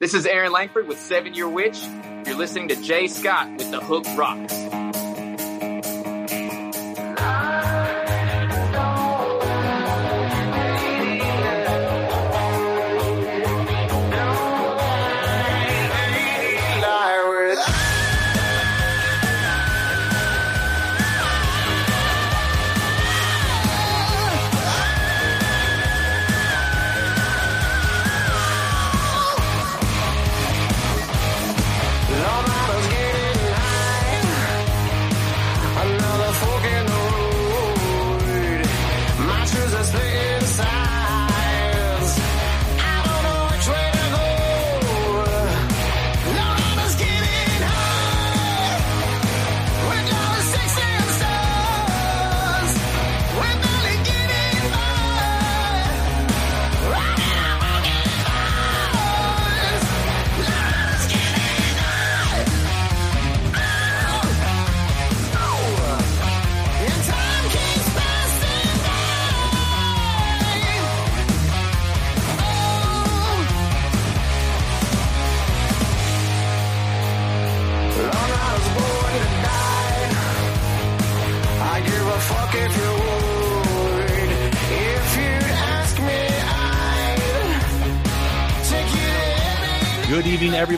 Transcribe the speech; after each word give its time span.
This 0.00 0.14
is 0.14 0.24
Aaron 0.24 0.50
Langford 0.50 0.88
with 0.88 0.98
Seven 0.98 1.34
Year 1.34 1.46
Witch. 1.46 1.78
You're 2.24 2.34
listening 2.34 2.68
to 2.68 2.76
Jay 2.76 3.06
Scott 3.06 3.50
with 3.58 3.70
The 3.70 3.80
Hook 3.80 4.06
Rocks. 4.16 4.54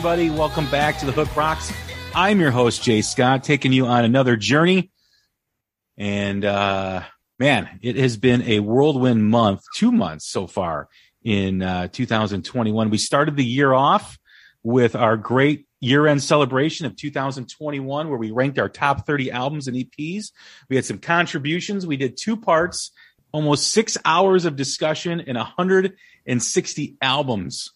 Everybody. 0.05 0.29
Welcome 0.29 0.69
back 0.69 0.97
to 0.97 1.05
the 1.05 1.13
Hook 1.13 1.33
Rocks. 1.33 1.71
I'm 2.13 2.41
your 2.41 2.51
host, 2.51 2.83
Jay 2.83 3.01
Scott, 3.01 3.45
taking 3.45 3.71
you 3.71 3.85
on 3.85 4.03
another 4.03 4.35
journey. 4.35 4.91
And 5.95 6.43
uh, 6.43 7.03
man, 7.39 7.79
it 7.81 7.95
has 7.95 8.17
been 8.17 8.41
a 8.41 8.59
whirlwind 8.59 9.23
month, 9.23 9.63
two 9.77 9.93
months 9.93 10.27
so 10.27 10.45
far 10.45 10.89
in 11.23 11.61
uh, 11.61 11.87
2021. 11.87 12.89
We 12.89 12.97
started 12.97 13.37
the 13.37 13.45
year 13.45 13.71
off 13.71 14.19
with 14.61 14.93
our 14.97 15.15
great 15.15 15.67
year 15.79 16.05
end 16.05 16.21
celebration 16.21 16.85
of 16.85 16.97
2021, 16.97 18.09
where 18.09 18.17
we 18.17 18.31
ranked 18.31 18.59
our 18.59 18.67
top 18.67 19.07
30 19.07 19.31
albums 19.31 19.69
and 19.69 19.77
EPs. 19.77 20.33
We 20.67 20.75
had 20.75 20.83
some 20.83 20.99
contributions. 20.99 21.87
We 21.87 21.95
did 21.95 22.17
two 22.17 22.35
parts, 22.35 22.91
almost 23.31 23.69
six 23.69 23.97
hours 24.03 24.43
of 24.43 24.57
discussion, 24.57 25.21
and 25.21 25.37
160 25.37 26.97
albums. 27.01 27.71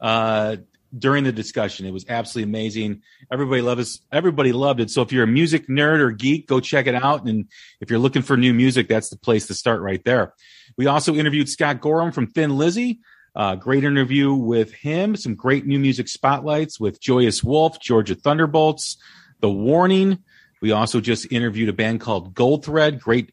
Uh, 0.00 0.56
during 0.96 1.24
the 1.24 1.32
discussion. 1.32 1.86
It 1.86 1.92
was 1.92 2.04
absolutely 2.08 2.50
amazing. 2.50 3.02
Everybody 3.30 3.62
loved 3.62 3.80
us. 3.80 4.00
Everybody 4.10 4.52
loved 4.52 4.80
it. 4.80 4.90
So 4.90 5.02
if 5.02 5.12
you're 5.12 5.24
a 5.24 5.28
music 5.28 5.68
nerd 5.68 6.00
or 6.00 6.10
geek, 6.10 6.46
go 6.46 6.60
check 6.60 6.86
it 6.86 6.94
out. 6.94 7.26
And 7.26 7.48
if 7.80 7.90
you're 7.90 7.98
looking 7.98 8.22
for 8.22 8.36
new 8.36 8.52
music, 8.52 8.88
that's 8.88 9.08
the 9.08 9.16
place 9.16 9.46
to 9.46 9.54
start 9.54 9.80
right 9.80 10.04
there. 10.04 10.34
We 10.76 10.86
also 10.86 11.14
interviewed 11.14 11.48
Scott 11.48 11.80
Gorham 11.80 12.12
from 12.12 12.26
Thin 12.26 12.56
Lizzy. 12.56 13.00
Uh, 13.34 13.54
great 13.54 13.84
interview 13.84 14.34
with 14.34 14.72
him. 14.72 15.16
Some 15.16 15.34
great 15.34 15.66
new 15.66 15.78
music 15.78 16.08
spotlights 16.08 16.78
with 16.78 17.00
Joyous 17.00 17.42
Wolf, 17.42 17.80
Georgia 17.80 18.14
Thunderbolts, 18.14 18.98
The 19.40 19.50
Warning. 19.50 20.18
We 20.60 20.72
also 20.72 21.00
just 21.00 21.32
interviewed 21.32 21.70
a 21.70 21.72
band 21.72 22.00
called 22.00 22.34
Gold 22.34 22.64
Thread. 22.64 23.00
Great 23.00 23.32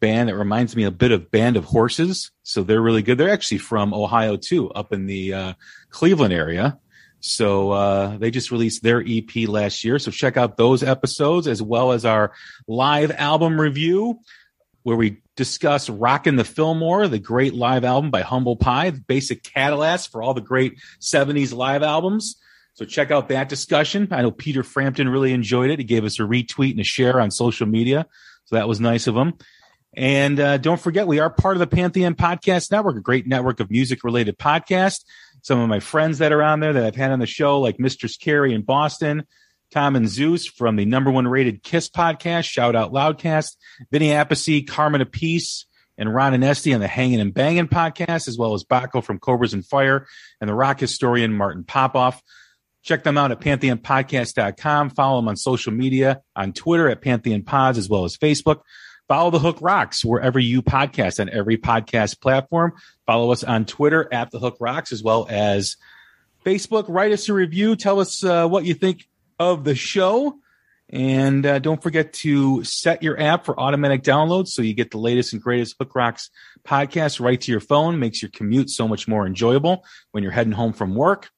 band 0.00 0.28
that 0.28 0.36
reminds 0.36 0.74
me 0.74 0.84
a 0.84 0.90
bit 0.90 1.12
of 1.12 1.30
Band 1.30 1.56
of 1.56 1.64
Horses. 1.64 2.30
So 2.42 2.62
they're 2.62 2.80
really 2.80 3.02
good. 3.02 3.18
They're 3.18 3.30
actually 3.30 3.58
from 3.58 3.94
Ohio 3.94 4.36
too, 4.36 4.70
up 4.70 4.92
in 4.92 5.06
the 5.06 5.34
uh, 5.34 5.52
Cleveland 5.90 6.32
area. 6.32 6.78
So 7.26 7.70
uh, 7.70 8.18
they 8.18 8.30
just 8.30 8.50
released 8.50 8.82
their 8.82 9.02
EP 9.04 9.48
last 9.48 9.82
year. 9.82 9.98
So 9.98 10.10
check 10.10 10.36
out 10.36 10.58
those 10.58 10.82
episodes 10.82 11.48
as 11.48 11.62
well 11.62 11.92
as 11.92 12.04
our 12.04 12.34
live 12.68 13.10
album 13.12 13.58
review, 13.58 14.20
where 14.82 14.96
we 14.96 15.22
discuss 15.34 15.88
Rockin' 15.88 16.36
the 16.36 16.44
Fillmore, 16.44 17.08
the 17.08 17.18
great 17.18 17.54
live 17.54 17.82
album 17.82 18.10
by 18.10 18.20
Humble 18.20 18.56
Pie, 18.56 18.90
the 18.90 19.00
basic 19.00 19.42
Cadillacs 19.42 20.06
for 20.06 20.22
all 20.22 20.34
the 20.34 20.42
great 20.42 20.74
70s 21.00 21.54
live 21.54 21.82
albums. 21.82 22.36
So 22.74 22.84
check 22.84 23.10
out 23.10 23.30
that 23.30 23.48
discussion. 23.48 24.08
I 24.10 24.20
know 24.20 24.30
Peter 24.30 24.62
Frampton 24.62 25.08
really 25.08 25.32
enjoyed 25.32 25.70
it. 25.70 25.78
He 25.78 25.86
gave 25.86 26.04
us 26.04 26.20
a 26.20 26.24
retweet 26.24 26.72
and 26.72 26.80
a 26.80 26.84
share 26.84 27.18
on 27.18 27.30
social 27.30 27.66
media. 27.66 28.06
So 28.44 28.56
that 28.56 28.68
was 28.68 28.80
nice 28.80 29.06
of 29.06 29.16
him. 29.16 29.32
And 29.96 30.38
uh, 30.38 30.58
don't 30.58 30.80
forget, 30.80 31.06
we 31.06 31.20
are 31.20 31.30
part 31.30 31.56
of 31.56 31.60
the 31.60 31.66
Pantheon 31.68 32.16
Podcast 32.16 32.70
Network, 32.70 32.96
a 32.96 33.00
great 33.00 33.26
network 33.26 33.60
of 33.60 33.70
music 33.70 34.04
related 34.04 34.36
podcasts 34.36 35.04
some 35.44 35.60
of 35.60 35.68
my 35.68 35.78
friends 35.78 36.18
that 36.18 36.32
are 36.32 36.42
on 36.42 36.60
there 36.60 36.72
that 36.72 36.84
I've 36.84 36.96
had 36.96 37.10
on 37.10 37.18
the 37.18 37.26
show, 37.26 37.60
like 37.60 37.78
Mistress 37.78 38.16
Carrie 38.16 38.54
in 38.54 38.62
Boston, 38.62 39.24
Tom 39.70 39.94
and 39.94 40.08
Zeus 40.08 40.46
from 40.46 40.76
the 40.76 40.86
number 40.86 41.10
one 41.10 41.28
rated 41.28 41.62
Kiss 41.62 41.90
podcast, 41.90 42.44
Shout 42.44 42.74
Out 42.74 42.92
Loudcast, 42.94 43.56
Vinny 43.92 44.08
Appice, 44.08 44.66
Carmine 44.66 45.02
Appice, 45.02 45.66
and 45.98 46.12
Ron 46.12 46.32
and 46.32 46.42
Esty 46.42 46.72
on 46.72 46.80
the 46.80 46.88
Hanging 46.88 47.20
and 47.20 47.34
Banging 47.34 47.68
podcast, 47.68 48.26
as 48.26 48.38
well 48.38 48.54
as 48.54 48.64
Baco 48.64 49.04
from 49.04 49.18
Cobras 49.18 49.52
and 49.52 49.66
Fire 49.66 50.06
and 50.40 50.48
the 50.48 50.54
rock 50.54 50.80
historian 50.80 51.34
Martin 51.34 51.62
Popoff. 51.62 52.22
Check 52.82 53.04
them 53.04 53.18
out 53.18 53.30
at 53.30 53.40
pantheonpodcast.com. 53.40 54.90
Follow 54.90 55.20
them 55.20 55.28
on 55.28 55.36
social 55.36 55.72
media 55.72 56.22
on 56.34 56.54
Twitter 56.54 56.88
at 56.88 57.02
Pantheon 57.02 57.42
Pods 57.42 57.76
as 57.76 57.86
well 57.86 58.04
as 58.04 58.16
Facebook. 58.16 58.60
Follow 59.08 59.30
the 59.30 59.38
Hook 59.38 59.58
Rocks 59.60 60.04
wherever 60.04 60.38
you 60.38 60.62
podcast 60.62 61.20
on 61.20 61.28
every 61.28 61.58
podcast 61.58 62.20
platform. 62.20 62.72
Follow 63.06 63.32
us 63.32 63.44
on 63.44 63.66
Twitter 63.66 64.08
at 64.12 64.30
the 64.30 64.38
Hook 64.38 64.56
Rocks 64.60 64.92
as 64.92 65.02
well 65.02 65.26
as 65.28 65.76
Facebook. 66.44 66.86
Write 66.88 67.12
us 67.12 67.28
a 67.28 67.34
review. 67.34 67.76
Tell 67.76 68.00
us 68.00 68.24
uh, 68.24 68.48
what 68.48 68.64
you 68.64 68.74
think 68.74 69.06
of 69.38 69.64
the 69.64 69.74
show. 69.74 70.38
And 70.90 71.44
uh, 71.44 71.58
don't 71.58 71.82
forget 71.82 72.12
to 72.14 72.62
set 72.64 73.02
your 73.02 73.18
app 73.20 73.44
for 73.44 73.58
automatic 73.58 74.02
downloads 74.02 74.48
so 74.48 74.62
you 74.62 74.74
get 74.74 74.90
the 74.90 74.98
latest 74.98 75.32
and 75.32 75.42
greatest 75.42 75.76
Hook 75.78 75.94
Rocks 75.94 76.30
podcast 76.64 77.20
right 77.20 77.40
to 77.40 77.50
your 77.50 77.60
phone. 77.60 77.98
Makes 77.98 78.22
your 78.22 78.30
commute 78.30 78.70
so 78.70 78.86
much 78.86 79.08
more 79.08 79.26
enjoyable 79.26 79.84
when 80.12 80.22
you're 80.22 80.32
heading 80.32 80.52
home 80.52 80.72
from 80.72 80.94
work. 80.94 81.30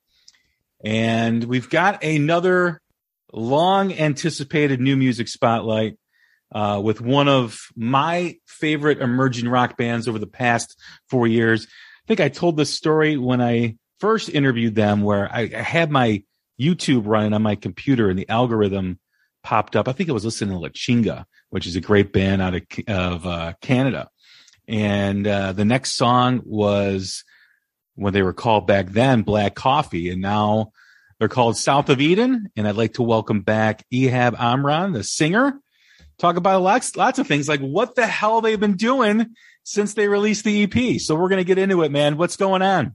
And 0.85 1.43
we've 1.45 1.71
got 1.71 2.05
another 2.05 2.81
long 3.33 3.93
anticipated 3.93 4.81
new 4.81 4.97
music 4.97 5.29
spotlight 5.29 5.97
uh, 6.53 6.81
with 6.83 7.01
one 7.01 7.29
of 7.29 7.59
my 7.77 8.37
favorite 8.47 9.01
emerging 9.01 9.49
rock 9.49 9.77
bands 9.77 10.09
over 10.09 10.19
the 10.19 10.27
past 10.27 10.79
four 11.09 11.27
years. 11.27 11.67
I 11.67 12.07
think 12.07 12.21
I 12.21 12.29
told 12.29 12.57
this 12.57 12.75
story 12.75 13.17
when 13.17 13.41
I 13.41 13.77
first 13.99 14.29
interviewed 14.29 14.75
them 14.75 15.03
where 15.03 15.29
I, 15.33 15.51
I 15.55 15.63
had 15.63 15.91
my 15.91 16.23
YouTube 16.61 17.03
running 17.07 17.33
on 17.33 17.43
my 17.43 17.57
computer 17.57 18.09
and 18.09 18.19
the 18.19 18.29
algorithm 18.29 18.99
popped 19.43 19.77
up. 19.77 19.89
I 19.89 19.93
think 19.93 20.09
I 20.09 20.13
was 20.13 20.25
listening 20.25 20.55
to 20.55 20.59
La 20.59 20.69
Chinga, 20.69 21.25
which 21.51 21.67
is 21.67 21.77
a 21.77 21.81
great 21.81 22.13
band 22.13 22.43
out 22.43 22.55
of, 22.55 22.63
of 22.89 23.27
uh, 23.27 23.53
Canada. 23.61 24.09
And 24.69 25.27
uh, 25.27 25.53
the 25.53 25.65
next 25.65 25.93
song 25.93 26.43
was 26.45 27.25
when 27.95 28.13
they 28.13 28.23
were 28.23 28.33
called 28.33 28.67
back 28.67 28.89
then 28.89 29.23
Black 29.23 29.55
Coffee, 29.55 30.11
and 30.11 30.21
now 30.21 30.73
they're 31.19 31.29
called 31.29 31.57
South 31.57 31.89
of 31.89 32.01
Eden. 32.01 32.51
And 32.57 32.67
I'd 32.67 32.77
like 32.77 32.95
to 32.95 33.03
welcome 33.03 33.43
back 33.43 33.85
Ehab 33.93 34.35
Omran, 34.37 34.93
the 34.93 35.05
singer. 35.05 35.61
Talk 36.19 36.37
about 36.37 36.63
lots, 36.63 36.97
lots 36.97 37.19
of 37.19 37.27
things 37.27 37.49
like 37.49 37.61
what 37.61 37.95
the 37.95 38.07
hell 38.07 38.41
they've 38.41 38.59
been 38.59 38.77
doing 38.77 39.35
since 39.65 39.95
they 39.95 40.09
released 40.09 40.45
the 40.45 40.63
EP. 40.63 41.01
So 41.01 41.15
we're 41.15 41.29
going 41.29 41.41
to 41.41 41.45
get 41.45 41.59
into 41.59 41.83
it, 41.83 41.91
man. 41.91 42.17
What's 42.17 42.37
going 42.37 42.63
on? 42.63 42.95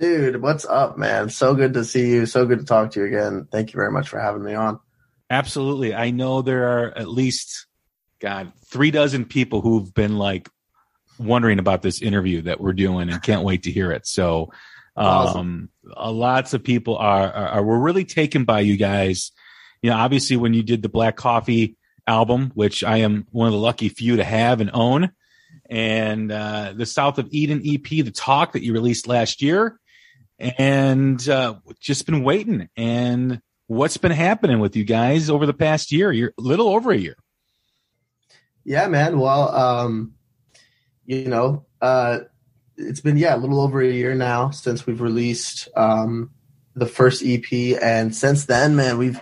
Dude, 0.00 0.40
what's 0.42 0.64
up, 0.64 0.96
man? 0.96 1.28
So 1.28 1.54
good 1.54 1.74
to 1.74 1.84
see 1.84 2.10
you. 2.10 2.26
So 2.26 2.46
good 2.46 2.60
to 2.60 2.64
talk 2.64 2.92
to 2.92 3.00
you 3.00 3.06
again. 3.06 3.46
Thank 3.52 3.72
you 3.72 3.76
very 3.76 3.92
much 3.92 4.08
for 4.08 4.18
having 4.18 4.42
me 4.42 4.54
on. 4.54 4.80
Absolutely. 5.28 5.94
I 5.94 6.10
know 6.10 6.42
there 6.42 6.86
are 6.86 6.98
at 6.98 7.06
least, 7.06 7.66
God, 8.18 8.52
three 8.66 8.90
dozen 8.90 9.26
people 9.26 9.60
who've 9.60 9.92
been 9.94 10.18
like 10.18 10.48
wondering 11.18 11.58
about 11.58 11.82
this 11.82 12.02
interview 12.02 12.42
that 12.42 12.60
we're 12.60 12.72
doing 12.72 13.10
and 13.10 13.22
can't 13.22 13.44
wait 13.44 13.64
to 13.64 13.70
hear 13.70 13.92
it. 13.92 14.06
So, 14.06 14.52
um, 14.96 15.06
awesome. 15.06 15.70
lots 15.84 16.54
of 16.54 16.64
people 16.64 16.96
are, 16.96 17.30
are, 17.30 17.48
are, 17.48 17.62
we're 17.62 17.78
really 17.78 18.04
taken 18.04 18.44
by 18.44 18.60
you 18.60 18.76
guys. 18.76 19.30
You 19.82 19.90
know, 19.90 19.96
obviously 19.96 20.36
when 20.36 20.54
you 20.54 20.62
did 20.62 20.82
the 20.82 20.88
Black 20.88 21.16
Coffee 21.16 21.76
album, 22.10 22.50
which 22.54 22.82
I 22.82 22.98
am 22.98 23.26
one 23.30 23.46
of 23.46 23.52
the 23.52 23.58
lucky 23.58 23.88
few 23.88 24.16
to 24.16 24.24
have 24.24 24.60
and 24.60 24.70
own, 24.74 25.12
and 25.70 26.30
uh, 26.32 26.74
the 26.76 26.84
South 26.84 27.18
of 27.18 27.28
Eden 27.30 27.62
EP, 27.64 27.84
the 27.84 28.10
talk 28.10 28.52
that 28.52 28.64
you 28.64 28.72
released 28.72 29.06
last 29.06 29.40
year, 29.40 29.78
and 30.38 31.26
uh, 31.28 31.54
just 31.78 32.06
been 32.06 32.24
waiting. 32.24 32.68
And 32.76 33.40
what's 33.68 33.96
been 33.96 34.12
happening 34.12 34.58
with 34.58 34.74
you 34.74 34.84
guys 34.84 35.30
over 35.30 35.46
the 35.46 35.54
past 35.54 35.92
year? 35.92 36.10
You're 36.10 36.34
a 36.36 36.42
little 36.42 36.68
over 36.68 36.90
a 36.90 36.96
year. 36.96 37.16
Yeah, 38.64 38.88
man. 38.88 39.18
Well, 39.18 39.54
um, 39.54 40.14
you 41.06 41.28
know, 41.28 41.66
uh, 41.80 42.20
it's 42.76 43.00
been 43.00 43.16
yeah 43.16 43.36
a 43.36 43.38
little 43.38 43.60
over 43.60 43.80
a 43.80 43.90
year 43.90 44.14
now 44.14 44.50
since 44.50 44.86
we've 44.86 45.00
released 45.00 45.68
um, 45.76 46.30
the 46.74 46.86
first 46.86 47.22
EP, 47.24 47.78
and 47.80 48.14
since 48.14 48.46
then, 48.46 48.74
man, 48.74 48.98
we've 48.98 49.20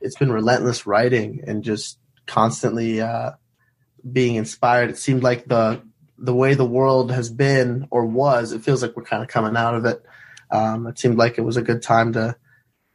it's 0.00 0.16
been 0.16 0.32
relentless 0.32 0.86
writing 0.86 1.42
and 1.46 1.64
just 1.64 1.98
constantly 2.26 3.00
uh, 3.00 3.32
being 4.10 4.36
inspired. 4.36 4.90
It 4.90 4.98
seemed 4.98 5.22
like 5.22 5.46
the 5.46 5.82
the 6.18 6.34
way 6.34 6.54
the 6.54 6.64
world 6.64 7.12
has 7.12 7.28
been 7.28 7.88
or 7.90 8.06
was, 8.06 8.52
it 8.52 8.62
feels 8.62 8.80
like 8.80 8.96
we're 8.96 9.04
kind 9.04 9.22
of 9.22 9.28
coming 9.28 9.54
out 9.54 9.74
of 9.74 9.84
it 9.84 10.02
um, 10.50 10.86
it 10.86 10.98
seemed 10.98 11.18
like 11.18 11.38
it 11.38 11.42
was 11.42 11.56
a 11.56 11.62
good 11.62 11.82
time 11.82 12.12
to 12.12 12.36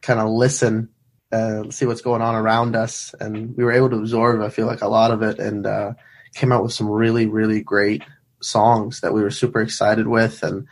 kind 0.00 0.20
of 0.20 0.28
listen, 0.28 0.88
uh, 1.30 1.70
see 1.70 1.86
what's 1.86 2.00
going 2.00 2.22
on 2.22 2.34
around 2.34 2.76
us, 2.76 3.14
and 3.20 3.56
we 3.56 3.64
were 3.64 3.72
able 3.72 3.90
to 3.90 3.96
absorb. 3.96 4.42
I 4.42 4.48
feel 4.48 4.66
like 4.66 4.82
a 4.82 4.88
lot 4.88 5.10
of 5.10 5.22
it, 5.22 5.38
and 5.38 5.66
uh, 5.66 5.92
came 6.34 6.52
out 6.52 6.62
with 6.62 6.72
some 6.72 6.88
really, 6.88 7.26
really 7.26 7.62
great 7.62 8.02
songs 8.40 9.00
that 9.00 9.12
we 9.12 9.22
were 9.22 9.30
super 9.30 9.60
excited 9.60 10.06
with. 10.06 10.42
And 10.42 10.66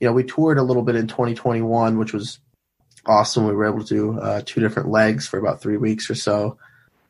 you 0.00 0.06
know, 0.06 0.12
we 0.12 0.24
toured 0.24 0.58
a 0.58 0.62
little 0.62 0.82
bit 0.82 0.96
in 0.96 1.06
2021, 1.06 1.98
which 1.98 2.12
was 2.12 2.38
awesome. 3.06 3.46
We 3.46 3.54
were 3.54 3.66
able 3.66 3.84
to 3.84 3.94
do 3.94 4.20
uh, 4.20 4.42
two 4.44 4.60
different 4.60 4.90
legs 4.90 5.26
for 5.26 5.38
about 5.38 5.60
three 5.60 5.76
weeks 5.76 6.10
or 6.10 6.14
so, 6.14 6.58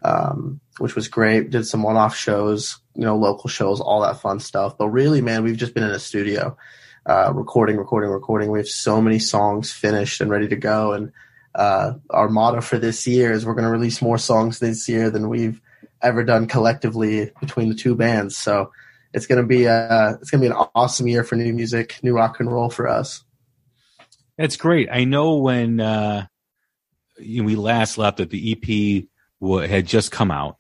um, 0.05 0.61
which 0.79 0.95
was 0.95 1.09
great. 1.09 1.51
Did 1.51 1.67
some 1.67 1.83
one-off 1.83 2.15
shows, 2.17 2.79
you 2.95 3.05
know, 3.05 3.17
local 3.17 3.49
shows, 3.49 3.81
all 3.81 4.03
that 4.03 4.21
fun 4.21 4.39
stuff. 4.39 4.77
But 4.79 4.91
really, 4.91 5.21
man, 5.21 5.43
we've 5.43 5.57
just 5.57 5.75
been 5.75 5.83
in 5.83 5.91
a 5.91 5.99
studio 5.99 6.57
uh, 7.07 7.33
recording, 7.35 7.77
recording, 7.77 8.11
recording. 8.11 8.51
We 8.51 8.59
have 8.59 8.69
so 8.69 9.01
many 9.01 9.19
songs 9.19 9.73
finished 9.73 10.21
and 10.21 10.31
ready 10.31 10.49
to 10.49 10.57
go. 10.57 10.93
And 10.93 11.13
uh, 11.55 11.95
our 12.11 12.29
motto 12.29 12.61
for 12.61 12.79
this 12.79 13.07
year 13.07 13.33
is 13.33 13.47
we're 13.47 13.55
going 13.55 13.65
to 13.65 13.71
release 13.71 14.03
more 14.03 14.19
songs 14.19 14.59
this 14.59 14.89
year 14.89 15.11
than 15.11 15.29
we've 15.29 15.61
ever 16.03 16.23
done 16.23 16.47
collectively 16.47 17.31
between 17.41 17.71
the 17.71 17.75
two 17.75 17.95
bands. 17.95 18.37
So 18.37 18.71
it's 19.15 19.27
going 19.27 19.41
to 19.41 19.47
be 19.47 19.65
a, 19.65 20.19
it's 20.21 20.31
going 20.31 20.43
to 20.43 20.49
be 20.49 20.55
an 20.55 20.67
awesome 20.75 21.09
year 21.09 21.25
for 21.25 21.37
new 21.37 21.53
music, 21.53 21.99
new 22.03 22.15
rock 22.15 22.41
and 22.41 22.53
roll 22.53 22.69
for 22.69 22.89
us. 22.89 23.25
That's 24.37 24.57
great. 24.57 24.89
I 24.91 25.05
know 25.05 25.37
when 25.37 25.81
uh, 25.81 26.27
we 27.19 27.55
last 27.55 27.97
left 27.97 28.19
that 28.19 28.31
the 28.31 28.53
EP 28.53 29.05
had 29.69 29.87
just 29.87 30.11
come 30.11 30.31
out 30.31 30.59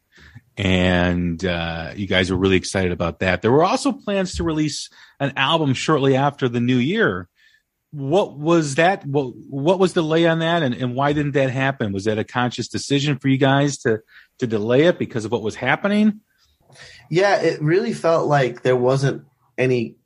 and 0.57 1.45
uh, 1.45 1.93
you 1.97 2.07
guys 2.07 2.31
were 2.31 2.37
really 2.37 2.57
excited 2.57 2.93
about 2.93 3.21
that. 3.21 3.43
There 3.43 3.51
were 3.51 3.65
also 3.65 3.93
plans 3.93 4.37
to 4.37 4.45
release 4.45 4.89
an 5.19 5.33
album 5.37 5.75
shortly 5.75 6.17
after 6.17 6.49
the 6.49 6.61
new 6.61 6.77
year. 6.77 7.29
What 7.91 8.39
was 8.39 8.77
that? 8.77 9.07
What, 9.07 9.35
what 9.49 9.79
was 9.79 9.93
the 9.93 10.03
delay 10.03 10.27
on 10.27 10.41
that, 10.41 10.63
and, 10.63 10.75
and 10.75 10.95
why 10.95 11.13
didn't 11.13 11.33
that 11.33 11.51
happen? 11.51 11.93
Was 11.93 12.05
that 12.05 12.19
a 12.19 12.25
conscious 12.25 12.69
decision 12.69 13.19
for 13.19 13.29
you 13.29 13.37
guys 13.37 13.79
to 13.79 14.01
to 14.39 14.47
delay 14.49 14.83
it 14.83 14.99
because 14.99 15.25
of 15.25 15.31
what 15.31 15.43
was 15.43 15.55
happening? 15.55 16.21
Yeah, 17.09 17.41
it 17.41 17.63
really 17.63 17.93
felt 17.93 18.27
like 18.27 18.63
there 18.63 18.77
wasn't 18.77 19.25
any. 19.57 19.97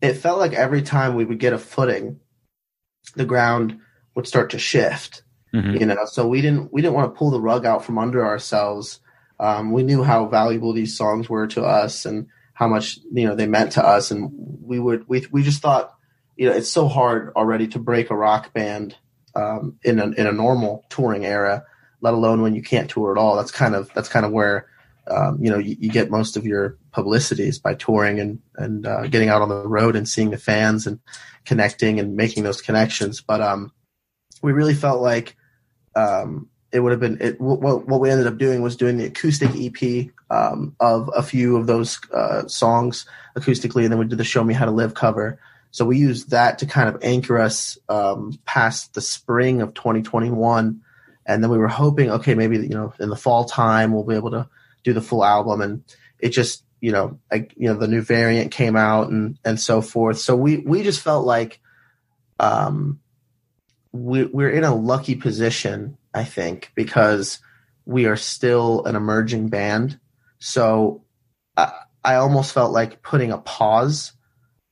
It 0.00 0.14
felt 0.14 0.38
like 0.38 0.54
every 0.54 0.80
time 0.80 1.14
we 1.14 1.26
would 1.26 1.38
get 1.38 1.52
a 1.52 1.58
footing, 1.58 2.20
the 3.16 3.26
ground 3.26 3.80
would 4.14 4.26
start 4.26 4.50
to 4.50 4.58
shift. 4.58 5.22
Mm-hmm. 5.54 5.76
You 5.76 5.86
know, 5.86 6.04
so 6.06 6.28
we 6.28 6.40
didn't 6.40 6.72
we 6.72 6.80
didn't 6.80 6.94
want 6.94 7.12
to 7.12 7.18
pull 7.18 7.30
the 7.30 7.40
rug 7.40 7.66
out 7.66 7.84
from 7.84 7.98
under 7.98 8.24
ourselves 8.24 9.00
um, 9.40 9.72
we 9.72 9.82
knew 9.82 10.02
how 10.02 10.26
valuable 10.26 10.74
these 10.74 10.96
songs 10.96 11.28
were 11.28 11.46
to 11.48 11.64
us 11.64 12.04
and 12.04 12.28
how 12.52 12.68
much 12.68 12.98
you 13.10 13.26
know 13.26 13.34
they 13.34 13.46
meant 13.46 13.72
to 13.72 13.84
us, 13.84 14.10
and 14.10 14.30
we 14.62 14.78
would 14.78 15.08
we 15.08 15.26
we 15.32 15.42
just 15.42 15.62
thought 15.62 15.94
you 16.36 16.46
know 16.46 16.54
it's 16.54 16.70
so 16.70 16.86
hard 16.86 17.32
already 17.34 17.66
to 17.68 17.78
break 17.78 18.10
a 18.10 18.16
rock 18.16 18.52
band 18.52 18.94
um, 19.34 19.78
in 19.82 19.98
a 19.98 20.08
in 20.10 20.26
a 20.26 20.32
normal 20.32 20.84
touring 20.90 21.24
era, 21.24 21.64
let 22.02 22.12
alone 22.12 22.42
when 22.42 22.54
you 22.54 22.62
can't 22.62 22.90
tour 22.90 23.12
at 23.12 23.18
all. 23.18 23.34
That's 23.34 23.50
kind 23.50 23.74
of 23.74 23.90
that's 23.94 24.10
kind 24.10 24.26
of 24.26 24.32
where 24.32 24.68
um, 25.10 25.42
you 25.42 25.50
know 25.50 25.58
you, 25.58 25.74
you, 25.80 25.90
get 25.90 26.10
most 26.10 26.36
of 26.36 26.44
your 26.44 26.76
publicities 26.92 27.58
by 27.58 27.74
touring 27.74 28.20
and 28.20 28.40
and 28.56 28.86
uh, 28.86 29.06
getting 29.06 29.30
out 29.30 29.40
on 29.40 29.48
the 29.48 29.66
road 29.66 29.96
and 29.96 30.06
seeing 30.06 30.28
the 30.28 30.36
fans 30.36 30.86
and 30.86 31.00
connecting 31.46 31.98
and 31.98 32.14
making 32.14 32.42
those 32.42 32.60
connections. 32.60 33.22
But 33.22 33.40
um, 33.40 33.72
we 34.42 34.52
really 34.52 34.74
felt 34.74 35.00
like 35.00 35.34
um, 35.94 36.48
it 36.72 36.80
would 36.80 36.92
have 36.92 37.00
been 37.00 37.18
it, 37.20 37.40
what, 37.40 37.86
what 37.86 38.00
we 38.00 38.10
ended 38.10 38.26
up 38.26 38.38
doing 38.38 38.62
was 38.62 38.76
doing 38.76 38.96
the 38.96 39.06
acoustic 39.06 39.50
EP 39.54 40.06
um, 40.30 40.76
of 40.78 41.10
a 41.14 41.22
few 41.22 41.56
of 41.56 41.66
those 41.66 42.00
uh, 42.12 42.46
songs 42.46 43.06
acoustically, 43.36 43.82
and 43.82 43.92
then 43.92 43.98
we 43.98 44.06
did 44.06 44.18
the 44.18 44.24
"Show 44.24 44.44
Me 44.44 44.54
How 44.54 44.64
to 44.64 44.70
Live" 44.70 44.94
cover. 44.94 45.40
So 45.72 45.84
we 45.84 45.98
used 45.98 46.30
that 46.30 46.58
to 46.58 46.66
kind 46.66 46.88
of 46.88 47.02
anchor 47.02 47.38
us 47.38 47.78
um, 47.88 48.38
past 48.44 48.94
the 48.94 49.00
spring 49.00 49.62
of 49.62 49.74
2021, 49.74 50.80
and 51.26 51.42
then 51.42 51.50
we 51.50 51.58
were 51.58 51.68
hoping, 51.68 52.10
okay, 52.10 52.34
maybe 52.34 52.58
you 52.58 52.68
know 52.68 52.92
in 53.00 53.08
the 53.08 53.16
fall 53.16 53.44
time 53.44 53.92
we'll 53.92 54.04
be 54.04 54.14
able 54.14 54.30
to 54.30 54.48
do 54.84 54.92
the 54.92 55.02
full 55.02 55.24
album, 55.24 55.60
and 55.60 55.84
it 56.20 56.30
just 56.30 56.64
you 56.80 56.92
know 56.92 57.18
I, 57.32 57.48
you 57.56 57.68
know 57.68 57.74
the 57.74 57.88
new 57.88 58.02
variant 58.02 58.52
came 58.52 58.76
out 58.76 59.10
and 59.10 59.38
and 59.44 59.58
so 59.58 59.82
forth. 59.82 60.18
So 60.18 60.36
we 60.36 60.58
we 60.58 60.84
just 60.84 61.00
felt 61.00 61.26
like 61.26 61.60
um, 62.38 63.00
we're 63.92 64.50
in 64.50 64.64
a 64.64 64.74
lucky 64.74 65.14
position 65.14 65.96
I 66.14 66.24
think, 66.24 66.72
because 66.74 67.38
we 67.86 68.06
are 68.06 68.16
still 68.16 68.84
an 68.84 68.96
emerging 68.96 69.48
band. 69.48 69.98
So 70.38 71.04
I, 71.56 71.72
I 72.04 72.14
almost 72.16 72.52
felt 72.52 72.72
like 72.72 73.02
putting 73.02 73.32
a 73.32 73.38
pause 73.38 74.12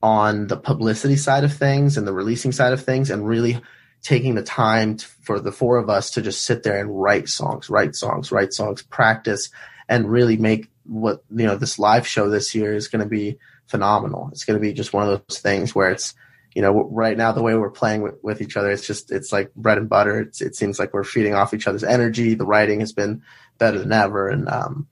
on 0.03 0.47
the 0.47 0.57
publicity 0.57 1.17
side 1.17 1.45
of 1.45 1.53
things 1.53 1.97
and 1.97 2.07
the 2.07 2.13
releasing 2.13 2.53
side 2.53 2.73
of 2.73 2.85
things 2.85 3.11
and 3.11 3.27
really 3.27 3.61
taking 4.03 4.35
the 4.37 4.43
time 4.43 4.97
to, 4.97 5.07
for 5.23 5.41
the 5.41 5.53
four 5.53 5.77
of 5.77 5.91
us 5.91 6.11
to 6.13 6.23
just 6.23 6.45
sit 6.45 6.63
there 6.63 6.79
and 6.79 7.01
write 7.01 7.29
songs, 7.29 7.69
write 7.69 7.97
songs, 7.97 8.31
write 8.31 8.53
songs, 8.53 8.83
practice, 8.83 9.51
and 9.89 10.11
really 10.11 10.37
make 10.37 10.71
what 10.85 11.23
you 11.31 11.45
know 11.45 11.57
this 11.57 11.79
live 11.79 12.07
show 12.07 12.31
this 12.31 12.55
year 12.55 12.75
is 12.75 12.89
going 12.89 13.03
to 13.03 13.09
be 13.09 13.39
phenomenal. 13.67 14.29
It's 14.33 14.45
going 14.45 14.59
to 14.59 14.63
be 14.63 14.73
just 14.73 14.93
one 14.93 15.07
of 15.07 15.23
those 15.29 15.41
things 15.41 15.75
where 15.75 15.91
it's 15.91 16.15
you 16.59 16.63
know, 16.63 16.89
right 16.91 17.17
now 17.17 17.31
the 17.31 17.41
way 17.41 17.55
we're 17.55 17.71
playing 17.71 18.03
with, 18.03 18.17
with 18.21 18.43
each 18.43 18.57
other, 18.57 18.69
it's 18.73 18.85
just 18.85 19.13
it's 19.13 19.31
like 19.31 19.55
bread 19.55 19.79
and 19.79 19.89
butter. 19.89 20.23
It's, 20.23 20.41
it 20.41 20.57
seems 20.57 20.77
like 20.77 20.93
we're 20.93 21.05
feeding 21.05 21.33
off 21.33 21.55
each 21.55 21.69
other's 21.69 21.85
energy. 21.85 22.35
The 22.35 22.47
writing 22.47 22.81
has 22.81 22.93
been 22.93 23.23
better 23.59 23.79
than 23.79 23.93
ever, 23.93 24.29
and 24.29 24.49
um, 24.49 24.89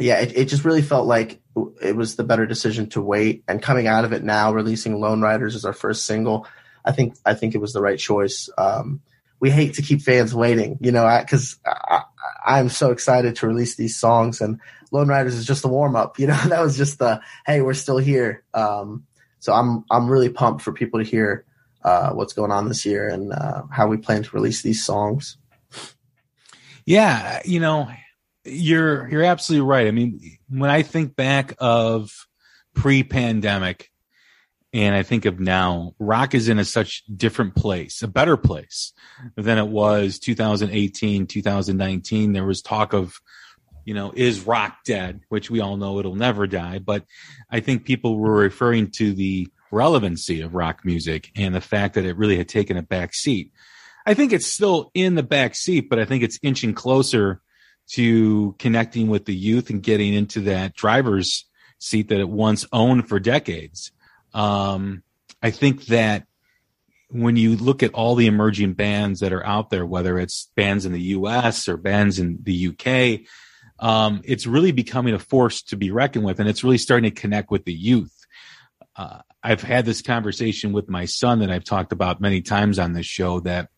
yeah, 0.00 0.20
it, 0.20 0.34
it 0.34 0.44
just 0.46 0.64
really 0.64 0.80
felt 0.80 1.06
like 1.06 1.42
it 1.82 1.94
was 1.94 2.16
the 2.16 2.24
better 2.24 2.46
decision 2.46 2.88
to 2.88 3.02
wait. 3.02 3.44
And 3.46 3.60
coming 3.60 3.86
out 3.86 4.06
of 4.06 4.14
it 4.14 4.24
now, 4.24 4.54
releasing 4.54 4.98
Lone 4.98 5.20
Riders 5.20 5.54
as 5.54 5.66
our 5.66 5.74
first 5.74 6.06
single, 6.06 6.46
I 6.82 6.92
think 6.92 7.14
I 7.26 7.34
think 7.34 7.54
it 7.54 7.60
was 7.60 7.74
the 7.74 7.82
right 7.82 7.98
choice. 7.98 8.48
Um, 8.56 9.02
we 9.38 9.50
hate 9.50 9.74
to 9.74 9.82
keep 9.82 10.00
fans 10.00 10.34
waiting, 10.34 10.78
you 10.80 10.92
know, 10.92 11.06
because 11.20 11.58
I'm 12.46 12.70
so 12.70 12.90
excited 12.90 13.36
to 13.36 13.46
release 13.46 13.76
these 13.76 14.00
songs, 14.00 14.40
and 14.40 14.60
Lone 14.92 15.08
Riders 15.08 15.34
is 15.34 15.44
just 15.44 15.66
a 15.66 15.68
warm 15.68 15.94
up. 15.94 16.18
You 16.18 16.28
know, 16.28 16.40
that 16.46 16.62
was 16.62 16.78
just 16.78 16.98
the 16.98 17.20
hey, 17.44 17.60
we're 17.60 17.74
still 17.74 17.98
here. 17.98 18.44
Um, 18.54 19.05
so 19.38 19.52
I'm 19.52 19.84
I'm 19.90 20.08
really 20.08 20.28
pumped 20.28 20.62
for 20.62 20.72
people 20.72 21.00
to 21.00 21.08
hear 21.08 21.44
uh, 21.84 22.10
what's 22.10 22.32
going 22.32 22.50
on 22.50 22.68
this 22.68 22.84
year 22.84 23.08
and 23.08 23.32
uh, 23.32 23.62
how 23.70 23.86
we 23.86 23.96
plan 23.96 24.22
to 24.22 24.36
release 24.36 24.62
these 24.62 24.84
songs. 24.84 25.36
Yeah, 26.84 27.40
you 27.44 27.60
know, 27.60 27.88
you're 28.44 29.08
you're 29.08 29.24
absolutely 29.24 29.68
right. 29.68 29.86
I 29.86 29.90
mean, 29.90 30.20
when 30.48 30.70
I 30.70 30.82
think 30.82 31.16
back 31.16 31.54
of 31.58 32.10
pre-pandemic 32.74 33.90
and 34.72 34.94
I 34.94 35.02
think 35.02 35.24
of 35.24 35.40
now, 35.40 35.94
rock 35.98 36.34
is 36.34 36.48
in 36.48 36.58
a 36.58 36.64
such 36.64 37.02
different 37.16 37.54
place, 37.54 38.02
a 38.02 38.08
better 38.08 38.36
place 38.36 38.92
than 39.36 39.58
it 39.58 39.68
was 39.68 40.18
2018, 40.18 41.26
2019. 41.26 42.32
There 42.32 42.44
was 42.44 42.62
talk 42.62 42.92
of, 42.92 43.18
you 43.86 43.94
know, 43.94 44.12
is 44.14 44.46
rock 44.46 44.78
dead, 44.84 45.20
which 45.28 45.48
we 45.48 45.60
all 45.60 45.76
know 45.76 45.98
it'll 45.98 46.16
never 46.16 46.46
die. 46.46 46.80
But 46.80 47.04
I 47.48 47.60
think 47.60 47.84
people 47.84 48.18
were 48.18 48.34
referring 48.34 48.90
to 48.92 49.14
the 49.14 49.48
relevancy 49.70 50.40
of 50.42 50.54
rock 50.54 50.84
music 50.84 51.30
and 51.36 51.54
the 51.54 51.60
fact 51.60 51.94
that 51.94 52.04
it 52.04 52.16
really 52.16 52.36
had 52.36 52.48
taken 52.48 52.76
a 52.76 52.82
back 52.82 53.14
seat. 53.14 53.52
I 54.04 54.14
think 54.14 54.32
it's 54.32 54.46
still 54.46 54.90
in 54.92 55.14
the 55.14 55.22
back 55.22 55.54
seat, 55.54 55.88
but 55.88 56.00
I 56.00 56.04
think 56.04 56.24
it's 56.24 56.38
inching 56.42 56.74
closer 56.74 57.40
to 57.92 58.56
connecting 58.58 59.06
with 59.06 59.24
the 59.24 59.34
youth 59.34 59.70
and 59.70 59.82
getting 59.82 60.14
into 60.14 60.40
that 60.42 60.74
driver's 60.74 61.46
seat 61.78 62.08
that 62.08 62.20
it 62.20 62.28
once 62.28 62.66
owned 62.72 63.08
for 63.08 63.20
decades. 63.20 63.92
Um, 64.34 65.04
I 65.42 65.52
think 65.52 65.86
that 65.86 66.26
when 67.08 67.36
you 67.36 67.56
look 67.56 67.84
at 67.84 67.92
all 67.92 68.16
the 68.16 68.26
emerging 68.26 68.72
bands 68.72 69.20
that 69.20 69.32
are 69.32 69.46
out 69.46 69.70
there, 69.70 69.86
whether 69.86 70.18
it's 70.18 70.50
bands 70.56 70.86
in 70.86 70.92
the 70.92 71.00
US 71.00 71.68
or 71.68 71.76
bands 71.76 72.18
in 72.18 72.38
the 72.42 72.68
UK, 72.68 73.28
um, 73.78 74.22
it's 74.24 74.46
really 74.46 74.72
becoming 74.72 75.14
a 75.14 75.18
force 75.18 75.62
to 75.64 75.76
be 75.76 75.90
reckoned 75.90 76.24
with, 76.24 76.40
and 76.40 76.48
it's 76.48 76.64
really 76.64 76.78
starting 76.78 77.10
to 77.10 77.20
connect 77.20 77.50
with 77.50 77.64
the 77.64 77.72
youth. 77.72 78.14
Uh, 78.94 79.20
I've 79.42 79.62
had 79.62 79.84
this 79.84 80.02
conversation 80.02 80.72
with 80.72 80.88
my 80.88 81.04
son 81.04 81.40
that 81.40 81.50
I've 81.50 81.64
talked 81.64 81.92
about 81.92 82.20
many 82.20 82.40
times 82.40 82.78
on 82.78 82.92
this 82.92 83.06
show. 83.06 83.40
That 83.40 83.68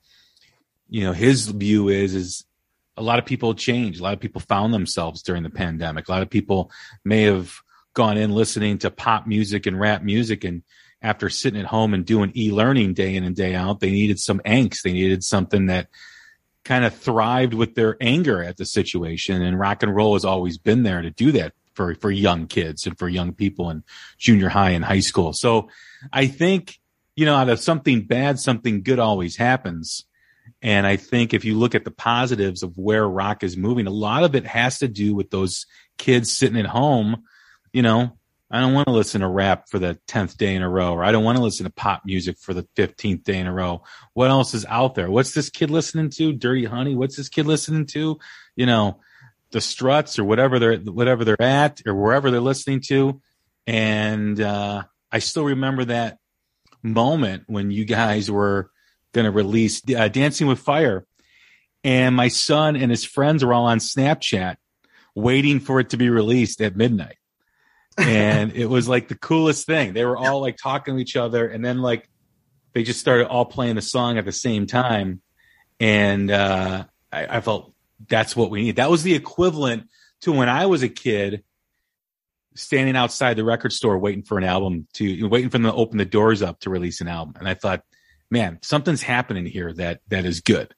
you 0.89 1.05
know, 1.05 1.13
his 1.13 1.49
view 1.49 1.89
is 1.89 2.15
is 2.15 2.45
a 2.97 3.03
lot 3.03 3.19
of 3.19 3.27
people 3.27 3.55
changed. 3.55 4.01
A 4.01 4.03
lot 4.03 4.15
of 4.15 4.21
people 4.21 4.41
found 4.41 4.73
themselves 4.73 5.23
during 5.23 5.43
the 5.43 5.51
pandemic. 5.51 6.09
A 6.09 6.13
lot 6.13 6.23
of 6.23 6.31
people 6.31 6.71
may 7.05 7.23
have 7.23 7.53
gone 7.95 8.17
in 8.17 8.33
listening 8.33 8.79
to 8.79 8.91
pop 8.91 9.27
music 9.27 9.67
and 9.67 9.79
rap 9.79 10.03
music 10.03 10.45
and 10.45 10.63
after 11.03 11.29
sitting 11.29 11.61
at 11.61 11.67
home 11.67 11.95
and 11.95 12.05
doing 12.05 12.33
e-learning 12.37 12.95
day 12.95 13.15
in 13.17 13.25
and 13.25 13.35
day 13.35 13.55
out 13.55 13.81
they 13.81 13.91
needed 13.91 14.19
some 14.19 14.41
angst 14.41 14.83
they 14.83 14.93
needed 14.93 15.25
something 15.25 15.67
that 15.67 15.89
kind 16.69 16.85
of 16.85 16.95
thrived 16.95 17.55
with 17.55 17.75
their 17.75 17.97
anger 18.01 18.43
at 18.43 18.59
the 18.59 18.67
situation 18.67 19.43
and 19.43 19.59
rock 19.59 19.83
and 19.83 19.97
roll 19.97 20.13
has 20.13 20.25
always 20.25 20.59
been 20.59 20.83
there 20.83 21.01
to 21.01 21.11
do 21.11 21.33
that 21.33 21.55
for 21.73 21.95
for 21.95 22.11
young 22.11 22.47
kids 22.47 22.87
and 22.87 22.99
for 22.99 23.09
young 23.09 23.33
people 23.33 23.71
in 23.71 23.83
junior 24.19 24.51
high 24.51 24.71
and 24.71 24.85
high 24.85 25.01
school. 25.01 25.33
So 25.33 25.71
i 26.13 26.27
think 26.27 26.79
you 27.17 27.25
know 27.25 27.35
out 27.35 27.49
of 27.49 27.59
something 27.59 28.03
bad 28.03 28.39
something 28.39 28.83
good 28.83 28.99
always 28.99 29.37
happens. 29.37 30.05
And 30.61 30.87
i 30.87 30.97
think 30.97 31.33
if 31.33 31.45
you 31.45 31.59
look 31.59 31.75
at 31.75 31.85
the 31.85 31.91
positives 31.91 32.63
of 32.63 32.77
where 32.77 33.09
rock 33.09 33.43
is 33.43 33.57
moving 33.57 33.87
a 33.87 33.91
lot 33.91 34.23
of 34.23 34.35
it 34.35 34.47
has 34.47 34.79
to 34.81 34.89
do 34.89 35.15
with 35.15 35.31
those 35.31 35.67
kids 35.97 36.31
sitting 36.31 36.61
at 36.61 36.67
home 36.67 37.25
you 37.73 37.83
know, 37.83 38.17
I 38.51 38.61
don't 38.61 38.73
want 38.73 38.87
to 38.87 38.95
listen 38.95 39.21
to 39.21 39.29
rap 39.29 39.69
for 39.69 39.79
the 39.79 39.99
10th 40.09 40.39
day 40.39 40.55
in 40.55 40.63
a 40.63 40.69
row, 40.69 40.95
or 40.95 41.05
I 41.05 41.13
don't 41.13 41.25
want 41.25 41.37
to 41.37 41.45
listen 41.45 41.65
to 41.65 41.73
pop 41.73 42.03
music 42.07 42.39
for 42.39 42.55
the 42.55 42.67
15th 42.77 43.23
day 43.25 43.39
in 43.39 43.47
a 43.47 43.53
row. 43.53 43.83
What 44.15 44.31
else 44.31 44.55
is 44.55 44.65
out 44.67 44.95
there? 44.95 45.11
What's 45.11 45.33
this 45.33 45.51
kid 45.51 45.71
listening 45.71 46.09
to? 46.11 46.33
Dirty 46.33 46.65
Honey? 46.65 46.95
What's 46.95 47.17
this 47.17 47.29
kid 47.29 47.47
listening 47.47 47.85
to? 47.87 48.19
You 48.57 48.67
know, 48.67 49.01
the 49.51 49.61
struts 49.61 50.19
or 50.19 50.25
whatever 50.25 50.59
they're, 50.59 50.79
whatever 50.79 51.25
they're 51.25 51.43
at 51.43 51.83
or 51.87 51.95
wherever 51.95 52.31
they're 52.31 52.41
listening 52.41 52.81
to. 52.89 53.21
And, 53.67 54.41
uh, 54.41 54.85
I 55.13 55.19
still 55.21 55.45
remember 55.45 55.85
that 55.87 56.19
moment 56.83 57.45
when 57.47 57.71
you 57.71 57.85
guys 57.85 58.31
were 58.31 58.71
going 59.13 59.25
to 59.25 59.31
release 59.31 59.83
uh, 59.95 60.09
Dancing 60.09 60.47
with 60.47 60.59
Fire. 60.59 61.07
And 61.85 62.17
my 62.17 62.29
son 62.29 62.77
and 62.77 62.91
his 62.91 63.05
friends 63.05 63.45
were 63.45 63.55
all 63.55 63.67
on 63.67 63.79
Snapchat 63.79 64.57
waiting 65.15 65.61
for 65.61 65.81
it 65.81 65.91
to 65.91 65.97
be 65.97 66.11
released 66.11 66.61
at 66.61 66.77
midnight 66.77 67.17
and 67.99 68.53
it 68.53 68.67
was 68.67 68.89
like 68.89 69.09
the 69.09 69.17
coolest 69.17 69.67
thing. 69.67 69.93
They 69.93 70.05
were 70.05 70.17
all 70.17 70.41
like 70.41 70.57
talking 70.57 70.97
to 70.97 71.01
each 71.01 71.17
other, 71.17 71.49
and 71.49 71.65
then 71.65 71.79
like 71.79 72.09
they 72.73 72.83
just 72.83 73.01
started 73.01 73.29
all 73.29 73.45
playing 73.45 73.77
the 73.77 73.83
song 73.83 74.19
at 74.19 74.25
the 74.25 74.33
same 74.33 74.67
time, 74.67 75.21
and 75.81 76.31
uh, 76.31 76.85
I, 77.13 77.39
I 77.39 77.41
felt 77.41 77.73
that's 78.09 78.37
what 78.37 78.51
we 78.51 78.63
need. 78.63 78.77
That 78.77 78.91
was 78.91 79.03
the 79.03 79.15
equivalent 79.15 79.89
to 80.23 80.33
when 80.33 80.49
I 80.49 80.67
was 80.67 80.83
a 80.83 80.89
kid 80.89 81.43
standing 82.55 82.97
outside 82.97 83.37
the 83.37 83.45
record 83.45 83.73
store 83.73 83.99
waiting 83.99 84.23
for 84.23 84.37
an 84.39 84.45
album 84.45 84.87
to 84.95 85.29
waiting 85.29 85.49
for 85.49 85.59
them 85.59 85.65
to 85.65 85.73
open 85.73 85.99
the 85.99 86.05
doors 86.05 86.43
up 86.43 86.61
to 86.61 86.71
release 86.71 87.01
an 87.01 87.09
album. 87.09 87.35
And 87.39 87.49
I 87.49 87.55
thought, 87.55 87.83
man, 88.31 88.59
something's 88.63 89.03
happening 89.03 89.47
here 89.47 89.73
that 89.75 90.01
that 90.09 90.25
is 90.25 90.41
good. 90.41 90.75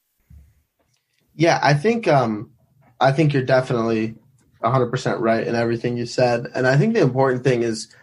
Yeah, 1.35 1.59
I 1.63 1.75
think 1.75 2.07
um 2.07 2.53
I 3.01 3.13
think 3.13 3.33
you're 3.33 3.43
definitely 3.43 4.17
100% 4.63 5.21
right 5.21 5.47
in 5.47 5.55
everything 5.55 5.97
you 5.97 6.07
said. 6.07 6.47
And 6.55 6.67
I 6.67 6.77
think 6.77 6.95
the 6.95 7.01
important 7.01 7.45
thing 7.45 7.63
is 7.63 7.95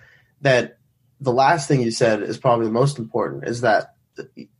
that 0.41 0.77
the 1.19 1.33
last 1.33 1.67
thing 1.67 1.81
you 1.81 1.91
said 1.91 2.21
is 2.21 2.37
probably 2.37 2.65
the 2.65 2.71
most 2.71 2.99
important 2.99 3.47
is 3.47 3.61
that 3.61 3.95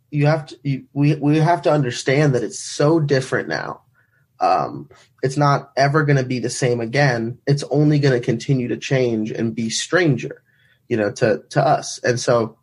you 0.09 0.25
have 0.25 0.47
to 0.47 0.57
you, 0.63 0.85
we 0.93 1.15
we 1.15 1.37
have 1.37 1.61
to 1.63 1.71
understand 1.71 2.33
that 2.33 2.43
it's 2.43 2.59
so 2.59 2.99
different 2.99 3.47
now. 3.47 3.81
Um, 4.39 4.89
it's 5.23 5.37
not 5.37 5.71
ever 5.75 6.03
going 6.03 6.17
to 6.17 6.25
be 6.25 6.39
the 6.39 6.49
same 6.49 6.79
again. 6.79 7.39
It's 7.47 7.63
only 7.71 7.99
going 7.99 8.19
to 8.19 8.23
continue 8.23 8.67
to 8.67 8.77
change 8.77 9.31
and 9.31 9.55
be 9.55 9.69
stranger, 9.69 10.43
you 10.87 10.97
know, 10.97 11.11
to 11.13 11.43
to 11.49 11.65
us. 11.65 11.99
And 12.03 12.19
so 12.19 12.57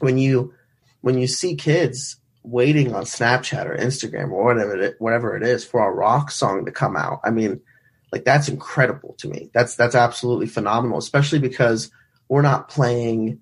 when 0.00 0.18
you 0.18 0.54
when 1.00 1.18
you 1.18 1.26
see 1.26 1.54
kids 1.54 2.16
waiting 2.42 2.94
on 2.94 3.04
Snapchat 3.04 3.66
or 3.66 3.76
Instagram 3.76 4.30
or 4.30 4.44
whatever 4.44 4.80
it, 4.80 4.96
whatever 4.98 5.36
it 5.36 5.42
is 5.42 5.64
for 5.64 5.86
a 5.86 5.92
rock 5.92 6.30
song 6.30 6.64
to 6.64 6.72
come 6.72 6.96
out, 6.96 7.20
I 7.24 7.30
mean, 7.30 7.60
like 8.12 8.24
that's 8.24 8.48
incredible 8.48 9.14
to 9.18 9.28
me. 9.28 9.50
That's 9.52 9.76
that's 9.76 9.94
absolutely 9.94 10.46
phenomenal, 10.46 10.98
especially 10.98 11.38
because 11.38 11.90
we're 12.28 12.42
not 12.42 12.68
playing 12.68 13.40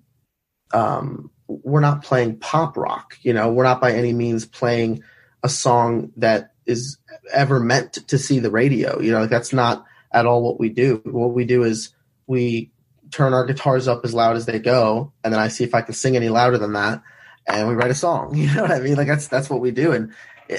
um 0.73 1.31
we're 1.47 1.81
not 1.81 2.03
playing 2.03 2.39
pop 2.39 2.75
rock, 2.75 3.17
you 3.21 3.33
know, 3.33 3.51
we're 3.51 3.63
not 3.63 3.79
by 3.79 3.93
any 3.93 4.13
means 4.13 4.45
playing 4.45 5.03
a 5.43 5.49
song 5.49 6.11
that 6.17 6.51
is 6.65 6.97
ever 7.31 7.59
meant 7.59 7.93
to 7.93 8.17
see 8.17 8.39
the 8.39 8.51
radio. 8.51 8.99
You 8.99 9.11
know, 9.11 9.21
like 9.21 9.29
that's 9.29 9.53
not 9.53 9.85
at 10.11 10.25
all 10.25 10.43
what 10.43 10.59
we 10.59 10.69
do. 10.69 11.01
What 11.05 11.33
we 11.33 11.45
do 11.45 11.63
is 11.63 11.93
we 12.27 12.71
turn 13.11 13.33
our 13.33 13.45
guitars 13.45 13.87
up 13.87 14.03
as 14.03 14.13
loud 14.13 14.35
as 14.35 14.45
they 14.45 14.59
go, 14.59 15.13
and 15.23 15.33
then 15.33 15.39
I 15.39 15.47
see 15.47 15.63
if 15.63 15.73
I 15.73 15.81
can 15.81 15.93
sing 15.93 16.15
any 16.15 16.29
louder 16.29 16.57
than 16.57 16.73
that, 16.73 17.01
and 17.47 17.67
we 17.67 17.75
write 17.75 17.91
a 17.91 17.95
song. 17.95 18.35
You 18.35 18.53
know 18.53 18.63
what 18.63 18.71
I 18.71 18.79
mean? 18.79 18.95
Like 18.95 19.07
that's 19.07 19.27
that's 19.27 19.49
what 19.49 19.61
we 19.61 19.71
do. 19.71 19.93
And 19.93 20.13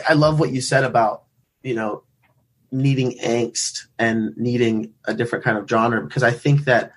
I 0.08 0.14
love 0.14 0.40
what 0.40 0.50
you 0.50 0.60
said 0.60 0.84
about 0.84 1.24
you 1.62 1.74
know 1.74 2.02
needing 2.70 3.18
angst 3.18 3.86
and 3.98 4.36
needing 4.36 4.92
a 5.06 5.14
different 5.14 5.44
kind 5.44 5.58
of 5.58 5.68
genre 5.68 6.02
because 6.02 6.22
I 6.22 6.30
think 6.30 6.64
that 6.64 6.92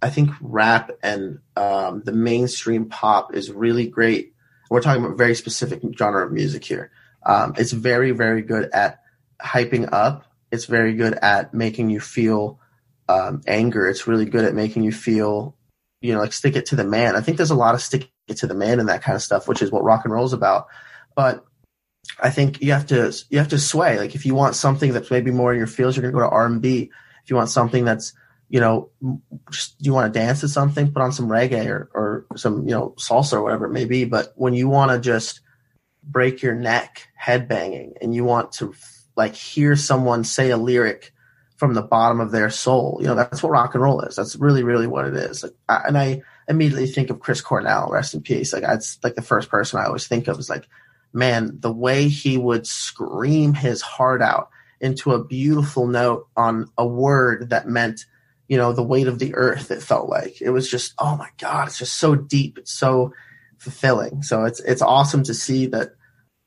I 0.00 0.10
think 0.10 0.30
rap 0.40 0.92
and 1.02 1.40
um, 1.56 2.02
the 2.04 2.12
mainstream 2.12 2.88
pop 2.88 3.34
is 3.34 3.50
really 3.50 3.88
great. 3.88 4.32
We're 4.70 4.80
talking 4.80 5.04
about 5.04 5.18
very 5.18 5.34
specific 5.34 5.80
genre 5.98 6.24
of 6.24 6.32
music 6.32 6.64
here. 6.64 6.92
Um, 7.24 7.54
it's 7.56 7.72
very 7.72 8.12
very 8.12 8.42
good 8.42 8.70
at 8.72 9.00
hyping 9.42 9.88
up. 9.92 10.24
It's 10.50 10.66
very 10.66 10.94
good 10.94 11.14
at 11.14 11.52
making 11.52 11.90
you 11.90 12.00
feel 12.00 12.60
um, 13.08 13.42
anger. 13.46 13.88
It's 13.88 14.06
really 14.06 14.26
good 14.26 14.44
at 14.44 14.54
making 14.54 14.84
you 14.84 14.92
feel, 14.92 15.56
you 16.00 16.12
know, 16.12 16.20
like 16.20 16.32
stick 16.32 16.56
it 16.56 16.66
to 16.66 16.76
the 16.76 16.84
man. 16.84 17.16
I 17.16 17.20
think 17.20 17.36
there's 17.36 17.50
a 17.50 17.56
lot 17.56 17.74
of 17.74 17.82
stick 17.82 18.08
it 18.28 18.36
to 18.38 18.46
the 18.46 18.54
man 18.54 18.80
and 18.80 18.88
that 18.88 19.02
kind 19.02 19.16
of 19.16 19.22
stuff, 19.22 19.48
which 19.48 19.62
is 19.62 19.72
what 19.72 19.84
rock 19.84 20.04
and 20.04 20.12
roll 20.12 20.26
is 20.26 20.32
about. 20.32 20.68
But 21.16 21.44
I 22.20 22.30
think 22.30 22.60
you 22.60 22.72
have 22.72 22.86
to 22.86 23.12
you 23.30 23.38
have 23.38 23.48
to 23.48 23.58
sway. 23.58 23.98
Like 23.98 24.14
if 24.14 24.26
you 24.26 24.34
want 24.34 24.54
something 24.54 24.92
that's 24.92 25.10
maybe 25.10 25.30
more 25.30 25.52
in 25.52 25.58
your 25.58 25.66
fields, 25.66 25.96
you're 25.96 26.02
gonna 26.02 26.12
go 26.12 26.28
to 26.28 26.34
R 26.34 26.46
and 26.46 26.60
B. 26.60 26.90
If 27.22 27.30
you 27.30 27.36
want 27.36 27.50
something 27.50 27.84
that's 27.84 28.12
you 28.48 28.60
know 28.60 28.90
just 29.50 29.76
you 29.78 29.92
want 29.92 30.12
to 30.12 30.18
dance 30.18 30.40
to 30.40 30.48
something, 30.48 30.92
put 30.92 31.02
on 31.02 31.12
some 31.12 31.28
reggae 31.28 31.66
or 31.66 31.90
or 31.94 32.26
some 32.36 32.66
you 32.66 32.74
know 32.74 32.94
salsa 32.98 33.34
or 33.34 33.42
whatever 33.42 33.66
it 33.66 33.72
may 33.72 33.84
be. 33.84 34.04
But 34.04 34.32
when 34.36 34.54
you 34.54 34.68
want 34.68 34.90
to 34.90 34.98
just 34.98 35.40
break 36.02 36.42
your 36.42 36.54
neck 36.54 37.08
headbanging 37.22 37.92
and 38.00 38.14
you 38.14 38.24
want 38.24 38.52
to 38.52 38.74
like 39.16 39.34
hear 39.34 39.76
someone 39.76 40.24
say 40.24 40.50
a 40.50 40.56
lyric 40.56 41.12
from 41.56 41.74
the 41.74 41.82
bottom 41.82 42.20
of 42.20 42.30
their 42.30 42.50
soul, 42.50 42.98
you 43.00 43.06
know 43.06 43.14
that's 43.14 43.42
what 43.42 43.52
rock 43.52 43.74
and 43.74 43.82
roll 43.82 44.00
is. 44.00 44.16
That's 44.16 44.36
really 44.36 44.64
really 44.64 44.86
what 44.86 45.06
it 45.06 45.14
is. 45.14 45.42
Like, 45.42 45.54
I, 45.68 45.82
and 45.86 45.98
I 45.98 46.22
immediately 46.48 46.86
think 46.86 47.10
of 47.10 47.20
Chris 47.20 47.40
Cornell, 47.42 47.90
rest 47.90 48.14
in 48.14 48.22
peace. 48.22 48.52
Like 48.52 48.62
that's 48.62 48.98
like 49.04 49.14
the 49.14 49.22
first 49.22 49.50
person 49.50 49.78
I 49.78 49.84
always 49.84 50.08
think 50.08 50.26
of 50.26 50.38
is 50.38 50.50
like 50.50 50.66
man, 51.12 51.58
the 51.60 51.72
way 51.72 52.08
he 52.08 52.36
would 52.38 52.66
scream 52.66 53.54
his 53.54 53.82
heart 53.82 54.22
out 54.22 54.50
into 54.80 55.12
a 55.12 55.24
beautiful 55.24 55.86
note 55.86 56.28
on 56.36 56.70
a 56.76 56.86
word 56.86 57.50
that 57.50 57.68
meant, 57.68 58.04
you 58.46 58.56
know, 58.56 58.72
the 58.72 58.82
weight 58.82 59.08
of 59.08 59.18
the 59.18 59.34
earth, 59.34 59.70
it 59.70 59.82
felt 59.82 60.08
like. 60.08 60.40
It 60.40 60.50
was 60.50 60.70
just, 60.70 60.94
oh 60.98 61.16
my 61.16 61.30
God, 61.38 61.68
it's 61.68 61.78
just 61.78 61.98
so 61.98 62.14
deep. 62.14 62.58
It's 62.58 62.72
so 62.72 63.12
fulfilling. 63.58 64.22
So 64.22 64.44
it's 64.44 64.60
it's 64.60 64.82
awesome 64.82 65.24
to 65.24 65.34
see 65.34 65.66
that 65.66 65.90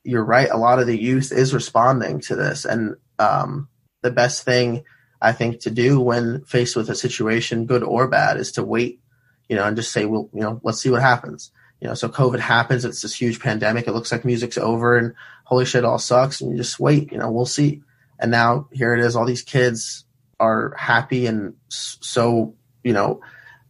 you're 0.04 0.24
right. 0.24 0.50
A 0.50 0.58
lot 0.58 0.80
of 0.80 0.88
the 0.88 1.00
youth 1.00 1.32
is 1.32 1.54
responding 1.54 2.22
to 2.22 2.36
this. 2.36 2.66
And 2.66 2.96
um, 3.20 3.68
the 4.02 4.12
best 4.12 4.44
thing 4.44 4.84
I 5.22 5.34
think 5.34 5.62
to 5.62 5.72
do 5.72 6.00
when 6.00 6.44
faced 6.46 6.76
with 6.76 6.90
a 6.90 6.96
situation, 6.96 7.66
good 7.66 7.84
or 7.84 8.08
bad, 8.08 8.38
is 8.38 8.54
to 8.54 8.64
wait, 8.64 9.02
you 9.50 9.56
know, 9.56 9.66
and 9.66 9.76
just 9.76 9.92
say, 9.92 10.06
well, 10.06 10.30
you 10.34 10.42
know, 10.42 10.60
let's 10.64 10.82
see 10.82 10.90
what 10.90 11.02
happens 11.02 11.52
you 11.82 11.88
know, 11.88 11.96
so 11.96 12.08
COVID 12.08 12.40
happens. 12.40 12.86
It's 12.86 13.02
this 13.02 13.20
huge 13.20 13.40
pandemic. 13.40 13.88
It 13.88 13.94
looks 13.94 14.12
like 14.12 14.24
music's 14.24 14.58
over 14.58 14.98
and 14.98 15.16
holy 15.44 15.66
shit, 15.66 15.84
all 15.84 15.98
sucks. 15.98 16.40
And 16.40 16.52
you 16.52 16.58
just 16.58 16.80
wait, 16.80 17.12
you 17.12 17.18
know, 17.18 17.32
we'll 17.32 17.48
see. 17.48 17.82
And 18.20 18.30
now 18.30 18.68
here 18.72 18.94
it 18.94 19.04
is. 19.04 19.16
All 19.16 19.26
these 19.26 19.42
kids 19.42 20.06
are 20.40 20.76
happy 20.78 21.26
and 21.26 21.56
so, 21.70 22.56
you 22.84 22.94
know, 22.94 23.22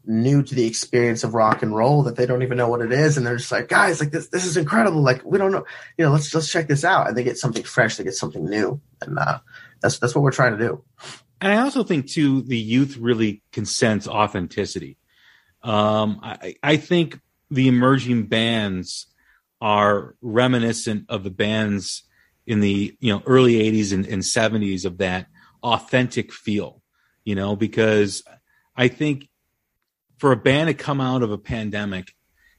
new 0.06 0.44
to 0.44 0.56
the 0.56 0.66
experience 0.66 1.24
of 1.24 1.34
rock 1.34 1.64
and 1.64 1.76
roll 1.76 2.04
that 2.04 2.18
they 2.18 2.26
don't 2.26 2.44
even 2.44 2.58
know 2.58 2.68
what 2.68 2.82
it 2.82 2.92
is 2.92 3.18
and 3.18 3.26
they're 3.26 3.38
just 3.38 3.52
like 3.52 3.70
guys 3.70 4.00
like 4.00 4.10
this 4.10 4.30
this 4.30 4.46
is 4.46 4.58
incredible 4.58 5.00
like 5.00 5.24
we 5.24 5.38
don't 5.38 5.52
know 5.52 5.64
you 5.96 6.04
know 6.04 6.12
let's 6.12 6.34
let's 6.34 6.52
check 6.52 6.68
this 6.68 6.84
out 6.84 7.08
and 7.08 7.16
they 7.16 7.24
get 7.24 7.38
something 7.38 7.62
fresh 7.62 7.98
they 7.98 8.04
get 8.04 8.16
something 8.16 8.44
new 8.46 8.82
and 9.02 9.20
uh, 9.20 9.38
that's 9.80 10.00
that's 10.00 10.16
what 10.16 10.24
we're 10.24 10.32
trying 10.32 10.58
to 10.58 10.58
do 10.58 10.84
and 11.40 11.54
i 11.54 11.62
also 11.62 11.84
think 11.84 12.08
too 12.08 12.42
the 12.42 12.58
youth 12.58 12.98
really 12.98 13.44
can 13.52 13.64
sense 13.64 14.08
authenticity 14.08 14.98
um, 15.64 16.20
I, 16.24 16.56
I 16.64 16.78
think 16.78 17.20
the 17.52 17.68
emerging 17.68 18.28
bands 18.28 19.08
are 19.60 20.16
reminiscent 20.22 21.06
of 21.10 21.24
the 21.24 21.30
bands 21.30 22.04
in 22.48 22.60
the 22.62 22.98
you 23.00 23.14
know 23.14 23.22
early 23.28 23.56
80s 23.56 23.94
and, 23.94 24.06
and 24.08 24.24
70s 24.24 24.86
of 24.86 24.98
that 24.98 25.28
authentic 25.62 26.34
feel 26.34 26.82
you 27.24 27.36
know 27.36 27.56
because 27.56 28.24
i 28.76 28.88
think 28.88 29.30
for 30.18 30.32
a 30.32 30.38
band 30.38 30.68
to 30.70 30.74
come 30.74 31.00
out 31.00 31.22
of 31.22 31.32
a 31.32 31.38
pandemic 31.38 32.16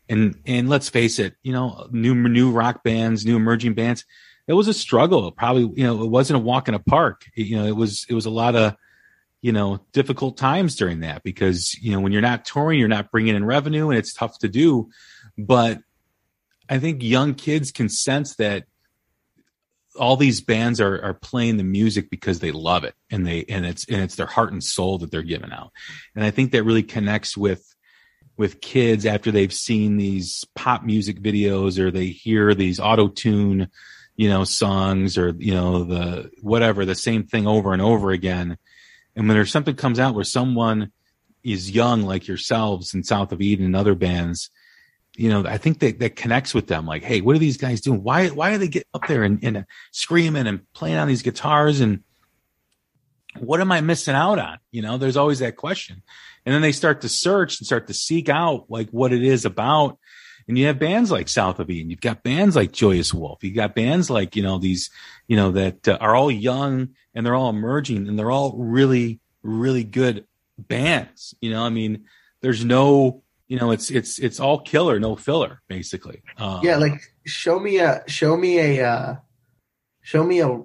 and 0.09 0.39
and 0.47 0.69
let's 0.69 0.89
face 0.89 1.19
it, 1.19 1.37
you 1.43 1.53
know, 1.53 1.89
new 1.91 2.15
new 2.15 2.51
rock 2.51 2.83
bands, 2.85 3.25
new 3.25 3.37
emerging 3.37 3.75
bands, 3.75 4.05
it 4.47 4.53
was 4.53 4.69
a 4.69 4.75
struggle. 4.75 5.31
Probably, 5.33 5.63
you 5.75 5.85
know, 5.85 6.03
it 6.03 6.11
wasn't 6.11 6.37
a 6.37 6.43
walk 6.43 6.69
in 6.69 6.75
a 6.75 6.79
park. 6.79 7.25
You 7.35 7.57
know, 7.57 7.65
it 7.65 7.77
was 7.77 8.05
it 8.09 8.15
was 8.15 8.27
a 8.27 8.31
lot 8.31 8.55
of 8.55 8.77
you 9.43 9.53
know 9.53 9.85
difficult 9.93 10.39
times 10.39 10.77
during 10.77 11.01
that 11.01 11.23
because 11.23 11.75
you 11.83 11.93
know 11.93 12.01
when 12.01 12.13
you're 12.13 12.23
not 12.23 12.45
touring, 12.45 12.79
you're 12.79 12.89
not 12.89 13.11
bringing 13.11 13.35
in 13.37 13.45
revenue, 13.45 13.91
and 13.91 13.99
it's 13.99 14.15
tough 14.15 14.39
to 14.39 14.49
do. 14.49 14.89
But 15.37 15.81
I 16.69 16.79
think 16.79 17.03
young 17.03 17.35
kids 17.35 17.71
can 17.71 17.89
sense 17.89 18.37
that 18.37 18.65
all 19.97 20.17
these 20.17 20.41
bands 20.41 20.81
are 20.81 21.03
are 21.03 21.15
playing 21.15 21.57
the 21.57 21.65
music 21.65 22.09
because 22.09 22.39
they 22.39 22.53
love 22.53 22.85
it 22.85 22.95
and 23.11 23.27
they 23.27 23.45
and 23.49 23.67
it's 23.67 23.87
and 23.89 24.01
it's 24.01 24.15
their 24.15 24.27
heart 24.27 24.53
and 24.53 24.65
soul 24.65 24.99
that 24.99 25.11
they're 25.11 25.23
giving 25.23 25.53
out 25.53 25.71
and 26.17 26.25
i 26.25 26.31
think 26.31 26.53
that 26.53 26.63
really 26.63 26.83
connects 26.83 27.37
with 27.37 27.63
with 28.39 28.63
kids 28.63 29.05
after 29.05 29.31
they've 29.31 29.53
seen 29.53 29.99
these 29.99 30.47
pop 30.55 30.83
music 30.83 31.21
videos 31.21 31.79
or 31.79 31.91
they 31.91 32.07
hear 32.07 32.55
these 32.55 32.81
auto 32.81 33.09
tune 33.09 33.69
you 34.17 34.31
know 34.31 34.45
songs 34.45 35.19
or 35.19 35.35
you 35.39 35.53
know 35.53 35.85
the 35.85 36.31
whatever 36.41 36.85
the 36.85 36.95
same 36.95 37.25
thing 37.25 37.47
over 37.47 37.73
and 37.75 37.83
over 37.83 38.11
again 38.11 38.57
and 39.17 39.29
when 39.29 39.37
there's 39.37 39.53
something 39.53 39.77
comes 39.77 39.99
out 39.99 40.15
where 40.15 40.25
someone 40.25 40.93
is 41.43 41.71
young 41.71 42.03
like 42.03 42.29
yourselves 42.29 42.95
and 42.95 43.05
south 43.05 43.33
of 43.33 43.41
eden 43.41 43.67
and 43.67 43.77
other 43.77 43.95
bands 43.95 44.51
you 45.17 45.29
know, 45.29 45.45
I 45.47 45.59
think 45.59 45.81
that 45.81 45.99
that 45.99 46.17
connects 46.17 46.55
with 46.55 46.69
them. 46.69 46.87
Like, 46.87 47.03
hey, 47.03 47.21
what 47.21 47.37
are 47.37 47.41
these 47.41 47.59
guys 47.59 47.81
doing? 47.81 48.03
Why 48.03 48.29
why 48.29 48.55
are 48.55 48.59
they 48.59 48.69
getting 48.69 48.89
up 48.95 49.07
there 49.07 49.25
and, 49.25 49.43
and 49.45 49.67
screaming 49.91 50.47
and 50.47 50.61
playing 50.73 50.97
on 50.97 51.09
these 51.09 51.23
guitars? 51.23 51.81
And 51.81 52.03
what 53.39 53.61
am 53.61 53.73
I 53.73 53.81
missing 53.83 54.15
out 54.15 54.39
on? 54.39 54.59
You 54.71 54.83
know, 54.83 54.97
there's 54.97 55.17
always 55.17 55.41
that 55.41 55.57
question. 55.57 56.03
And 56.47 56.55
then 56.55 56.63
they 56.63 56.73
start 56.73 57.03
to 57.03 57.09
search 57.09 57.61
and 57.61 57.67
start 57.67 57.87
to 57.89 57.95
seek 57.95 58.29
out 58.29 58.67
like 58.69 58.91
what 58.91 59.13
it 59.13 59.23
is 59.23 59.45
about. 59.45 59.99
And 60.49 60.59
you 60.59 60.67
have 60.67 60.79
bands 60.79 61.11
like 61.11 61.29
South 61.29 61.59
of 61.61 61.71
Eden. 61.71 61.91
You've 61.91 62.01
got 62.01 62.23
bands 62.23 62.57
like 62.57 62.73
Joyous 62.73 63.15
Wolf. 63.15 63.43
You've 63.43 63.55
got 63.55 63.75
bands 63.75 64.11
like, 64.11 64.37
you 64.37 64.43
know, 64.43 64.59
these, 64.59 64.91
you 65.29 65.37
know, 65.37 65.53
that 65.53 65.89
uh, 65.89 65.99
are 66.01 66.15
all 66.15 66.31
young 66.31 66.91
and 67.15 67.25
they're 67.25 67.35
all 67.35 67.51
emerging 67.51 68.09
and 68.09 68.19
they're 68.19 68.31
all 68.31 68.57
really, 68.57 69.21
really 69.43 69.85
good 69.85 70.27
bands. 70.59 71.35
You 71.41 71.51
know, 71.51 71.63
I 71.65 71.69
mean, 71.71 72.05
there's 72.41 72.65
no, 72.65 73.23
you 73.49 73.59
know, 73.59 73.71
it's 73.71 73.91
it's 73.91 74.19
it's 74.19 74.41
all 74.41 74.61
killer, 74.61 74.99
no 74.99 75.15
filler, 75.15 75.61
basically. 75.69 76.23
Um, 76.39 76.61
yeah, 76.63 76.77
like 76.77 77.01
show 77.27 77.59
me 77.59 77.79
a 77.79 78.03
show 78.07 78.37
me 78.37 78.59
a 78.59 78.89
uh, 78.89 79.17
show 80.01 80.25
me 80.25 80.41
a 80.41 80.63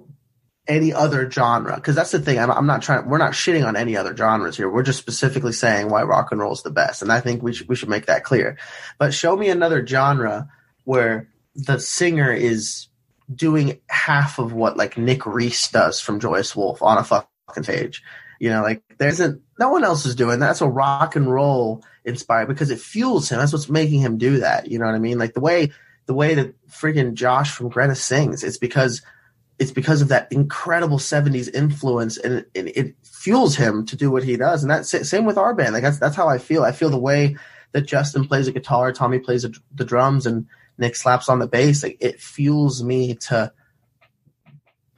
any 0.68 0.92
other 0.92 1.30
genre 1.30 1.74
because 1.76 1.96
that's 1.96 2.10
the 2.10 2.20
thing. 2.20 2.38
I'm, 2.38 2.50
I'm 2.50 2.66
not 2.66 2.82
trying. 2.82 3.08
We're 3.08 3.18
not 3.18 3.32
shitting 3.32 3.66
on 3.66 3.74
any 3.74 3.96
other 3.96 4.16
genres 4.16 4.56
here. 4.56 4.70
We're 4.70 4.82
just 4.82 4.98
specifically 4.98 5.52
saying 5.52 5.88
why 5.88 6.02
rock 6.02 6.30
and 6.30 6.40
roll 6.40 6.52
is 6.52 6.62
the 6.62 6.70
best, 6.70 7.02
and 7.02 7.10
I 7.10 7.20
think 7.20 7.42
we 7.42 7.54
should 7.54 7.68
we 7.68 7.74
should 7.74 7.88
make 7.88 8.06
that 8.06 8.24
clear. 8.24 8.58
But 8.98 9.14
show 9.14 9.36
me 9.36 9.48
another 9.48 9.84
genre 9.86 10.48
where 10.84 11.28
the 11.54 11.78
singer 11.80 12.32
is 12.32 12.88
doing 13.34 13.80
half 13.88 14.38
of 14.38 14.52
what 14.52 14.76
like 14.76 14.96
Nick 14.96 15.26
Reese 15.26 15.70
does 15.70 16.00
from 16.00 16.20
Joyous 16.20 16.54
Wolf 16.54 16.82
on 16.82 16.98
a 16.98 17.04
fucking 17.04 17.64
stage. 17.64 18.02
You 18.38 18.50
know, 18.50 18.62
like 18.62 18.82
there 18.98 19.08
isn't 19.08 19.42
no 19.58 19.70
one 19.70 19.84
else 19.84 20.06
is 20.06 20.14
doing 20.14 20.38
that. 20.38 20.46
That's 20.46 20.60
a 20.60 20.68
rock 20.68 21.16
and 21.16 21.32
roll 21.32 21.82
inspired 22.04 22.46
because 22.46 22.70
it 22.70 22.78
fuels 22.78 23.30
him. 23.30 23.38
That's 23.38 23.52
what's 23.52 23.68
making 23.68 24.00
him 24.00 24.18
do 24.18 24.38
that. 24.40 24.70
You 24.70 24.78
know 24.78 24.86
what 24.86 24.94
I 24.94 25.00
mean? 25.00 25.18
Like 25.18 25.34
the 25.34 25.40
way 25.40 25.72
the 26.06 26.14
way 26.14 26.34
that 26.34 26.54
freaking 26.68 27.14
Josh 27.14 27.52
from 27.52 27.68
Greta 27.68 27.94
sings, 27.94 28.44
it's 28.44 28.58
because 28.58 29.02
it's 29.58 29.72
because 29.72 30.00
of 30.00 30.08
that 30.08 30.30
incredible 30.30 30.98
70s 30.98 31.52
influence 31.52 32.16
and 32.16 32.44
it, 32.54 32.76
it, 32.76 32.94
fuels 33.02 33.56
him 33.56 33.84
to 33.84 33.96
do 33.96 34.12
what 34.12 34.22
he 34.22 34.36
does. 34.36 34.62
And 34.62 34.70
that's 34.70 34.90
same 35.08 35.24
with 35.24 35.36
our 35.36 35.52
band. 35.52 35.72
Like 35.72 35.82
that's 35.82 35.98
that's 35.98 36.14
how 36.14 36.28
I 36.28 36.38
feel. 36.38 36.62
I 36.62 36.70
feel 36.70 36.88
the 36.88 36.98
way 36.98 37.36
that 37.72 37.82
Justin 37.82 38.24
plays 38.24 38.46
a 38.46 38.52
guitar, 38.52 38.92
Tommy 38.92 39.18
plays 39.18 39.44
a, 39.44 39.50
the 39.74 39.84
drums 39.84 40.24
and 40.24 40.46
Nick 40.78 40.94
slaps 40.94 41.28
on 41.28 41.40
the 41.40 41.48
bass. 41.48 41.82
Like 41.82 41.96
it 42.00 42.20
fuels 42.20 42.82
me 42.82 43.16
to 43.16 43.52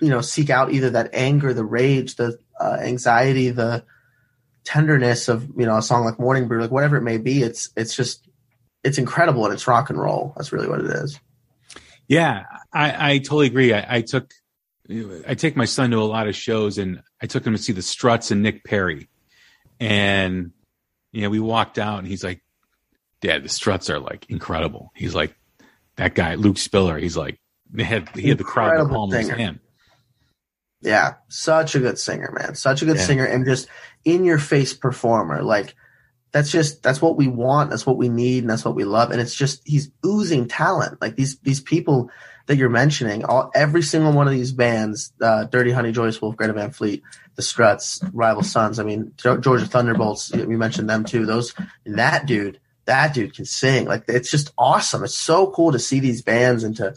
you 0.00 0.10
know 0.10 0.20
seek 0.20 0.50
out 0.50 0.72
either 0.72 0.90
that 0.90 1.10
anger, 1.14 1.54
the 1.54 1.64
rage, 1.64 2.16
the 2.16 2.38
uh, 2.60 2.76
anxiety, 2.82 3.48
the 3.50 3.84
tenderness 4.64 5.28
of 5.28 5.48
you 5.56 5.64
know 5.64 5.78
a 5.78 5.82
song 5.82 6.04
like 6.04 6.20
Morning 6.20 6.46
Brew, 6.46 6.60
like 6.60 6.70
whatever 6.70 6.96
it 6.96 7.02
may 7.02 7.16
be. 7.16 7.42
It's 7.42 7.70
it's 7.76 7.96
just 7.96 8.28
it's 8.84 8.98
incredible 8.98 9.46
and 9.46 9.54
it's 9.54 9.66
rock 9.66 9.88
and 9.88 9.98
roll. 9.98 10.34
That's 10.36 10.52
really 10.52 10.68
what 10.68 10.80
it 10.80 10.86
is. 10.86 11.18
Yeah, 12.06 12.44
I, 12.72 13.12
I 13.12 13.18
totally 13.18 13.46
agree. 13.46 13.72
I, 13.72 13.96
I 13.96 14.00
took 14.02 14.34
I 15.26 15.34
take 15.34 15.56
my 15.56 15.64
son 15.64 15.90
to 15.90 15.98
a 15.98 16.04
lot 16.04 16.26
of 16.26 16.34
shows, 16.34 16.78
and 16.78 17.02
I 17.22 17.26
took 17.26 17.46
him 17.46 17.54
to 17.54 17.62
see 17.62 17.72
the 17.72 17.82
Struts 17.82 18.30
and 18.30 18.42
Nick 18.42 18.64
Perry, 18.64 19.08
and 19.78 20.52
you 21.12 21.22
know 21.22 21.30
we 21.30 21.40
walked 21.40 21.78
out, 21.78 21.98
and 21.98 22.08
he's 22.08 22.24
like, 22.24 22.42
"Dad, 23.20 23.44
the 23.44 23.48
Struts 23.48 23.88
are 23.90 24.00
like 24.00 24.26
incredible." 24.28 24.92
He's 24.94 25.14
like, 25.14 25.34
"That 25.96 26.14
guy 26.14 26.34
Luke 26.34 26.58
Spiller." 26.58 26.98
He's 26.98 27.16
like, 27.16 27.40
"They 27.70 27.84
had 27.84 28.08
he 28.10 28.28
had 28.28 28.38
the 28.38 28.44
crowd 28.44 28.80
in 28.80 28.88
the 28.88 28.94
palm 28.94 29.12
of 29.12 29.18
his 29.18 29.28
hand." 29.28 29.60
Yeah, 30.82 31.14
such 31.28 31.74
a 31.74 31.80
good 31.80 31.98
singer, 31.98 32.32
man. 32.32 32.54
Such 32.54 32.82
a 32.82 32.86
good 32.86 32.96
yeah. 32.96 33.04
singer 33.04 33.24
and 33.24 33.44
just 33.44 33.68
in 34.04 34.24
your 34.24 34.38
face 34.38 34.72
performer. 34.72 35.42
Like 35.42 35.74
that's 36.32 36.50
just 36.50 36.82
that's 36.82 37.02
what 37.02 37.16
we 37.16 37.28
want, 37.28 37.70
that's 37.70 37.86
what 37.86 37.98
we 37.98 38.08
need, 38.08 38.44
and 38.44 38.50
that's 38.50 38.64
what 38.64 38.74
we 38.74 38.84
love. 38.84 39.10
And 39.10 39.20
it's 39.20 39.34
just 39.34 39.60
he's 39.64 39.90
oozing 40.04 40.48
talent. 40.48 41.00
Like 41.00 41.16
these 41.16 41.38
these 41.40 41.60
people 41.60 42.10
that 42.46 42.56
you're 42.56 42.68
mentioning, 42.68 43.24
all 43.24 43.50
every 43.54 43.82
single 43.82 44.12
one 44.12 44.26
of 44.26 44.32
these 44.32 44.52
bands, 44.52 45.12
uh, 45.20 45.44
Dirty 45.44 45.70
Honey, 45.70 45.92
Joyous 45.92 46.20
Wolf, 46.20 46.36
Greta 46.36 46.52
Van 46.52 46.70
Fleet, 46.70 47.02
The 47.36 47.42
Struts, 47.42 48.02
Rival 48.12 48.42
Sons. 48.42 48.78
I 48.78 48.84
mean, 48.84 49.12
Georgia 49.16 49.66
Thunderbolts. 49.66 50.32
We 50.32 50.56
mentioned 50.56 50.90
them 50.90 51.04
too. 51.04 51.26
Those 51.26 51.54
that 51.86 52.26
dude, 52.26 52.60
that 52.86 53.14
dude 53.14 53.34
can 53.34 53.44
sing. 53.44 53.86
Like 53.86 54.04
it's 54.08 54.30
just 54.30 54.52
awesome. 54.58 55.04
It's 55.04 55.16
so 55.16 55.50
cool 55.50 55.72
to 55.72 55.78
see 55.78 56.00
these 56.00 56.22
bands 56.22 56.64
and 56.64 56.76
to 56.76 56.94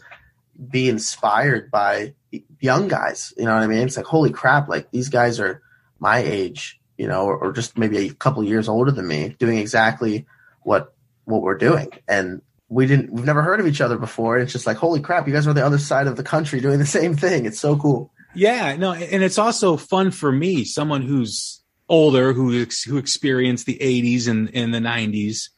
be 0.70 0.88
inspired 0.88 1.70
by 1.70 2.14
young 2.60 2.88
guys. 2.88 3.32
You 3.36 3.44
know 3.44 3.54
what 3.54 3.62
I 3.62 3.66
mean? 3.66 3.86
It's 3.86 3.96
like, 3.96 4.06
holy 4.06 4.30
crap, 4.30 4.68
like 4.68 4.90
these 4.90 5.08
guys 5.08 5.40
are 5.40 5.62
my 5.98 6.18
age, 6.18 6.80
you 6.96 7.06
know, 7.06 7.24
or, 7.24 7.36
or 7.36 7.52
just 7.52 7.78
maybe 7.78 8.08
a 8.08 8.14
couple 8.14 8.42
years 8.44 8.68
older 8.68 8.90
than 8.90 9.06
me 9.06 9.36
doing 9.38 9.58
exactly 9.58 10.26
what, 10.62 10.94
what 11.24 11.42
we're 11.42 11.58
doing. 11.58 11.92
And 12.08 12.42
we 12.68 12.86
didn't, 12.86 13.12
we've 13.12 13.24
never 13.24 13.42
heard 13.42 13.60
of 13.60 13.66
each 13.66 13.80
other 13.80 13.98
before. 13.98 14.38
It's 14.38 14.52
just 14.52 14.66
like, 14.66 14.76
holy 14.76 15.00
crap, 15.00 15.26
you 15.26 15.32
guys 15.32 15.46
are 15.46 15.50
on 15.50 15.56
the 15.56 15.64
other 15.64 15.78
side 15.78 16.06
of 16.06 16.16
the 16.16 16.22
country 16.22 16.60
doing 16.60 16.78
the 16.78 16.86
same 16.86 17.14
thing. 17.14 17.46
It's 17.46 17.60
so 17.60 17.76
cool. 17.76 18.12
Yeah, 18.34 18.74
no, 18.76 18.92
and 18.92 19.22
it's 19.22 19.38
also 19.38 19.76
fun 19.76 20.10
for 20.10 20.32
me, 20.32 20.64
someone 20.64 21.02
who's 21.02 21.62
older, 21.88 22.32
who 22.32 22.64
who 22.86 22.96
experienced 22.96 23.66
the 23.66 23.78
'80s 23.80 24.26
and 24.26 24.48
in 24.50 24.72
the 24.72 24.80
'90s, 24.80 25.50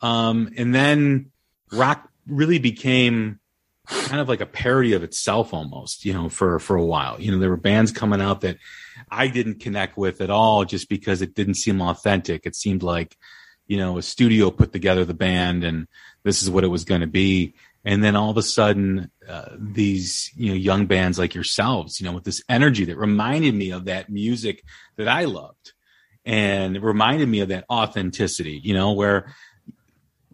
um, 0.00 0.50
and 0.56 0.74
then 0.74 1.30
rock 1.70 2.10
really 2.26 2.58
became 2.58 3.38
kind 3.86 4.20
of 4.20 4.28
like 4.28 4.40
a 4.40 4.46
parody 4.46 4.94
of 4.94 5.02
itself 5.02 5.52
almost, 5.52 6.04
you 6.04 6.12
know, 6.12 6.28
for 6.28 6.58
for 6.58 6.76
a 6.76 6.84
while. 6.84 7.20
You 7.20 7.32
know, 7.32 7.38
there 7.38 7.50
were 7.50 7.56
bands 7.56 7.92
coming 7.92 8.20
out 8.20 8.40
that 8.40 8.56
I 9.10 9.28
didn't 9.28 9.60
connect 9.60 9.96
with 9.96 10.20
at 10.20 10.30
all 10.30 10.64
just 10.64 10.88
because 10.88 11.22
it 11.22 11.34
didn't 11.34 11.54
seem 11.54 11.80
authentic. 11.80 12.46
It 12.46 12.56
seemed 12.56 12.82
like, 12.82 13.16
you 13.66 13.76
know, 13.76 13.98
a 13.98 14.02
studio 14.02 14.50
put 14.50 14.72
together 14.72 15.04
the 15.04 15.14
band 15.14 15.64
and 15.64 15.86
this 16.24 16.42
is 16.42 16.50
what 16.50 16.64
it 16.64 16.68
was 16.68 16.84
going 16.84 17.02
to 17.02 17.06
be. 17.06 17.54
And 17.84 18.02
then 18.02 18.16
all 18.16 18.30
of 18.30 18.38
a 18.38 18.42
sudden, 18.42 19.10
uh, 19.28 19.50
these 19.58 20.30
you 20.34 20.48
know 20.48 20.54
young 20.54 20.86
bands 20.86 21.18
like 21.18 21.34
yourselves, 21.34 22.00
you 22.00 22.06
know, 22.06 22.12
with 22.12 22.24
this 22.24 22.42
energy 22.48 22.86
that 22.86 22.96
reminded 22.96 23.54
me 23.54 23.70
of 23.72 23.84
that 23.84 24.08
music 24.08 24.64
that 24.96 25.06
I 25.06 25.24
loved, 25.24 25.72
and 26.24 26.76
it 26.76 26.82
reminded 26.82 27.28
me 27.28 27.40
of 27.40 27.48
that 27.50 27.66
authenticity, 27.70 28.58
you 28.64 28.72
know, 28.72 28.92
where 28.92 29.34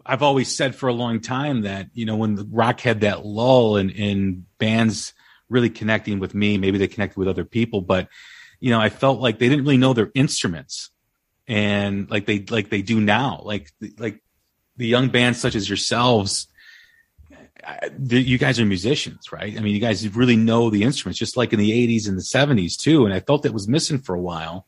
I've 0.05 0.23
always 0.23 0.55
said 0.55 0.75
for 0.75 0.87
a 0.87 0.93
long 0.93 1.19
time 1.19 1.63
that 1.63 1.87
you 1.93 2.05
know 2.05 2.15
when 2.15 2.49
rock 2.51 2.79
had 2.79 3.01
that 3.01 3.25
lull 3.25 3.75
and 3.75 3.91
in 3.91 4.45
bands 4.57 5.13
really 5.49 5.69
connecting 5.69 6.19
with 6.19 6.33
me, 6.33 6.57
maybe 6.57 6.77
they 6.77 6.87
connected 6.87 7.17
with 7.17 7.27
other 7.27 7.45
people, 7.45 7.81
but 7.81 8.07
you 8.61 8.69
know 8.69 8.79
I 8.79 8.87
felt 8.87 9.19
like 9.19 9.39
they 9.39 9.49
didn't 9.49 9.65
really 9.65 9.77
know 9.77 9.93
their 9.93 10.11
instruments, 10.15 10.89
and 11.49 12.09
like 12.09 12.25
they 12.25 12.39
like 12.39 12.69
they 12.69 12.81
do 12.81 13.01
now, 13.01 13.41
like 13.43 13.73
like 13.97 14.21
the 14.81 14.87
young 14.87 15.09
bands 15.09 15.39
such 15.39 15.55
as 15.55 15.69
yourselves. 15.69 16.47
You 17.99 18.39
guys 18.39 18.59
are 18.59 18.65
musicians, 18.65 19.31
right? 19.31 19.55
I 19.55 19.61
mean, 19.61 19.75
you 19.75 19.79
guys 19.79 20.07
really 20.15 20.35
know 20.35 20.71
the 20.71 20.81
instruments, 20.81 21.19
just 21.19 21.37
like 21.37 21.53
in 21.53 21.59
the 21.59 21.71
'80s 21.87 22.07
and 22.07 22.17
the 22.17 22.23
'70s 22.23 22.75
too. 22.75 23.05
And 23.05 23.13
I 23.13 23.19
felt 23.19 23.43
that 23.43 23.53
was 23.53 23.67
missing 23.67 23.99
for 23.99 24.15
a 24.15 24.19
while. 24.19 24.65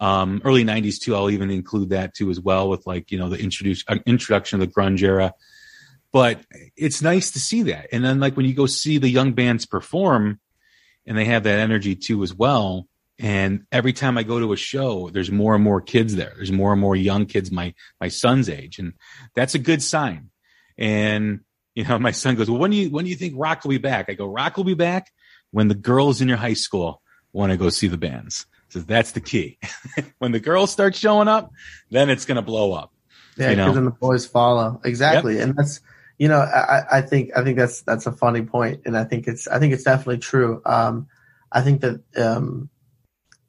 Um, 0.00 0.40
early 0.46 0.64
'90s 0.64 0.98
too. 0.98 1.14
I'll 1.14 1.28
even 1.28 1.50
include 1.50 1.90
that 1.90 2.14
too 2.14 2.30
as 2.30 2.40
well 2.40 2.70
with 2.70 2.86
like 2.86 3.10
you 3.12 3.18
know 3.18 3.28
the 3.28 3.38
introduce 3.38 3.84
uh, 3.86 3.98
introduction 4.06 4.60
of 4.60 4.66
the 4.66 4.74
grunge 4.74 5.02
era. 5.02 5.34
But 6.12 6.40
it's 6.76 7.02
nice 7.02 7.32
to 7.32 7.38
see 7.38 7.64
that, 7.64 7.88
and 7.92 8.02
then 8.02 8.18
like 8.18 8.36
when 8.36 8.46
you 8.46 8.54
go 8.54 8.66
see 8.66 8.96
the 8.96 9.10
young 9.10 9.34
bands 9.34 9.66
perform, 9.66 10.40
and 11.06 11.18
they 11.18 11.26
have 11.26 11.44
that 11.44 11.58
energy 11.58 11.94
too 11.94 12.22
as 12.22 12.34
well. 12.34 12.88
And 13.20 13.66
every 13.70 13.92
time 13.92 14.16
I 14.16 14.22
go 14.22 14.40
to 14.40 14.54
a 14.54 14.56
show, 14.56 15.10
there's 15.10 15.30
more 15.30 15.54
and 15.54 15.62
more 15.62 15.82
kids 15.82 16.16
there. 16.16 16.32
There's 16.36 16.50
more 16.50 16.72
and 16.72 16.80
more 16.80 16.96
young 16.96 17.26
kids 17.26 17.52
my 17.52 17.74
my 18.00 18.08
son's 18.08 18.48
age, 18.48 18.78
and 18.78 18.94
that's 19.34 19.54
a 19.54 19.58
good 19.58 19.82
sign. 19.82 20.30
And 20.78 21.40
you 21.74 21.84
know, 21.84 21.98
my 22.00 22.12
son 22.12 22.34
goes, 22.34 22.50
"Well, 22.50 22.58
when 22.58 22.70
do 22.70 22.78
you 22.78 22.88
when 22.88 23.04
do 23.04 23.10
you 23.10 23.16
think 23.16 23.34
rock 23.36 23.62
will 23.62 23.70
be 23.70 23.78
back?" 23.78 24.06
I 24.08 24.14
go, 24.14 24.24
"Rock 24.24 24.56
will 24.56 24.64
be 24.64 24.74
back 24.74 25.12
when 25.50 25.68
the 25.68 25.74
girls 25.74 26.22
in 26.22 26.28
your 26.28 26.38
high 26.38 26.54
school 26.54 27.02
want 27.32 27.52
to 27.52 27.58
go 27.58 27.68
see 27.68 27.88
the 27.88 27.98
bands." 27.98 28.46
So 28.70 28.78
that's 28.78 29.12
the 29.12 29.20
key. 29.20 29.58
when 30.18 30.32
the 30.32 30.40
girls 30.40 30.70
start 30.70 30.94
showing 30.94 31.28
up, 31.28 31.52
then 31.90 32.08
it's 32.08 32.24
going 32.24 32.36
to 32.36 32.42
blow 32.42 32.72
up. 32.72 32.90
Yeah, 33.36 33.50
because 33.50 33.74
then 33.74 33.84
the 33.84 33.90
boys 33.90 34.24
follow 34.24 34.80
exactly, 34.82 35.34
yep. 35.34 35.44
and 35.44 35.56
that's 35.56 35.80
you 36.16 36.28
know, 36.28 36.38
I, 36.38 36.84
I 36.90 37.00
think 37.02 37.36
I 37.36 37.44
think 37.44 37.58
that's 37.58 37.82
that's 37.82 38.06
a 38.06 38.12
funny 38.12 38.42
point, 38.42 38.82
and 38.86 38.96
I 38.96 39.04
think 39.04 39.26
it's 39.26 39.46
I 39.46 39.58
think 39.58 39.74
it's 39.74 39.84
definitely 39.84 40.18
true. 40.18 40.62
Um, 40.64 41.08
I 41.52 41.60
think 41.60 41.82
that 41.82 42.00
um, 42.16 42.70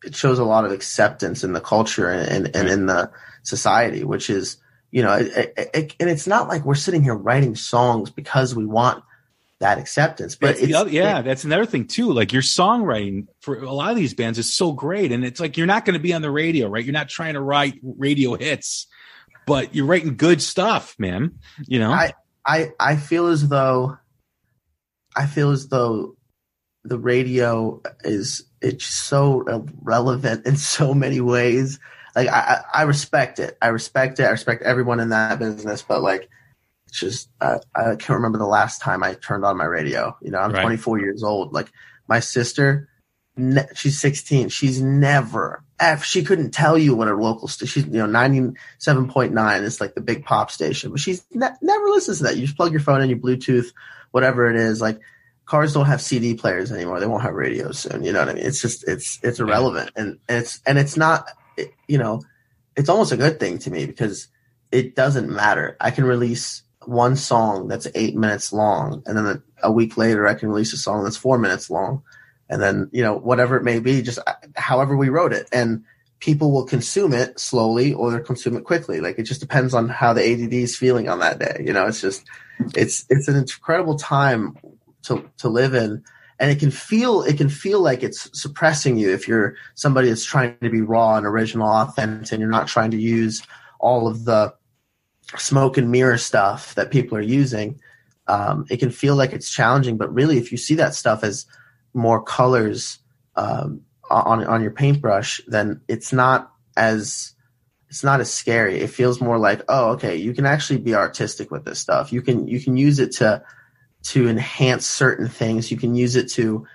it 0.03 0.15
shows 0.15 0.39
a 0.39 0.43
lot 0.43 0.65
of 0.65 0.71
acceptance 0.71 1.43
in 1.43 1.53
the 1.53 1.61
culture 1.61 2.09
and, 2.09 2.47
and, 2.47 2.55
and 2.55 2.69
in 2.69 2.85
the 2.87 3.11
society, 3.43 4.03
which 4.03 4.29
is 4.29 4.57
you 4.91 5.01
know, 5.01 5.13
it, 5.13 5.53
it, 5.73 5.95
and 5.99 6.09
it's 6.09 6.27
not 6.27 6.49
like 6.49 6.65
we're 6.65 6.75
sitting 6.75 7.01
here 7.01 7.15
writing 7.15 7.55
songs 7.55 8.09
because 8.09 8.53
we 8.53 8.65
want 8.65 9.03
that 9.59 9.77
acceptance. 9.77 10.35
But 10.35 10.61
other, 10.73 10.89
yeah, 10.89 11.21
that's 11.21 11.45
another 11.45 11.65
thing 11.65 11.87
too. 11.87 12.11
Like 12.11 12.33
your 12.33 12.41
songwriting 12.41 13.27
for 13.39 13.57
a 13.63 13.71
lot 13.71 13.91
of 13.91 13.95
these 13.95 14.13
bands 14.13 14.37
is 14.37 14.53
so 14.53 14.73
great, 14.73 15.13
and 15.13 15.23
it's 15.23 15.39
like 15.39 15.55
you're 15.55 15.67
not 15.67 15.85
going 15.85 15.93
to 15.93 15.99
be 15.99 16.13
on 16.13 16.21
the 16.21 16.29
radio, 16.29 16.67
right? 16.67 16.83
You're 16.83 16.93
not 16.93 17.07
trying 17.07 17.35
to 17.35 17.41
write 17.41 17.79
radio 17.81 18.35
hits, 18.35 18.87
but 19.47 19.73
you're 19.73 19.85
writing 19.85 20.17
good 20.17 20.41
stuff, 20.41 20.95
man. 20.99 21.39
You 21.65 21.79
know, 21.79 21.91
I 21.91 22.13
I 22.45 22.71
I 22.77 22.97
feel 22.97 23.27
as 23.27 23.47
though 23.47 23.97
I 25.15 25.25
feel 25.25 25.51
as 25.51 25.69
though 25.69 26.17
the 26.83 26.97
radio 26.97 27.81
is 28.03 28.43
it's 28.61 28.85
so 28.85 29.65
relevant 29.83 30.45
in 30.45 30.57
so 30.57 30.93
many 30.93 31.21
ways 31.21 31.79
like 32.15 32.27
I, 32.27 32.61
I 32.73 32.81
respect 32.83 33.39
it. 33.39 33.57
I 33.61 33.67
respect 33.67 34.19
it. 34.19 34.23
I 34.23 34.29
respect 34.29 34.63
everyone 34.63 34.99
in 34.99 35.09
that 35.09 35.39
business, 35.39 35.81
but 35.81 36.01
like 36.01 36.29
it's 36.87 36.99
just 36.99 37.29
uh, 37.39 37.59
I 37.75 37.95
can't 37.95 38.09
remember 38.09 38.37
the 38.37 38.45
last 38.45 38.81
time 38.81 39.03
I 39.03 39.13
turned 39.13 39.45
on 39.45 39.57
my 39.57 39.65
radio. 39.65 40.17
You 40.21 40.31
know, 40.31 40.39
I'm 40.39 40.51
right. 40.51 40.61
24 40.61 40.99
years 40.99 41.23
old. 41.23 41.53
Like 41.53 41.71
my 42.07 42.19
sister, 42.19 42.89
ne- 43.37 43.67
she's 43.75 43.99
16. 43.99 44.49
She's 44.49 44.81
never, 44.81 45.63
if 45.79 46.03
she 46.03 46.23
couldn't 46.23 46.51
tell 46.51 46.77
you 46.77 46.95
what 46.95 47.07
her 47.07 47.21
local 47.21 47.47
station, 47.47 47.83
she's 47.83 47.85
you 47.85 48.05
know 48.05 48.07
97.9 48.07 49.61
is 49.63 49.79
like 49.79 49.95
the 49.95 50.01
big 50.01 50.25
pop 50.25 50.51
station, 50.51 50.91
but 50.91 50.99
she's 50.99 51.23
ne- 51.33 51.47
never 51.61 51.85
listens 51.85 52.17
to 52.17 52.25
that. 52.25 52.35
You 52.35 52.45
just 52.45 52.57
plug 52.57 52.71
your 52.71 52.81
phone 52.81 53.01
in, 53.01 53.09
your 53.09 53.19
Bluetooth, 53.19 53.67
whatever 54.11 54.49
it 54.49 54.57
is, 54.57 54.81
like 54.81 54.99
cars 55.51 55.73
don't 55.73 55.85
have 55.85 56.01
CD 56.01 56.33
players 56.33 56.71
anymore. 56.71 57.01
They 57.01 57.07
won't 57.07 57.23
have 57.23 57.33
radios 57.33 57.77
soon. 57.77 58.05
You 58.05 58.13
know 58.13 58.19
what 58.19 58.29
I 58.29 58.33
mean? 58.35 58.45
It's 58.45 58.61
just 58.61 58.87
it's 58.87 59.19
it's 59.21 59.41
irrelevant, 59.41 59.91
and, 59.97 60.17
and 60.29 60.37
it's 60.41 60.61
and 60.65 60.77
it's 60.79 60.95
not 60.95 61.27
it, 61.57 61.73
you 61.89 61.97
know, 61.97 62.21
it's 62.77 62.87
almost 62.87 63.11
a 63.11 63.17
good 63.17 63.37
thing 63.37 63.59
to 63.59 63.69
me 63.69 63.85
because 63.85 64.29
it 64.71 64.95
doesn't 64.95 65.29
matter. 65.29 65.75
I 65.81 65.91
can 65.91 66.05
release 66.05 66.63
one 66.85 67.17
song 67.17 67.67
that's 67.67 67.85
eight 67.95 68.15
minutes 68.15 68.53
long, 68.53 69.03
and 69.05 69.17
then 69.17 69.25
a, 69.25 69.67
a, 69.67 69.71
week 69.73 69.97
later, 69.97 70.25
I 70.25 70.35
can 70.35 70.47
release 70.47 70.71
a 70.71 70.77
song 70.77 71.03
that's 71.03 71.17
four 71.17 71.37
minutes 71.37 71.69
long, 71.69 72.01
and 72.49 72.61
then 72.61 72.89
you 72.93 73.03
know 73.03 73.17
whatever 73.17 73.57
it 73.57 73.63
may 73.65 73.79
be, 73.79 74.01
just 74.01 74.19
uh, 74.25 74.35
however 74.55 74.95
we 74.95 75.09
wrote 75.09 75.33
it, 75.33 75.49
and 75.51 75.83
people 76.21 76.53
will 76.53 76.65
consume 76.65 77.11
it 77.11 77.37
slowly 77.37 77.93
or 77.93 78.09
they'll 78.09 78.21
consume 78.21 78.55
it 78.55 78.63
quickly. 78.63 79.01
Like 79.01 79.19
it 79.19 79.23
just 79.23 79.41
depends 79.41 79.73
on 79.73 79.89
how 79.89 80.13
the 80.13 80.23
ADD 80.23 80.53
is 80.53 80.77
feeling 80.77 81.09
on 81.09 81.19
that 81.19 81.39
day. 81.39 81.61
You 81.65 81.73
know, 81.73 81.87
it's 81.87 81.99
just 81.99 82.23
it's 82.73 83.05
it's 83.09 83.27
an 83.27 83.35
incredible 83.35 83.97
time 83.97 84.55
to 85.03 85.29
to 85.37 85.49
live 85.49 85.73
in. 85.73 86.03
And 86.39 86.49
it 86.49 86.59
can 86.59 86.71
feel 86.71 87.21
it 87.21 87.37
can 87.37 87.49
feel 87.49 87.81
like 87.81 88.01
it's 88.01 88.29
suppressing 88.39 88.97
you 88.97 89.11
if 89.11 89.27
you're 89.27 89.55
somebody 89.75 90.09
that's 90.09 90.25
trying 90.25 90.57
to 90.61 90.69
be 90.69 90.81
raw 90.81 91.15
and 91.15 91.25
original 91.25 91.67
authentic 91.67 92.31
and 92.31 92.41
you're 92.41 92.49
not 92.49 92.67
trying 92.67 92.91
to 92.91 92.97
use 92.97 93.43
all 93.79 94.07
of 94.07 94.25
the 94.25 94.53
smoke 95.37 95.77
and 95.77 95.91
mirror 95.91 96.17
stuff 96.17 96.73
that 96.75 96.91
people 96.91 97.17
are 97.17 97.21
using. 97.21 97.79
Um, 98.27 98.65
it 98.69 98.77
can 98.77 98.91
feel 98.91 99.15
like 99.15 99.33
it's 99.33 99.51
challenging 99.51 99.97
but 99.97 100.13
really 100.13 100.37
if 100.37 100.51
you 100.51 100.57
see 100.57 100.75
that 100.75 100.95
stuff 100.95 101.23
as 101.23 101.45
more 101.93 102.23
colors 102.23 102.99
um, 103.35 103.81
on 104.09 104.43
on 104.45 104.61
your 104.61 104.71
paintbrush 104.71 105.41
then 105.47 105.81
it's 105.87 106.13
not 106.13 106.51
as 106.77 107.33
it's 107.89 108.05
not 108.05 108.21
as 108.21 108.33
scary. 108.33 108.79
It 108.79 108.89
feels 108.89 109.21
more 109.21 109.37
like 109.37 109.61
oh 109.67 109.91
okay 109.91 110.15
you 110.15 110.33
can 110.33 110.45
actually 110.47 110.79
be 110.79 110.95
artistic 110.95 111.51
with 111.51 111.65
this 111.65 111.79
stuff. 111.79 112.11
You 112.11 112.23
can 112.23 112.47
you 112.47 112.59
can 112.59 112.77
use 112.77 112.97
it 112.99 113.11
to 113.17 113.43
to 114.03 114.27
enhance 114.27 114.85
certain 114.85 115.27
things. 115.27 115.71
You 115.71 115.77
can 115.77 115.95
use 115.95 116.15
it 116.15 116.29
to 116.31 116.67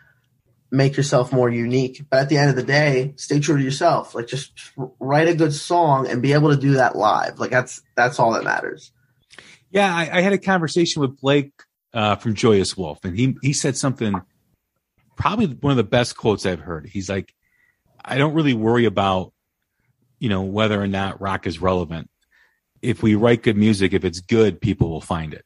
make 0.71 0.97
yourself 0.97 1.33
more 1.33 1.51
unique. 1.51 2.05
But 2.11 2.21
at 2.21 2.29
the 2.29 2.39
end 2.39 2.51
of 2.51 2.57
the 2.57 2.63
day, 2.63 3.15
stay 3.17 3.41
true 3.41 3.57
to 3.57 3.63
yourself. 3.63 4.15
Like 4.15 4.27
just 4.27 4.53
write 4.99 5.29
a 5.29 5.35
good 5.35 5.55
song 5.55 6.07
and 6.07 6.23
be 6.23 6.33
able 6.33 6.51
to 6.51 6.61
do 6.61 6.75
that 6.75 6.97
live. 6.97 7.39
Like 7.39 7.51
that's 7.51 7.83
that's 7.95 8.19
all 8.19 8.33
that 8.33 8.45
matters. 8.45 8.93
Yeah, 9.71 9.95
I, 9.95 10.19
I 10.19 10.21
had 10.21 10.33
a 10.33 10.39
conversation 10.39 11.03
with 11.03 11.21
Blake 11.21 11.53
uh, 11.93 12.17
from 12.17 12.35
Joyous 12.35 12.77
Wolf, 12.77 13.05
and 13.05 13.19
he 13.19 13.37
he 13.43 13.53
said 13.53 13.77
something 13.77 14.21
probably 15.17 15.47
one 15.47 15.73
of 15.73 15.77
the 15.77 15.85
best 15.85 16.17
quotes 16.17 16.47
I've 16.47 16.61
heard. 16.61 16.87
He's 16.87 17.09
like, 17.09 17.35
I 18.05 18.19
don't 18.19 18.35
really 18.35 18.55
worry 18.55 18.85
about 18.85 19.33
you 20.19 20.29
know 20.29 20.43
whether 20.43 20.81
or 20.81 20.87
not 20.87 21.21
rock 21.21 21.47
is 21.47 21.61
relevant. 21.61 22.11
If 22.83 23.03
we 23.03 23.15
write 23.15 23.43
good 23.43 23.57
music, 23.57 23.93
if 23.95 24.05
it's 24.05 24.21
good, 24.21 24.61
people 24.61 24.91
will 24.91 25.01
find 25.01 25.35
it 25.35 25.45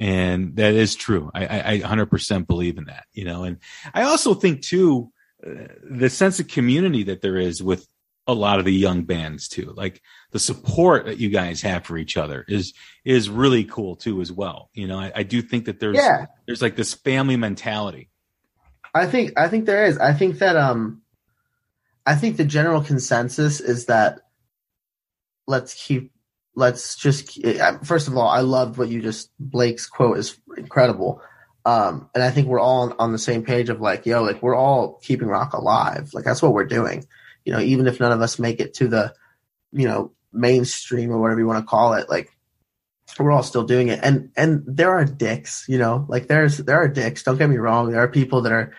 and 0.00 0.56
that 0.56 0.72
is 0.72 0.96
true. 0.96 1.30
I, 1.34 1.46
I, 1.46 1.72
I 1.74 1.78
100% 1.80 2.46
believe 2.46 2.78
in 2.78 2.84
that, 2.84 3.04
you 3.12 3.26
know, 3.26 3.44
and 3.44 3.58
I 3.92 4.02
also 4.02 4.32
think 4.32 4.62
too, 4.62 5.12
uh, 5.46 5.66
the 5.82 6.08
sense 6.08 6.40
of 6.40 6.48
community 6.48 7.02
that 7.04 7.20
there 7.20 7.36
is 7.36 7.62
with 7.62 7.86
a 8.26 8.32
lot 8.32 8.58
of 8.58 8.64
the 8.64 8.72
young 8.72 9.02
bands 9.02 9.46
too, 9.46 9.74
like 9.76 10.00
the 10.30 10.38
support 10.38 11.04
that 11.04 11.18
you 11.18 11.28
guys 11.28 11.60
have 11.60 11.84
for 11.84 11.98
each 11.98 12.16
other 12.16 12.46
is, 12.48 12.72
is 13.04 13.28
really 13.28 13.64
cool 13.64 13.94
too, 13.94 14.22
as 14.22 14.32
well. 14.32 14.70
You 14.72 14.88
know, 14.88 14.98
I, 14.98 15.12
I 15.16 15.22
do 15.22 15.42
think 15.42 15.66
that 15.66 15.80
there's, 15.80 15.96
yeah. 15.96 16.26
there's 16.46 16.62
like 16.62 16.76
this 16.76 16.94
family 16.94 17.36
mentality. 17.36 18.08
I 18.94 19.06
think, 19.06 19.38
I 19.38 19.48
think 19.48 19.66
there 19.66 19.84
is. 19.84 19.98
I 19.98 20.14
think 20.14 20.38
that, 20.38 20.56
um, 20.56 21.02
I 22.06 22.14
think 22.14 22.38
the 22.38 22.44
general 22.44 22.82
consensus 22.82 23.60
is 23.60 23.86
that 23.86 24.20
let's 25.46 25.74
keep 25.74 26.12
let's 26.54 26.96
just 26.96 27.38
first 27.84 28.08
of 28.08 28.16
all, 28.16 28.28
I 28.28 28.40
loved 28.40 28.78
what 28.78 28.88
you 28.88 29.00
just 29.00 29.30
Blake's 29.38 29.86
quote 29.86 30.18
is 30.18 30.38
incredible. 30.56 31.22
Um, 31.64 32.08
and 32.14 32.24
I 32.24 32.30
think 32.30 32.48
we're 32.48 32.60
all 32.60 32.94
on 32.98 33.12
the 33.12 33.18
same 33.18 33.44
page 33.44 33.68
of 33.68 33.80
like, 33.80 34.06
yo, 34.06 34.22
like 34.22 34.42
we're 34.42 34.56
all 34.56 34.98
keeping 35.02 35.28
rock 35.28 35.52
alive. 35.52 36.10
Like 36.12 36.24
that's 36.24 36.42
what 36.42 36.52
we're 36.52 36.64
doing. 36.64 37.06
You 37.44 37.52
know, 37.52 37.60
even 37.60 37.86
if 37.86 38.00
none 38.00 38.12
of 38.12 38.20
us 38.20 38.38
make 38.38 38.60
it 38.60 38.74
to 38.74 38.88
the, 38.88 39.14
you 39.72 39.86
know, 39.86 40.12
mainstream 40.32 41.10
or 41.10 41.20
whatever 41.20 41.40
you 41.40 41.46
want 41.46 41.62
to 41.62 41.68
call 41.68 41.94
it, 41.94 42.08
like 42.08 42.30
we're 43.18 43.32
all 43.32 43.42
still 43.42 43.64
doing 43.64 43.88
it. 43.88 44.00
And 44.02 44.30
and 44.36 44.62
there 44.66 44.90
are 44.90 45.04
dicks, 45.04 45.64
you 45.68 45.78
know, 45.78 46.06
like 46.08 46.28
there's 46.28 46.58
there 46.58 46.80
are 46.82 46.88
dicks. 46.88 47.22
Don't 47.22 47.38
get 47.38 47.50
me 47.50 47.56
wrong. 47.56 47.90
There 47.90 48.02
are 48.02 48.08
people 48.08 48.42
that 48.42 48.52
are 48.52 48.72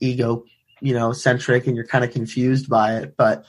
ego, 0.00 0.44
you 0.80 0.94
know, 0.94 1.12
centric 1.12 1.66
and 1.66 1.76
you're 1.76 1.86
kind 1.86 2.04
of 2.04 2.12
confused 2.12 2.68
by 2.68 2.98
it. 2.98 3.16
But 3.16 3.44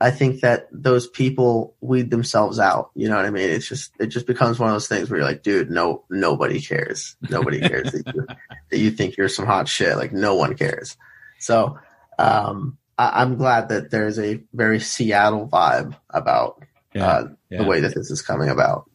I 0.00 0.10
think 0.10 0.40
that 0.40 0.66
those 0.72 1.06
people 1.06 1.76
weed 1.82 2.10
themselves 2.10 2.58
out. 2.58 2.90
You 2.94 3.08
know 3.08 3.16
what 3.16 3.26
I 3.26 3.30
mean? 3.30 3.50
It's 3.50 3.68
just 3.68 3.92
it 4.00 4.06
just 4.06 4.26
becomes 4.26 4.58
one 4.58 4.70
of 4.70 4.74
those 4.74 4.88
things 4.88 5.10
where 5.10 5.20
you're 5.20 5.28
like, 5.28 5.42
dude, 5.42 5.70
no, 5.70 6.04
nobody 6.08 6.60
cares. 6.60 7.16
Nobody 7.28 7.60
cares 7.68 7.92
that, 7.92 8.14
you, 8.14 8.26
that 8.70 8.78
you 8.78 8.90
think 8.90 9.16
you're 9.16 9.28
some 9.28 9.46
hot 9.46 9.68
shit. 9.68 9.96
Like 9.96 10.12
no 10.12 10.34
one 10.34 10.56
cares. 10.56 10.96
So 11.38 11.78
um, 12.18 12.78
I, 12.96 13.22
am 13.22 13.36
glad 13.36 13.68
that 13.68 13.90
there's 13.90 14.18
a 14.18 14.42
very 14.54 14.80
Seattle 14.80 15.46
vibe 15.46 15.94
about 16.08 16.62
yeah, 16.94 17.06
uh, 17.06 17.28
yeah. 17.50 17.58
the 17.58 17.68
way 17.68 17.80
that 17.80 17.94
this 17.94 18.10
is 18.10 18.22
coming 18.22 18.48
about. 18.48 18.90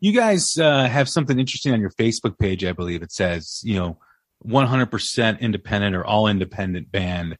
You 0.00 0.12
guys 0.12 0.58
uh, 0.58 0.88
have 0.88 1.08
something 1.08 1.38
interesting 1.38 1.72
on 1.72 1.80
your 1.80 1.90
Facebook 1.90 2.38
page, 2.38 2.64
I 2.64 2.72
believe. 2.72 3.02
It 3.02 3.12
says, 3.12 3.60
you 3.64 3.76
know, 3.76 3.98
100% 4.46 5.40
independent 5.40 5.94
or 5.94 6.04
all 6.04 6.26
independent 6.26 6.90
band. 6.90 7.38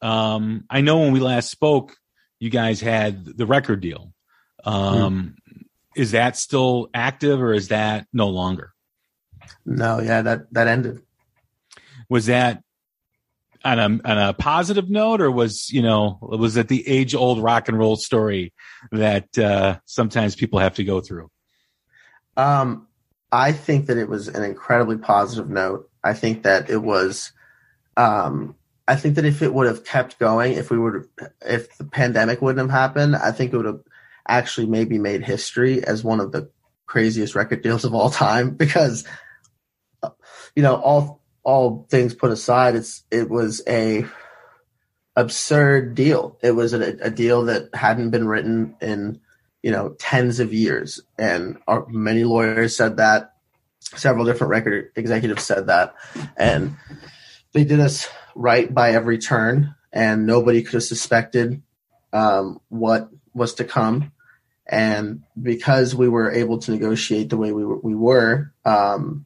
Um, 0.00 0.64
I 0.70 0.80
know 0.80 1.00
when 1.00 1.12
we 1.12 1.20
last 1.20 1.50
spoke, 1.50 1.96
you 2.40 2.50
guys 2.50 2.80
had 2.80 3.24
the 3.24 3.46
record 3.46 3.80
deal. 3.80 4.12
Um, 4.64 5.36
mm. 5.46 5.64
Is 5.94 6.12
that 6.12 6.36
still 6.36 6.88
active 6.92 7.40
or 7.40 7.52
is 7.52 7.68
that 7.68 8.06
no 8.12 8.28
longer? 8.28 8.72
No, 9.64 10.00
yeah, 10.00 10.22
that 10.22 10.52
that 10.52 10.66
ended. 10.66 11.02
Was 12.08 12.26
that 12.26 12.62
on 13.64 13.78
a 13.78 13.84
on 13.84 14.18
a 14.18 14.32
positive 14.34 14.88
note, 14.88 15.20
or 15.20 15.30
was 15.30 15.70
you 15.70 15.82
know 15.82 16.18
was 16.20 16.56
it 16.56 16.68
the 16.68 16.86
age 16.88 17.14
old 17.14 17.42
rock 17.42 17.68
and 17.68 17.78
roll 17.78 17.96
story 17.96 18.52
that 18.92 19.36
uh, 19.38 19.78
sometimes 19.84 20.34
people 20.34 20.58
have 20.58 20.74
to 20.74 20.84
go 20.84 21.00
through? 21.00 21.30
Um, 22.36 22.86
I 23.32 23.52
think 23.52 23.86
that 23.86 23.98
it 23.98 24.08
was 24.08 24.28
an 24.28 24.42
incredibly 24.42 24.96
positive 24.96 25.50
note. 25.50 25.90
I 26.02 26.14
think 26.14 26.44
that 26.44 26.70
it 26.70 26.82
was 26.82 27.32
um, 27.96 28.54
I 28.90 28.96
think 28.96 29.14
that 29.14 29.24
if 29.24 29.40
it 29.40 29.54
would 29.54 29.68
have 29.68 29.84
kept 29.84 30.18
going, 30.18 30.54
if 30.54 30.68
we 30.68 30.76
would, 30.76 31.08
if 31.42 31.78
the 31.78 31.84
pandemic 31.84 32.42
wouldn't 32.42 32.58
have 32.68 32.76
happened, 32.76 33.14
I 33.14 33.30
think 33.30 33.52
it 33.52 33.56
would 33.56 33.66
have 33.66 33.82
actually 34.26 34.66
maybe 34.66 34.98
made 34.98 35.22
history 35.22 35.84
as 35.84 36.02
one 36.02 36.18
of 36.18 36.32
the 36.32 36.50
craziest 36.86 37.36
record 37.36 37.62
deals 37.62 37.84
of 37.84 37.94
all 37.94 38.10
time 38.10 38.50
because, 38.56 39.06
you 40.56 40.64
know, 40.64 40.74
all 40.74 41.22
all 41.44 41.86
things 41.88 42.16
put 42.16 42.32
aside, 42.32 42.74
it's 42.74 43.04
it 43.12 43.30
was 43.30 43.62
a 43.68 44.06
absurd 45.14 45.94
deal. 45.94 46.36
It 46.42 46.56
was 46.56 46.74
a, 46.74 46.96
a 47.00 47.10
deal 47.10 47.44
that 47.44 47.72
hadn't 47.72 48.10
been 48.10 48.26
written 48.26 48.74
in 48.80 49.20
you 49.62 49.70
know 49.70 49.90
tens 50.00 50.40
of 50.40 50.52
years, 50.52 51.00
and 51.16 51.58
our, 51.68 51.86
many 51.86 52.24
lawyers 52.24 52.76
said 52.76 52.96
that. 52.96 53.34
Several 53.82 54.24
different 54.24 54.50
record 54.50 54.90
executives 54.96 55.44
said 55.44 55.68
that, 55.68 55.94
and 56.36 56.76
they 57.52 57.62
did 57.62 57.78
us 57.78 58.08
right 58.34 58.72
by 58.72 58.92
every 58.92 59.18
turn, 59.18 59.74
and 59.92 60.26
nobody 60.26 60.62
could 60.62 60.74
have 60.74 60.84
suspected 60.84 61.62
um, 62.12 62.60
what 62.68 63.08
was 63.34 63.54
to 63.54 63.64
come. 63.64 64.12
And 64.66 65.24
because 65.40 65.94
we 65.94 66.08
were 66.08 66.30
able 66.30 66.58
to 66.58 66.70
negotiate 66.70 67.30
the 67.30 67.36
way 67.36 67.52
we 67.52 67.64
were, 67.64 67.78
we 67.78 67.94
were 67.94 68.52
um, 68.64 69.24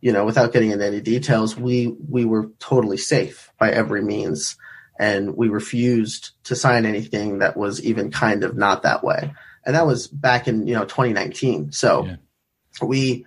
you 0.00 0.12
know, 0.12 0.24
without 0.24 0.52
getting 0.52 0.70
into 0.70 0.86
any 0.86 1.00
details, 1.00 1.56
we 1.56 1.94
we 2.08 2.24
were 2.24 2.50
totally 2.58 2.96
safe 2.96 3.50
by 3.58 3.70
every 3.70 4.02
means, 4.02 4.56
and 5.00 5.36
we 5.36 5.48
refused 5.48 6.30
to 6.44 6.54
sign 6.54 6.86
anything 6.86 7.38
that 7.38 7.56
was 7.56 7.82
even 7.82 8.10
kind 8.10 8.44
of 8.44 8.56
not 8.56 8.82
that 8.82 9.02
way. 9.02 9.34
And 9.64 9.74
that 9.74 9.86
was 9.86 10.06
back 10.06 10.46
in 10.46 10.66
you 10.66 10.74
know 10.74 10.84
2019. 10.84 11.72
So 11.72 12.06
yeah. 12.06 12.16
we 12.82 13.26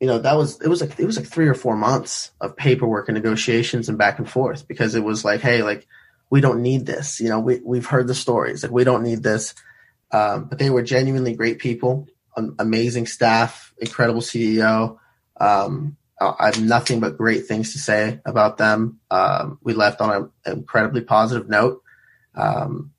you 0.00 0.06
know 0.06 0.18
that 0.18 0.36
was 0.36 0.60
it 0.60 0.68
was 0.68 0.80
like 0.80 0.98
it 0.98 1.06
was 1.06 1.16
like 1.16 1.26
three 1.26 1.48
or 1.48 1.54
four 1.54 1.76
months 1.76 2.30
of 2.40 2.56
paperwork 2.56 3.08
and 3.08 3.16
negotiations 3.16 3.88
and 3.88 3.98
back 3.98 4.18
and 4.18 4.28
forth 4.28 4.68
because 4.68 4.94
it 4.94 5.02
was 5.02 5.24
like 5.24 5.40
hey 5.40 5.62
like 5.62 5.86
we 6.28 6.40
don't 6.40 6.60
need 6.60 6.84
this 6.86 7.20
you 7.20 7.28
know 7.28 7.40
we, 7.40 7.60
we've 7.64 7.86
heard 7.86 8.06
the 8.06 8.14
stories 8.14 8.62
like 8.62 8.72
we 8.72 8.84
don't 8.84 9.02
need 9.02 9.22
this. 9.22 9.54
Um, 10.12 10.44
but 10.44 10.60
they 10.60 10.70
were 10.70 10.82
genuinely 10.82 11.34
great 11.34 11.58
people 11.58 12.06
amazing 12.58 13.06
staff 13.06 13.74
incredible 13.78 14.20
ceo 14.20 14.98
um, 15.40 15.96
i 16.20 16.46
have 16.46 16.62
nothing 16.62 17.00
but 17.00 17.16
great 17.16 17.46
things 17.46 17.72
to 17.72 17.78
say 17.78 18.20
about 18.24 18.56
them. 18.56 19.00
Um, 19.10 19.58
we 19.62 19.74
left 19.74 20.00
on 20.00 20.30
an 20.44 20.52
incredibly 20.58 21.00
positive 21.00 21.48
note. 21.48 21.82
Um, 22.34 22.92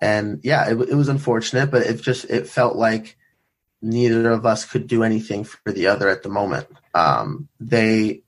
and 0.00 0.40
yeah 0.42 0.70
it, 0.70 0.80
it 0.80 0.94
was 0.94 1.08
unfortunate 1.08 1.70
but 1.70 1.82
it 1.82 2.00
just 2.02 2.26
it 2.26 2.46
felt 2.46 2.76
like 2.76 3.16
neither 3.82 4.30
of 4.30 4.46
us 4.46 4.64
could 4.64 4.86
do 4.86 5.02
anything 5.02 5.44
for 5.44 5.72
the 5.72 5.88
other 5.88 6.08
at 6.08 6.22
the 6.22 6.28
moment. 6.28 6.68
Um, 6.94 7.48
they 7.58 8.22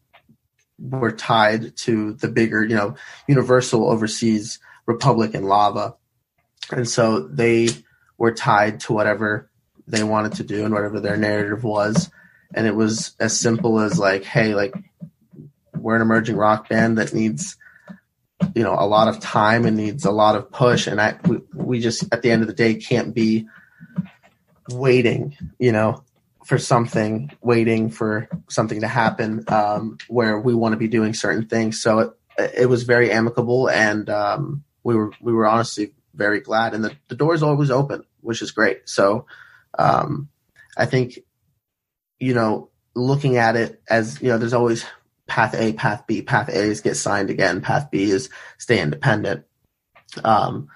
were 0.79 1.13
tied 1.13 1.77
to 1.77 2.15
the 2.15 2.29
bigger, 2.29 2.65
you 2.65 2.75
know, 2.75 2.97
Universal 3.29 3.89
oversees 3.89 4.59
Republic 4.87 5.35
and 5.35 5.47
Lava. 5.47 5.95
And 6.71 6.89
so 6.89 7.21
they 7.21 7.69
were 8.19 8.33
tied 8.33 8.81
to 8.81 8.93
whatever 8.93 9.49
they 9.87 10.03
wanted 10.03 10.35
to 10.35 10.45
do 10.45 10.65
and 10.65 10.75
whatever 10.75 11.01
their 11.01 11.17
narrative 11.17 11.63
was. 11.63 12.11
And 12.53 12.67
it 12.67 12.75
was 12.75 13.15
as 13.21 13.39
simple 13.39 13.81
as 13.81 13.99
like, 13.99 14.25
hey, 14.25 14.55
like 14.55 14.75
we're 15.77 15.97
an 15.97 16.03
emerging 16.03 16.37
rock 16.37 16.69
band 16.69 16.99
that 16.99 17.15
needs, 17.15 17.57
you 18.55 18.63
know, 18.63 18.75
a 18.77 18.87
lot 18.87 19.09
of 19.09 19.21
time 19.21 19.65
and 19.67 19.77
needs 19.77 20.05
a 20.05 20.11
lot 20.11 20.37
of 20.37 20.51
push. 20.51 20.87
And 20.87 21.01
I, 21.01 21.19
we, 21.27 21.41
we 21.53 21.81
just 21.81 22.13
at 22.13 22.23
the 22.23 22.31
end 22.31 22.43
of 22.43 22.49
the 22.49 22.55
day 22.55 22.75
can't 22.75 23.15
be 23.15 23.47
waiting, 24.71 25.37
you 25.59 25.73
know, 25.73 26.03
for 26.45 26.59
something, 26.59 27.31
waiting 27.41 27.91
for 27.91 28.29
something 28.49 28.81
to 28.81 28.89
happen 28.89 29.45
um, 29.49 29.99
where 30.09 30.39
we 30.39 30.55
want 30.55 30.73
to 30.73 30.79
be 30.79 30.89
doing 30.89 31.15
certain 31.15 31.47
things. 31.47 31.81
So 31.81 31.99
it, 31.99 32.11
it 32.59 32.67
was 32.69 32.83
very 32.83 33.11
amicable, 33.11 33.69
and 33.71 34.09
um, 34.11 34.65
we 34.83 34.95
were 34.95 35.13
we 35.21 35.33
were 35.33 35.47
honestly 35.47 35.95
very 36.15 36.41
glad. 36.41 36.75
And 36.75 36.85
the, 36.85 36.97
the 37.09 37.17
door 37.17 37.35
is 37.35 37.43
always 37.43 37.71
open, 37.71 38.05
which 38.21 38.43
is 38.43 38.51
great. 38.51 38.89
So 38.89 39.27
um, 39.79 40.29
I 40.77 40.87
think, 40.87 41.19
you 42.19 42.35
know, 42.35 42.71
looking 42.95 43.37
at 43.37 43.57
it 43.57 43.83
as 43.89 44.21
you 44.21 44.29
know, 44.29 44.39
there's 44.39 44.53
always 44.53 44.85
path 45.27 45.55
A, 45.55 45.73
path 45.73 46.05
B. 46.07 46.23
Path 46.23 46.49
A 46.49 46.59
is 46.59 46.81
get 46.81 46.97
signed 46.97 47.31
again. 47.31 47.61
Path 47.61 47.91
B 47.91 48.11
is 48.11 48.29
stay 48.59 48.81
independent. 48.81 49.45
Um, 50.23 50.69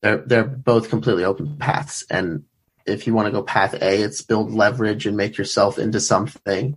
they're 0.00 0.18
they're 0.18 0.44
both 0.44 0.90
completely 0.90 1.24
open 1.24 1.56
paths, 1.58 2.04
and 2.08 2.44
if 2.88 3.06
you 3.06 3.14
want 3.14 3.26
to 3.26 3.32
go 3.32 3.42
path 3.42 3.74
A, 3.74 4.02
it's 4.02 4.22
build 4.22 4.52
leverage 4.52 5.06
and 5.06 5.16
make 5.16 5.36
yourself 5.36 5.78
into 5.78 6.00
something 6.00 6.76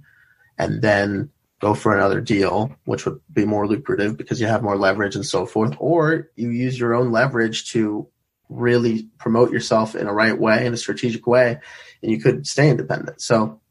and 0.58 0.82
then 0.82 1.30
go 1.60 1.74
for 1.74 1.96
another 1.96 2.20
deal, 2.20 2.76
which 2.86 3.06
would 3.06 3.22
be 3.32 3.46
more 3.46 3.68
lucrative 3.68 4.18
because 4.18 4.42
you 4.42 4.48
have 4.48 4.64
more 4.64 4.78
leverage 4.78 5.16
and 5.16 5.26
so 5.26 5.46
forth. 5.46 5.76
Or 5.80 6.30
you 6.36 6.50
use 6.50 6.80
your 6.80 6.94
own 6.94 7.12
leverage 7.12 7.72
to 7.72 8.08
really 8.50 9.08
promote 9.18 9.52
yourself 9.52 9.96
in 9.96 10.08
a 10.08 10.14
right 10.14 10.38
way, 10.38 10.66
in 10.66 10.74
a 10.74 10.78
strategic 10.78 11.26
way, 11.26 11.60
and 12.02 12.12
you 12.12 12.20
could 12.20 12.46
stay 12.48 12.70
independent. 12.70 13.22
So 13.22 13.62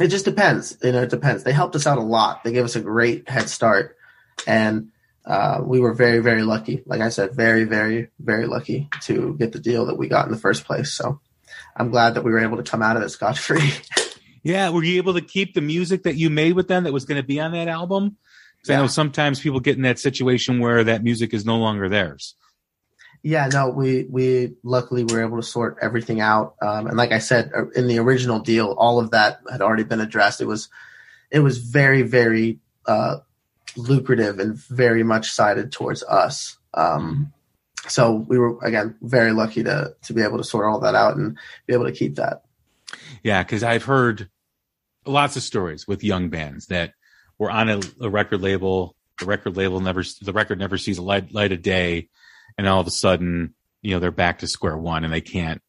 it 0.00 0.08
just 0.08 0.24
depends. 0.24 0.76
You 0.82 0.92
know, 0.92 1.02
it 1.02 1.10
depends. 1.10 1.44
They 1.44 1.52
helped 1.52 1.76
us 1.76 1.86
out 1.86 1.98
a 1.98 2.02
lot. 2.02 2.44
They 2.44 2.52
gave 2.52 2.64
us 2.64 2.76
a 2.76 2.80
great 2.80 3.28
head 3.28 3.48
start. 3.48 3.96
And 4.46 4.90
uh, 5.24 5.60
we 5.62 5.80
were 5.80 5.92
very, 5.92 6.20
very 6.20 6.42
lucky. 6.42 6.82
Like 6.86 7.00
I 7.00 7.10
said, 7.10 7.34
very, 7.34 7.64
very, 7.64 8.08
very 8.18 8.46
lucky 8.46 8.88
to 9.02 9.36
get 9.38 9.52
the 9.52 9.58
deal 9.58 9.86
that 9.86 9.98
we 9.98 10.08
got 10.08 10.26
in 10.26 10.32
the 10.32 10.38
first 10.38 10.64
place. 10.64 10.92
So 10.92 11.20
I'm 11.78 11.90
glad 11.90 12.14
that 12.14 12.24
we 12.24 12.32
were 12.32 12.40
able 12.40 12.56
to 12.56 12.68
come 12.68 12.82
out 12.82 12.96
of 12.96 13.02
it 13.02 13.08
scotch 13.10 13.38
free. 13.38 13.72
yeah, 14.42 14.70
were 14.70 14.82
you 14.82 14.96
able 14.98 15.14
to 15.14 15.20
keep 15.20 15.54
the 15.54 15.60
music 15.60 16.02
that 16.02 16.16
you 16.16 16.28
made 16.28 16.54
with 16.54 16.68
them 16.68 16.84
that 16.84 16.92
was 16.92 17.04
going 17.04 17.20
to 17.20 17.26
be 17.26 17.40
on 17.40 17.52
that 17.52 17.68
album? 17.68 18.16
Because 18.56 18.70
yeah. 18.70 18.78
I 18.78 18.80
know 18.82 18.88
sometimes 18.88 19.40
people 19.40 19.60
get 19.60 19.76
in 19.76 19.82
that 19.82 19.98
situation 19.98 20.58
where 20.58 20.82
that 20.84 21.04
music 21.04 21.32
is 21.32 21.44
no 21.44 21.56
longer 21.56 21.88
theirs. 21.88 22.34
Yeah, 23.22 23.48
no, 23.52 23.68
we 23.68 24.04
we 24.08 24.54
luckily 24.62 25.04
were 25.04 25.22
able 25.24 25.38
to 25.38 25.42
sort 25.42 25.76
everything 25.82 26.20
out, 26.20 26.54
um, 26.62 26.86
and 26.86 26.96
like 26.96 27.10
I 27.10 27.18
said 27.18 27.50
uh, 27.56 27.68
in 27.70 27.88
the 27.88 27.98
original 27.98 28.38
deal, 28.38 28.76
all 28.78 29.00
of 29.00 29.10
that 29.10 29.40
had 29.50 29.60
already 29.60 29.82
been 29.82 30.00
addressed. 30.00 30.40
It 30.40 30.46
was 30.46 30.68
it 31.30 31.40
was 31.40 31.58
very 31.58 32.02
very 32.02 32.60
uh, 32.86 33.16
lucrative 33.76 34.38
and 34.38 34.56
very 34.56 35.02
much 35.02 35.30
sided 35.30 35.72
towards 35.72 36.04
us. 36.04 36.58
Um, 36.74 37.32
so 37.88 38.12
we 38.28 38.38
were 38.38 38.58
again 38.62 38.96
very 39.02 39.32
lucky 39.32 39.62
to 39.64 39.94
to 40.02 40.12
be 40.12 40.22
able 40.22 40.38
to 40.38 40.44
sort 40.44 40.66
all 40.66 40.80
that 40.80 40.94
out 40.94 41.16
and 41.16 41.36
be 41.66 41.74
able 41.74 41.86
to 41.86 41.92
keep 41.92 42.16
that. 42.16 42.42
Yeah, 43.22 43.42
because 43.42 43.62
I've 43.62 43.84
heard 43.84 44.28
lots 45.06 45.36
of 45.36 45.42
stories 45.42 45.86
with 45.86 46.04
young 46.04 46.28
bands 46.28 46.66
that 46.66 46.92
were 47.38 47.50
on 47.50 47.68
a, 47.68 47.80
a, 48.00 48.10
record 48.10 48.40
label. 48.40 48.94
The 49.18 49.26
record 49.26 49.56
label 49.56 49.80
never, 49.80 50.04
the 50.22 50.32
record 50.32 50.58
never 50.58 50.78
sees 50.78 50.98
a 50.98 51.02
light, 51.02 51.32
light 51.32 51.52
of 51.52 51.62
day, 51.62 52.08
and 52.56 52.68
all 52.68 52.80
of 52.80 52.86
a 52.86 52.92
sudden, 52.92 53.54
you 53.82 53.92
know, 53.92 54.00
they're 54.00 54.10
back 54.10 54.40
to 54.40 54.46
square 54.46 54.76
one 54.76 55.04
and 55.04 55.12
they 55.12 55.20
can't 55.20 55.60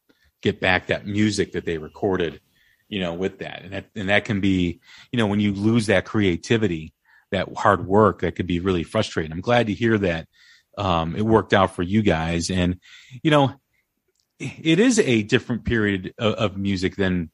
get 0.41 0.59
back 0.59 0.87
that 0.87 1.05
music 1.05 1.53
that 1.53 1.65
they 1.65 1.77
recorded, 1.77 2.41
you 2.87 2.99
know, 2.99 3.13
with 3.13 3.39
that, 3.39 3.63
and 3.63 3.73
that 3.73 3.85
and 3.95 4.09
that 4.09 4.25
can 4.25 4.39
be, 4.39 4.79
you 5.11 5.17
know, 5.17 5.27
when 5.27 5.39
you 5.39 5.53
lose 5.53 5.87
that 5.87 6.05
creativity, 6.05 6.93
that 7.31 7.47
hard 7.57 7.85
work, 7.87 8.21
that 8.21 8.35
could 8.35 8.47
be 8.47 8.59
really 8.59 8.83
frustrating. 8.83 9.31
I'm 9.31 9.41
glad 9.41 9.67
to 9.67 9.73
hear 9.73 9.97
that 9.99 10.27
um, 10.79 11.15
it 11.15 11.25
worked 11.25 11.53
out 11.53 11.75
for 11.75 11.83
you 11.83 12.01
guys. 12.01 12.49
And, 12.49 12.79
you 13.21 13.31
know, 13.31 13.53
it 14.39 14.79
is 14.79 14.97
a 14.97 15.23
different 15.23 15.65
period 15.65 16.13
of, 16.17 16.33
of, 16.35 16.57
music 16.57 16.95
than 16.95 17.29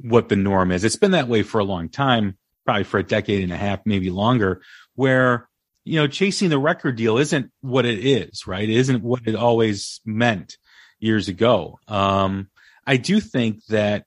what 0.00 0.28
the 0.28 0.36
norm 0.36 0.70
is. 0.70 0.84
It's 0.84 0.96
been 0.96 1.12
that 1.12 1.28
way 1.28 1.42
for 1.42 1.58
a 1.58 1.64
long 1.64 1.88
time, 1.88 2.36
probably 2.66 2.84
for 2.84 2.98
a 2.98 3.02
decade 3.02 3.42
and 3.42 3.52
a 3.52 3.56
half, 3.56 3.80
maybe 3.86 4.10
longer, 4.10 4.60
where, 4.94 5.48
you 5.84 5.98
know, 5.98 6.06
chasing 6.06 6.50
the 6.50 6.58
record 6.58 6.96
deal 6.96 7.16
isn't 7.16 7.50
what 7.62 7.86
it 7.86 8.04
is, 8.04 8.46
right? 8.46 8.68
It 8.68 8.76
isn't 8.76 9.02
what 9.02 9.22
it 9.26 9.34
always 9.34 10.02
meant 10.04 10.58
years 11.00 11.28
ago. 11.28 11.78
Um, 11.88 12.50
I 12.86 12.98
do 12.98 13.20
think 13.20 13.64
that, 13.66 14.04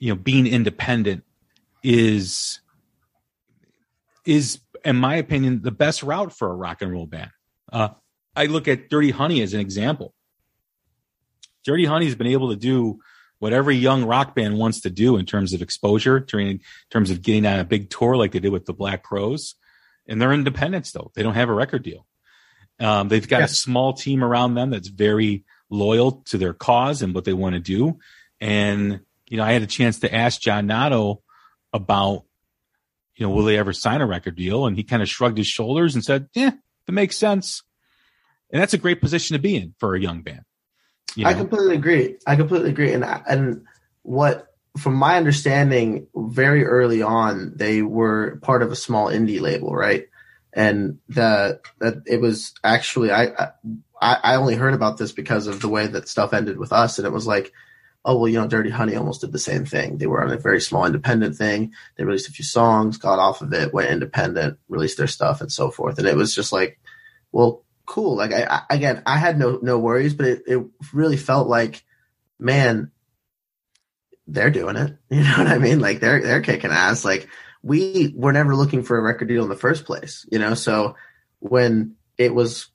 you 0.00 0.08
know, 0.08 0.16
being 0.16 0.48
independent 0.48 1.22
is, 1.84 2.60
is, 4.26 4.58
in 4.84 4.96
my 4.96 5.14
opinion, 5.14 5.62
the 5.62 5.70
best 5.70 6.02
route 6.02 6.32
for 6.32 6.50
a 6.50 6.54
rock 6.54 6.82
and 6.82 6.90
roll 6.90 7.06
band. 7.06 7.30
Uh, 7.72 7.88
I 8.36 8.46
look 8.46 8.68
at 8.68 8.88
Dirty 8.90 9.10
Honey 9.10 9.42
as 9.42 9.54
an 9.54 9.60
example. 9.60 10.14
Dirty 11.64 11.84
Honey's 11.84 12.14
been 12.14 12.26
able 12.28 12.50
to 12.50 12.56
do 12.56 13.00
what 13.38 13.52
every 13.52 13.76
young 13.76 14.04
rock 14.04 14.34
band 14.34 14.58
wants 14.58 14.82
to 14.82 14.90
do 14.90 15.16
in 15.16 15.26
terms 15.26 15.52
of 15.52 15.62
exposure, 15.62 16.24
in 16.34 16.60
terms 16.90 17.10
of 17.10 17.22
getting 17.22 17.46
on 17.46 17.58
a 17.58 17.64
big 17.64 17.90
tour 17.90 18.16
like 18.16 18.32
they 18.32 18.38
did 18.38 18.52
with 18.52 18.66
the 18.66 18.72
Black 18.72 19.02
Crowes. 19.02 19.54
And 20.06 20.20
they're 20.20 20.32
independent 20.32 20.86
still. 20.86 21.10
They 21.14 21.22
don't 21.22 21.34
have 21.34 21.48
a 21.48 21.54
record 21.54 21.82
deal. 21.82 22.06
Um, 22.78 23.08
they've 23.08 23.26
got 23.26 23.38
yeah. 23.38 23.44
a 23.44 23.48
small 23.48 23.92
team 23.92 24.22
around 24.24 24.54
them 24.54 24.70
that's 24.70 24.88
very 24.88 25.44
loyal 25.70 26.22
to 26.26 26.38
their 26.38 26.52
cause 26.52 27.02
and 27.02 27.14
what 27.14 27.24
they 27.24 27.32
want 27.32 27.54
to 27.54 27.60
do. 27.60 27.98
And, 28.40 29.00
you 29.28 29.36
know, 29.36 29.44
I 29.44 29.52
had 29.52 29.62
a 29.62 29.66
chance 29.68 30.00
to 30.00 30.14
ask 30.14 30.40
John 30.40 30.66
Notto 30.66 31.22
about, 31.72 32.24
you 33.14 33.26
know, 33.26 33.32
will 33.32 33.44
they 33.44 33.58
ever 33.58 33.72
sign 33.72 34.00
a 34.00 34.06
record 34.06 34.36
deal? 34.36 34.66
And 34.66 34.76
he 34.76 34.82
kind 34.82 35.02
of 35.02 35.08
shrugged 35.08 35.38
his 35.38 35.46
shoulders 35.46 35.94
and 35.94 36.04
said, 36.04 36.28
yeah, 36.34 36.52
that 36.86 36.92
makes 36.92 37.16
sense. 37.16 37.62
And 38.52 38.60
that's 38.60 38.74
a 38.74 38.78
great 38.78 39.00
position 39.00 39.34
to 39.34 39.42
be 39.42 39.56
in 39.56 39.74
for 39.78 39.94
a 39.94 40.00
young 40.00 40.22
band. 40.22 40.42
You 41.16 41.24
know? 41.24 41.30
I 41.30 41.34
completely 41.34 41.74
agree. 41.74 42.16
I 42.26 42.36
completely 42.36 42.70
agree. 42.70 42.92
And 42.92 43.04
and 43.04 43.64
what 44.02 44.48
from 44.78 44.94
my 44.94 45.16
understanding, 45.16 46.06
very 46.14 46.64
early 46.64 47.02
on, 47.02 47.52
they 47.56 47.82
were 47.82 48.38
part 48.42 48.62
of 48.62 48.72
a 48.72 48.76
small 48.76 49.08
indie 49.08 49.40
label, 49.40 49.74
right? 49.74 50.06
and 50.52 50.98
the 51.08 51.60
that 51.78 52.02
it 52.06 52.20
was 52.20 52.54
actually 52.62 53.10
I, 53.10 53.52
I 54.00 54.16
I 54.22 54.34
only 54.36 54.54
heard 54.54 54.74
about 54.74 54.98
this 54.98 55.12
because 55.12 55.46
of 55.46 55.60
the 55.60 55.68
way 55.68 55.86
that 55.86 56.08
stuff 56.08 56.34
ended 56.34 56.58
with 56.58 56.72
us, 56.72 56.98
and 56.98 57.06
it 57.06 57.12
was 57.12 57.26
like, 57.26 57.52
oh 58.04 58.18
well, 58.18 58.28
you 58.28 58.40
know, 58.40 58.48
Dirty 58.48 58.70
Honey 58.70 58.96
almost 58.96 59.20
did 59.20 59.32
the 59.32 59.38
same 59.38 59.64
thing. 59.64 59.98
They 59.98 60.06
were 60.06 60.22
on 60.22 60.32
a 60.32 60.36
very 60.36 60.60
small 60.60 60.84
independent 60.84 61.36
thing. 61.36 61.72
They 61.96 62.04
released 62.04 62.28
a 62.28 62.32
few 62.32 62.44
songs, 62.44 62.96
got 62.98 63.18
off 63.18 63.42
of 63.42 63.52
it, 63.52 63.72
went 63.72 63.90
independent, 63.90 64.58
released 64.68 64.98
their 64.98 65.06
stuff, 65.06 65.40
and 65.40 65.50
so 65.50 65.70
forth. 65.70 65.98
And 65.98 66.08
it 66.08 66.16
was 66.16 66.34
just 66.34 66.52
like, 66.52 66.80
well, 67.30 67.64
cool. 67.86 68.16
Like 68.16 68.32
I, 68.32 68.44
I 68.44 68.74
again, 68.74 69.02
I 69.06 69.18
had 69.18 69.38
no 69.38 69.58
no 69.62 69.78
worries, 69.78 70.14
but 70.14 70.26
it, 70.26 70.42
it 70.46 70.64
really 70.92 71.16
felt 71.16 71.48
like, 71.48 71.84
man, 72.38 72.90
they're 74.26 74.50
doing 74.50 74.76
it. 74.76 74.96
You 75.10 75.22
know 75.22 75.38
what 75.38 75.46
I 75.46 75.58
mean? 75.58 75.78
Like 75.80 76.00
they're 76.00 76.22
they're 76.22 76.40
kicking 76.40 76.70
ass. 76.70 77.04
Like 77.04 77.28
we 77.62 78.12
were 78.16 78.32
never 78.32 78.56
looking 78.56 78.82
for 78.82 78.98
a 78.98 79.02
record 79.02 79.28
deal 79.28 79.42
in 79.44 79.48
the 79.48 79.56
first 79.56 79.84
place, 79.84 80.26
you 80.32 80.38
know. 80.38 80.54
So 80.54 80.96
when 81.38 81.96
it 82.18 82.34
was, 82.34 82.68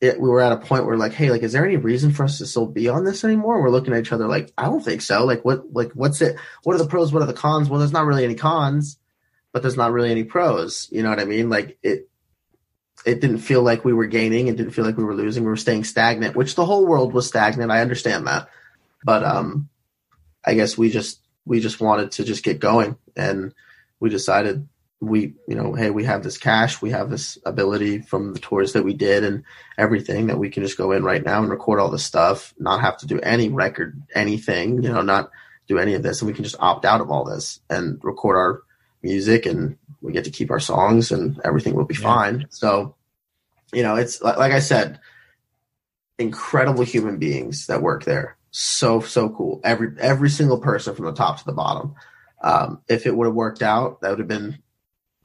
it, 0.00 0.20
we 0.20 0.28
were 0.28 0.42
at 0.42 0.52
a 0.52 0.58
point 0.58 0.84
where 0.84 0.96
like, 0.96 1.12
hey, 1.12 1.30
like, 1.30 1.42
is 1.42 1.52
there 1.52 1.64
any 1.64 1.76
reason 1.76 2.12
for 2.12 2.24
us 2.24 2.38
to 2.38 2.46
still 2.46 2.66
be 2.66 2.88
on 2.88 3.04
this 3.04 3.24
anymore? 3.24 3.62
we're 3.62 3.70
looking 3.70 3.94
at 3.94 4.00
each 4.00 4.12
other 4.12 4.26
like, 4.26 4.52
I 4.58 4.64
don't 4.64 4.84
think 4.84 5.02
so. 5.02 5.24
Like, 5.24 5.44
what, 5.44 5.72
like, 5.72 5.92
what's 5.92 6.20
it? 6.20 6.36
What 6.64 6.74
are 6.74 6.78
the 6.78 6.86
pros? 6.86 7.12
What 7.12 7.22
are 7.22 7.26
the 7.26 7.32
cons? 7.32 7.68
Well, 7.68 7.78
there's 7.78 7.92
not 7.92 8.04
really 8.04 8.24
any 8.24 8.34
cons, 8.34 8.98
but 9.52 9.62
there's 9.62 9.76
not 9.76 9.92
really 9.92 10.10
any 10.10 10.24
pros. 10.24 10.86
You 10.92 11.02
know 11.02 11.08
what 11.08 11.18
I 11.18 11.24
mean? 11.24 11.48
Like 11.48 11.78
it, 11.82 12.10
it 13.06 13.20
didn't 13.20 13.38
feel 13.38 13.62
like 13.62 13.86
we 13.86 13.94
were 13.94 14.06
gaining. 14.06 14.48
It 14.48 14.56
didn't 14.56 14.72
feel 14.72 14.84
like 14.84 14.98
we 14.98 15.04
were 15.04 15.14
losing. 15.14 15.44
We 15.44 15.48
were 15.48 15.56
staying 15.56 15.84
stagnant, 15.84 16.36
which 16.36 16.56
the 16.56 16.66
whole 16.66 16.86
world 16.86 17.14
was 17.14 17.26
stagnant. 17.26 17.70
I 17.70 17.80
understand 17.80 18.26
that, 18.26 18.50
but 19.02 19.24
um, 19.24 19.70
I 20.44 20.54
guess 20.54 20.76
we 20.76 20.90
just 20.90 21.20
we 21.46 21.60
just 21.60 21.80
wanted 21.80 22.12
to 22.12 22.24
just 22.24 22.44
get 22.44 22.60
going 22.60 22.96
and 23.16 23.54
we 23.98 24.10
decided 24.10 24.68
we 25.00 25.34
you 25.46 25.54
know 25.54 25.74
hey 25.74 25.90
we 25.90 26.04
have 26.04 26.22
this 26.22 26.38
cash 26.38 26.80
we 26.80 26.90
have 26.90 27.10
this 27.10 27.36
ability 27.44 28.00
from 28.00 28.32
the 28.32 28.38
tours 28.38 28.72
that 28.72 28.82
we 28.82 28.94
did 28.94 29.24
and 29.24 29.44
everything 29.76 30.28
that 30.28 30.38
we 30.38 30.48
can 30.48 30.62
just 30.62 30.78
go 30.78 30.90
in 30.92 31.04
right 31.04 31.22
now 31.22 31.40
and 31.40 31.50
record 31.50 31.78
all 31.78 31.90
this 31.90 32.04
stuff 32.04 32.54
not 32.58 32.80
have 32.80 32.96
to 32.96 33.06
do 33.06 33.20
any 33.20 33.50
record 33.50 34.02
anything 34.14 34.82
you 34.82 34.88
know 34.88 35.02
not 35.02 35.30
do 35.66 35.78
any 35.78 35.94
of 35.94 36.02
this. 36.02 36.20
And 36.20 36.28
we 36.28 36.34
can 36.34 36.44
just 36.44 36.56
opt 36.60 36.84
out 36.84 37.00
of 37.00 37.10
all 37.10 37.24
this 37.24 37.60
and 37.68 37.98
record 38.02 38.36
our 38.36 38.62
music 39.02 39.46
and 39.46 39.76
we 40.00 40.12
get 40.12 40.24
to 40.24 40.30
keep 40.30 40.50
our 40.50 40.60
songs 40.60 41.12
and 41.12 41.40
everything 41.44 41.74
will 41.74 41.84
be 41.84 41.94
yeah. 41.94 42.00
fine. 42.00 42.46
So 42.50 42.94
you 43.72 43.82
know 43.82 43.96
it's 43.96 44.22
like 44.22 44.52
i 44.52 44.60
said 44.60 45.00
incredible 46.20 46.84
human 46.84 47.18
beings 47.18 47.66
that 47.66 47.82
work 47.82 48.04
there. 48.04 48.36
So 48.50 49.00
so 49.00 49.28
cool. 49.30 49.60
Every 49.64 49.88
every 49.98 50.30
single 50.30 50.58
person 50.58 50.94
from 50.94 51.06
the 51.06 51.12
top 51.12 51.38
to 51.38 51.44
the 51.44 51.52
bottom. 51.52 51.94
Um, 52.42 52.82
if 52.86 53.06
it 53.06 53.16
would 53.16 53.26
have 53.26 53.34
worked 53.34 53.62
out, 53.62 54.00
that 54.00 54.10
would 54.10 54.18
have 54.18 54.28
been 54.28 54.58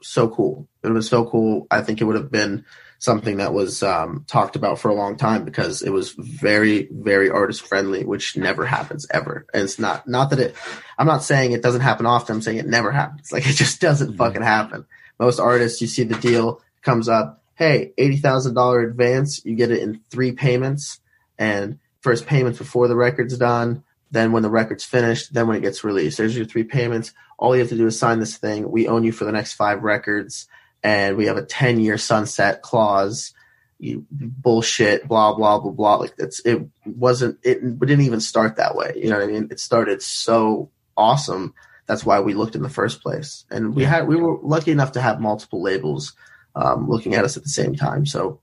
so 0.02 0.28
cool. 0.28 0.68
It 0.82 0.88
was 0.88 1.08
so 1.08 1.24
cool. 1.24 1.66
I 1.70 1.80
think 1.80 2.00
it 2.00 2.04
would 2.04 2.16
have 2.16 2.30
been 2.30 2.64
something 2.98 3.38
that 3.38 3.52
was 3.52 3.82
um, 3.82 4.24
talked 4.28 4.54
about 4.54 4.78
for 4.78 4.88
a 4.88 4.94
long 4.94 5.16
time 5.16 5.44
because 5.44 5.82
it 5.82 5.90
was 5.90 6.12
very, 6.12 6.88
very 6.92 7.30
artist 7.30 7.66
friendly, 7.66 8.04
which 8.04 8.36
never 8.36 8.64
happens 8.64 9.06
ever. 9.10 9.44
And 9.52 9.64
it's 9.64 9.78
not 9.78 10.06
not 10.06 10.30
that 10.30 10.38
it. 10.38 10.56
I'm 10.98 11.06
not 11.06 11.24
saying 11.24 11.52
it 11.52 11.62
doesn't 11.62 11.80
happen 11.80 12.06
often. 12.06 12.36
I'm 12.36 12.42
saying 12.42 12.58
it 12.58 12.66
never 12.66 12.92
happens. 12.92 13.32
Like 13.32 13.46
it 13.46 13.54
just 13.54 13.80
doesn't 13.80 14.10
mm-hmm. 14.10 14.18
fucking 14.18 14.42
happen. 14.42 14.86
Most 15.18 15.40
artists, 15.40 15.80
you 15.80 15.88
see 15.88 16.04
the 16.04 16.18
deal 16.18 16.60
comes 16.82 17.08
up. 17.08 17.42
Hey, 17.54 17.92
eighty 17.98 18.18
thousand 18.18 18.54
dollar 18.54 18.80
advance. 18.80 19.44
You 19.44 19.56
get 19.56 19.70
it 19.70 19.82
in 19.82 20.00
three 20.10 20.32
payments, 20.32 21.00
and 21.38 21.78
first 22.02 22.26
payments 22.26 22.58
before 22.58 22.88
the 22.88 22.96
record's 22.96 23.36
done 23.36 23.82
then 24.12 24.30
when 24.30 24.42
the 24.42 24.50
record's 24.50 24.84
finished, 24.84 25.32
then 25.32 25.48
when 25.48 25.56
it 25.56 25.62
gets 25.62 25.82
released. 25.82 26.18
There's 26.18 26.36
your 26.36 26.44
three 26.44 26.64
payments. 26.64 27.12
All 27.38 27.56
you 27.56 27.60
have 27.60 27.70
to 27.70 27.76
do 27.76 27.86
is 27.86 27.98
sign 27.98 28.20
this 28.20 28.36
thing. 28.36 28.70
We 28.70 28.86
own 28.86 29.04
you 29.04 29.10
for 29.10 29.24
the 29.24 29.32
next 29.32 29.54
five 29.54 29.82
records, 29.82 30.46
and 30.82 31.16
we 31.16 31.26
have 31.26 31.38
a 31.38 31.44
10 31.44 31.80
year 31.80 31.98
sunset 31.98 32.62
clause. 32.62 33.32
You 33.78 34.06
bullshit, 34.12 35.08
blah 35.08 35.34
blah 35.34 35.58
blah 35.58 35.72
blah. 35.72 35.96
Like 35.96 36.14
it's 36.18 36.40
it 36.44 36.60
wasn't 36.84 37.38
it 37.42 37.62
We 37.62 37.86
didn't 37.86 38.04
even 38.04 38.20
start 38.20 38.56
that 38.56 38.76
way. 38.76 38.92
You 38.94 39.10
know 39.10 39.18
what 39.18 39.28
I 39.28 39.32
mean? 39.32 39.48
It 39.50 39.58
started 39.58 40.02
so 40.02 40.70
awesome. 40.96 41.54
That's 41.86 42.06
why 42.06 42.20
we 42.20 42.34
looked 42.34 42.54
in 42.54 42.62
the 42.62 42.68
first 42.68 43.02
place, 43.02 43.44
and 43.50 43.74
we 43.74 43.82
had 43.82 44.06
we 44.06 44.14
were 44.14 44.38
lucky 44.40 44.70
enough 44.70 44.92
to 44.92 45.00
have 45.00 45.20
multiple 45.20 45.60
labels 45.60 46.12
um, 46.54 46.88
looking 46.88 47.14
at 47.14 47.24
us 47.24 47.36
at 47.36 47.42
the 47.42 47.48
same 47.48 47.74
time. 47.74 48.06
So 48.06 48.40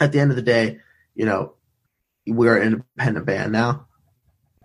at 0.00 0.12
the 0.12 0.20
end 0.20 0.30
of 0.30 0.36
the 0.36 0.42
day, 0.42 0.78
you 1.14 1.26
know, 1.26 1.54
we're 2.26 2.56
an 2.56 2.84
independent 2.96 3.26
band 3.26 3.52
now 3.52 3.86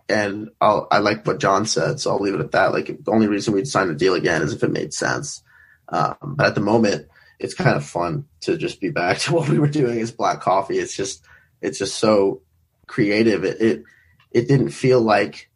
and 0.10 0.50
I'll, 0.60 0.88
I 0.92 1.00
like 1.00 1.26
what 1.26 1.40
John 1.40 1.66
said, 1.66 2.00
so 2.00 2.12
I'll 2.12 2.20
leave 2.20 2.34
it 2.34 2.42
at 2.42 2.52
that. 2.52 2.74
Like 2.74 2.88
the 2.88 3.12
only 3.12 3.28
reason 3.28 3.54
we'd 3.54 3.68
sign 3.68 3.90
a 3.90 3.94
deal 3.94 4.16
again 4.16 4.42
is 4.42 4.54
if 4.54 4.64
it 4.64 4.72
made 4.72 4.94
sense. 4.94 5.44
Um, 5.88 6.16
but 6.22 6.48
at 6.48 6.56
the 6.56 6.62
moment, 6.62 7.08
it's 7.40 7.54
kind 7.54 7.76
of 7.76 7.86
fun 7.86 8.26
to 8.42 8.58
just 8.58 8.82
be 8.82 8.90
back 8.90 9.18
to 9.20 9.34
what 9.34 9.50
we 9.50 9.60
were 9.60 9.68
doing 9.68 10.00
as 10.02 10.12
Black 10.12 10.42
Coffee. 10.42 10.80
It's 10.80 10.96
just 10.96 11.24
it's 11.62 11.78
just 11.78 11.96
so 11.96 12.42
creative. 12.88 13.44
It 13.44 13.62
it, 13.62 13.84
it 14.32 14.48
didn't 14.48 14.70
feel 14.70 15.02
like 15.02 15.50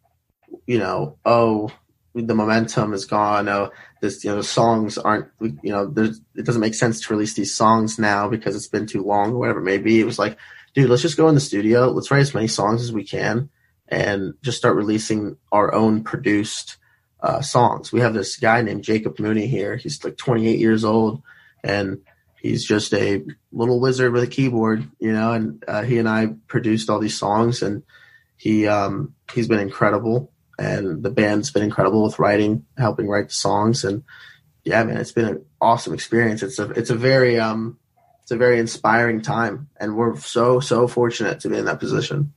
you 0.66 0.78
know 0.78 1.18
oh 1.24 1.70
the 2.14 2.34
momentum 2.34 2.92
is 2.94 3.06
gone. 3.06 3.48
Oh 3.48 3.70
this 4.00 4.24
you 4.24 4.30
know 4.30 4.36
the 4.36 4.44
songs 4.44 4.98
aren't 4.98 5.26
you 5.40 5.58
know 5.64 5.86
there's 5.86 6.20
it 6.36 6.46
doesn't 6.46 6.60
make 6.60 6.74
sense 6.74 7.00
to 7.00 7.12
release 7.12 7.34
these 7.34 7.54
songs 7.54 7.98
now 7.98 8.28
because 8.28 8.54
it's 8.54 8.68
been 8.68 8.86
too 8.86 9.02
long 9.02 9.32
or 9.32 9.38
whatever 9.38 9.60
it 9.60 9.64
may 9.64 9.78
be. 9.78 10.00
It 10.00 10.06
was 10.06 10.18
like 10.18 10.38
dude, 10.74 10.90
let's 10.90 11.02
just 11.02 11.16
go 11.16 11.28
in 11.28 11.34
the 11.34 11.40
studio. 11.40 11.90
Let's 11.90 12.10
write 12.10 12.20
as 12.20 12.34
many 12.34 12.48
songs 12.48 12.82
as 12.82 12.92
we 12.92 13.04
can 13.04 13.50
and 13.88 14.34
just 14.42 14.58
start 14.58 14.76
releasing 14.76 15.36
our 15.52 15.74
own 15.74 16.04
produced 16.04 16.78
uh, 17.20 17.40
songs. 17.40 17.92
We 17.92 18.00
have 18.00 18.14
this 18.14 18.36
guy 18.36 18.62
named 18.62 18.84
Jacob 18.84 19.18
Mooney 19.18 19.46
here. 19.46 19.76
He's 19.76 20.02
like 20.04 20.16
28 20.16 20.58
years 20.58 20.84
old, 20.84 21.22
and 21.62 22.02
he's 22.40 22.64
just 22.64 22.92
a 22.92 23.24
little 23.52 23.80
wizard 23.80 24.12
with 24.12 24.22
a 24.22 24.28
keyboard, 24.28 24.88
you 24.98 25.12
know. 25.12 25.32
And 25.32 25.64
uh, 25.66 25.82
he 25.82 25.98
and 25.98 26.08
I 26.08 26.34
produced 26.46 26.90
all 26.90 26.98
these 26.98 27.18
songs, 27.18 27.62
and 27.62 27.82
he 28.36 28.66
um, 28.66 29.14
he's 29.32 29.48
been 29.48 29.60
incredible, 29.60 30.32
and 30.58 31.02
the 31.02 31.10
band's 31.10 31.50
been 31.50 31.62
incredible 31.62 32.04
with 32.04 32.18
writing, 32.18 32.66
helping 32.76 33.08
write 33.08 33.28
the 33.28 33.34
songs, 33.34 33.84
and 33.84 34.02
yeah, 34.64 34.82
man, 34.84 34.96
it's 34.96 35.12
been 35.12 35.26
an 35.26 35.44
awesome 35.60 35.94
experience. 35.94 36.42
It's 36.42 36.58
a 36.58 36.70
it's 36.70 36.90
a 36.90 36.94
very 36.94 37.38
um 37.38 37.78
it's 38.22 38.32
a 38.32 38.36
very 38.36 38.58
inspiring 38.58 39.22
time, 39.22 39.68
and 39.78 39.96
we're 39.96 40.16
so 40.16 40.60
so 40.60 40.88
fortunate 40.88 41.40
to 41.40 41.48
be 41.48 41.58
in 41.58 41.66
that 41.66 41.80
position 41.80 42.34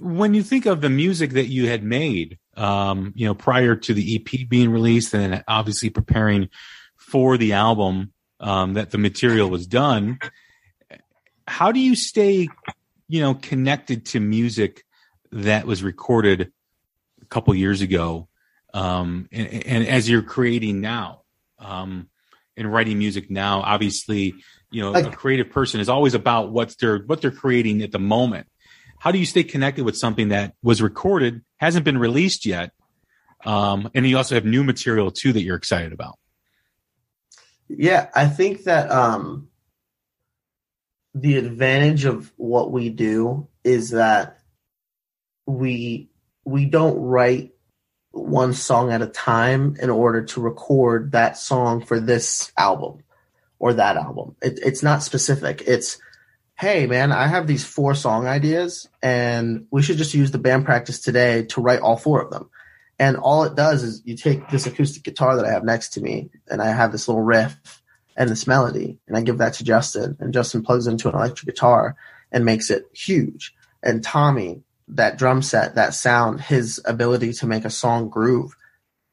when 0.00 0.34
you 0.34 0.42
think 0.42 0.66
of 0.66 0.80
the 0.80 0.90
music 0.90 1.30
that 1.32 1.46
you 1.46 1.68
had 1.68 1.82
made, 1.82 2.38
um, 2.56 3.12
you 3.16 3.26
know, 3.26 3.34
prior 3.34 3.76
to 3.76 3.94
the 3.94 4.16
EP 4.16 4.48
being 4.48 4.70
released, 4.70 5.14
and 5.14 5.42
obviously 5.48 5.90
preparing 5.90 6.48
for 6.96 7.36
the 7.36 7.54
album 7.54 8.12
um, 8.38 8.74
that 8.74 8.90
the 8.90 8.98
material 8.98 9.48
was 9.48 9.66
done, 9.66 10.18
how 11.46 11.72
do 11.72 11.80
you 11.80 11.96
stay, 11.96 12.48
you 13.08 13.20
know, 13.20 13.34
connected 13.34 14.06
to 14.06 14.20
music 14.20 14.84
that 15.32 15.66
was 15.66 15.82
recorded 15.82 16.52
a 17.22 17.26
couple 17.26 17.54
years 17.54 17.80
ago, 17.80 18.28
um, 18.72 19.28
and, 19.32 19.48
and, 19.66 19.86
as 19.86 20.08
you're 20.08 20.22
creating 20.22 20.80
now, 20.80 21.22
um, 21.58 22.08
and 22.56 22.72
writing 22.72 22.98
music 22.98 23.30
now? 23.30 23.60
Obviously, 23.62 24.34
you 24.70 24.80
know, 24.80 24.94
a 24.94 25.10
creative 25.10 25.50
person 25.50 25.80
is 25.80 25.88
always 25.88 26.14
about 26.14 26.52
what's 26.52 26.76
they're 26.76 26.98
what 26.98 27.20
they're 27.20 27.30
creating 27.30 27.82
at 27.82 27.90
the 27.90 27.98
moment 27.98 28.46
how 29.00 29.10
do 29.10 29.18
you 29.18 29.24
stay 29.24 29.42
connected 29.42 29.82
with 29.84 29.96
something 29.96 30.28
that 30.28 30.54
was 30.62 30.82
recorded, 30.82 31.42
hasn't 31.56 31.86
been 31.86 31.96
released 31.96 32.44
yet, 32.44 32.72
um, 33.46 33.90
and 33.94 34.06
you 34.06 34.18
also 34.18 34.34
have 34.34 34.44
new 34.44 34.62
material 34.62 35.10
too 35.10 35.32
that 35.32 35.40
you're 35.40 35.56
excited 35.56 35.94
about? 35.94 36.18
Yeah, 37.66 38.10
I 38.14 38.26
think 38.26 38.64
that 38.64 38.90
um, 38.90 39.48
the 41.14 41.38
advantage 41.38 42.04
of 42.04 42.30
what 42.36 42.70
we 42.70 42.90
do 42.90 43.48
is 43.64 43.90
that 43.90 44.38
we 45.46 46.10
we 46.44 46.66
don't 46.66 47.00
write 47.00 47.52
one 48.10 48.52
song 48.52 48.92
at 48.92 49.00
a 49.00 49.06
time 49.06 49.76
in 49.80 49.88
order 49.88 50.24
to 50.24 50.42
record 50.42 51.12
that 51.12 51.38
song 51.38 51.82
for 51.82 52.00
this 52.00 52.52
album 52.58 53.02
or 53.58 53.72
that 53.74 53.96
album. 53.96 54.36
It, 54.42 54.58
it's 54.62 54.82
not 54.82 55.02
specific. 55.02 55.62
It's 55.66 55.98
hey 56.60 56.86
man, 56.86 57.10
I 57.10 57.26
have 57.26 57.46
these 57.46 57.64
four 57.64 57.94
song 57.94 58.26
ideas 58.26 58.86
and 59.02 59.66
we 59.70 59.80
should 59.80 59.96
just 59.96 60.12
use 60.12 60.30
the 60.30 60.36
band 60.36 60.66
practice 60.66 61.00
today 61.00 61.46
to 61.46 61.62
write 61.62 61.80
all 61.80 61.96
four 61.96 62.20
of 62.20 62.30
them. 62.30 62.50
And 62.98 63.16
all 63.16 63.44
it 63.44 63.54
does 63.54 63.82
is 63.82 64.02
you 64.04 64.14
take 64.14 64.46
this 64.50 64.66
acoustic 64.66 65.02
guitar 65.02 65.36
that 65.36 65.46
I 65.46 65.52
have 65.52 65.64
next 65.64 65.94
to 65.94 66.02
me 66.02 66.28
and 66.48 66.60
I 66.60 66.66
have 66.66 66.92
this 66.92 67.08
little 67.08 67.22
riff 67.22 67.82
and 68.14 68.28
this 68.28 68.46
melody 68.46 68.98
and 69.08 69.16
I 69.16 69.22
give 69.22 69.38
that 69.38 69.54
to 69.54 69.64
Justin 69.64 70.18
and 70.20 70.34
Justin 70.34 70.62
plugs 70.62 70.86
into 70.86 71.08
an 71.08 71.14
electric 71.14 71.46
guitar 71.46 71.96
and 72.30 72.44
makes 72.44 72.68
it 72.68 72.90
huge. 72.92 73.54
And 73.82 74.04
Tommy, 74.04 74.60
that 74.88 75.16
drum 75.16 75.40
set, 75.40 75.76
that 75.76 75.94
sound, 75.94 76.42
his 76.42 76.78
ability 76.84 77.32
to 77.32 77.46
make 77.46 77.64
a 77.64 77.70
song 77.70 78.10
groove, 78.10 78.54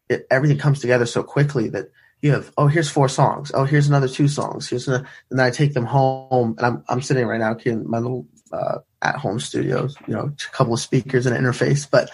it, 0.10 0.28
everything 0.30 0.58
comes 0.58 0.82
together 0.82 1.06
so 1.06 1.24
quickly 1.24 1.70
that 1.70 1.91
you 2.22 2.32
have 2.32 2.51
oh 2.57 2.68
here's 2.68 2.89
four 2.89 3.09
songs 3.09 3.51
oh 3.53 3.63
here's 3.63 3.88
another 3.88 4.07
two 4.07 4.28
songs 4.28 4.70
here's 4.70 4.88
another, 4.88 5.07
and 5.30 5.39
then 5.39 5.45
I 5.45 5.51
take 5.51 5.74
them 5.74 5.86
home 5.86 6.55
and 6.57 6.65
I'm 6.65 6.84
I'm 6.89 7.01
sitting 7.01 7.26
right 7.26 7.39
now 7.39 7.55
in 7.65 7.89
my 7.89 7.99
little 7.99 8.28
uh, 8.51 8.80
at 9.01 9.15
home 9.15 9.39
studios 9.39 9.95
you 10.07 10.13
know 10.13 10.32
a 10.32 10.51
couple 10.51 10.74
of 10.74 10.80
speakers 10.80 11.26
and 11.26 11.36
an 11.36 11.43
interface 11.43 11.88
but 11.89 12.09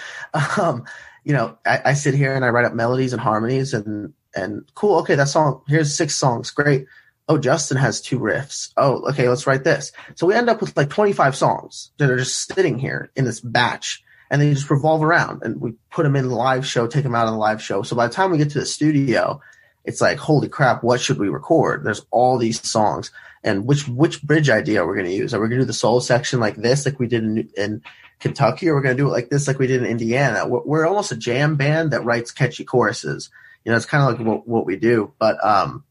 um 0.59 0.83
you 1.23 1.33
know 1.33 1.57
I, 1.65 1.81
I 1.85 1.93
sit 1.93 2.15
here 2.15 2.33
and 2.33 2.43
I 2.43 2.49
write 2.49 2.65
up 2.65 2.73
melodies 2.73 3.13
and 3.13 3.21
harmonies 3.21 3.73
and 3.73 4.13
and 4.35 4.69
cool 4.75 4.99
okay 4.99 5.15
that 5.15 5.29
song 5.29 5.61
here's 5.67 5.95
six 5.95 6.15
songs 6.15 6.51
great 6.51 6.85
oh, 7.29 7.37
Justin 7.37 7.77
has 7.77 8.01
two 8.01 8.19
riffs. 8.19 8.73
Oh, 8.77 9.09
okay, 9.09 9.29
let's 9.29 9.47
write 9.47 9.63
this. 9.63 9.91
So 10.15 10.27
we 10.27 10.33
end 10.33 10.49
up 10.49 10.61
with 10.61 10.75
like 10.75 10.89
25 10.89 11.35
songs 11.35 11.91
that 11.97 12.09
are 12.09 12.17
just 12.17 12.47
sitting 12.53 12.77
here 12.77 13.11
in 13.15 13.25
this 13.25 13.39
batch 13.39 14.03
and 14.29 14.41
they 14.41 14.53
just 14.53 14.69
revolve 14.69 15.03
around 15.03 15.43
and 15.43 15.61
we 15.61 15.73
put 15.89 16.03
them 16.03 16.15
in 16.15 16.27
the 16.27 16.35
live 16.35 16.65
show, 16.65 16.87
take 16.87 17.03
them 17.03 17.15
out 17.15 17.27
of 17.27 17.33
the 17.33 17.39
live 17.39 17.61
show. 17.61 17.83
So 17.83 17.95
by 17.95 18.07
the 18.07 18.13
time 18.13 18.31
we 18.31 18.37
get 18.37 18.49
to 18.51 18.59
the 18.59 18.65
studio, 18.65 19.39
it's 19.85 20.01
like, 20.01 20.17
holy 20.17 20.49
crap, 20.49 20.83
what 20.83 21.01
should 21.01 21.17
we 21.17 21.29
record? 21.29 21.83
There's 21.83 22.05
all 22.11 22.37
these 22.37 22.65
songs 22.67 23.11
and 23.43 23.65
which, 23.65 23.87
which 23.87 24.21
bridge 24.23 24.49
idea 24.49 24.81
are 24.81 24.87
we're 24.87 24.95
going 24.95 25.07
to 25.07 25.13
use. 25.13 25.33
Are 25.33 25.41
we 25.41 25.49
going 25.49 25.59
to 25.59 25.63
do 25.63 25.67
the 25.67 25.73
soul 25.73 25.99
section 25.99 26.39
like 26.39 26.55
this, 26.55 26.85
like 26.85 26.99
we 26.99 27.07
did 27.07 27.23
in, 27.23 27.49
in 27.57 27.81
Kentucky, 28.19 28.69
or 28.69 28.75
we're 28.75 28.81
going 28.81 28.95
to 28.95 29.03
do 29.03 29.07
it 29.07 29.11
like 29.11 29.29
this, 29.29 29.47
like 29.47 29.59
we 29.59 29.67
did 29.67 29.81
in 29.81 29.89
Indiana? 29.89 30.47
We're, 30.47 30.63
we're 30.63 30.87
almost 30.87 31.11
a 31.11 31.17
jam 31.17 31.57
band 31.57 31.91
that 31.91 32.05
writes 32.05 32.31
catchy 32.31 32.63
choruses. 32.63 33.29
You 33.65 33.71
know, 33.71 33.75
it's 33.75 33.85
kind 33.85 34.03
of 34.03 34.17
like 34.17 34.27
what, 34.27 34.47
what 34.47 34.65
we 34.65 34.77
do. 34.77 35.13
But, 35.19 35.43
um, 35.43 35.83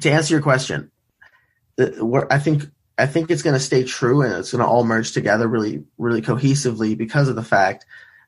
to 0.00 0.10
answer 0.10 0.34
your 0.34 0.42
question, 0.42 0.90
I 1.78 2.38
think 2.38 2.64
I 2.98 3.06
think 3.06 3.30
it's 3.30 3.42
going 3.42 3.54
to 3.54 3.60
stay 3.60 3.84
true 3.84 4.22
and 4.22 4.32
it's 4.34 4.52
going 4.52 4.64
to 4.64 4.68
all 4.68 4.84
merge 4.84 5.12
together 5.12 5.46
really, 5.46 5.84
really 5.98 6.22
cohesively 6.22 6.96
because 6.96 7.28
of 7.28 7.36
the 7.36 7.42
fact 7.42 7.84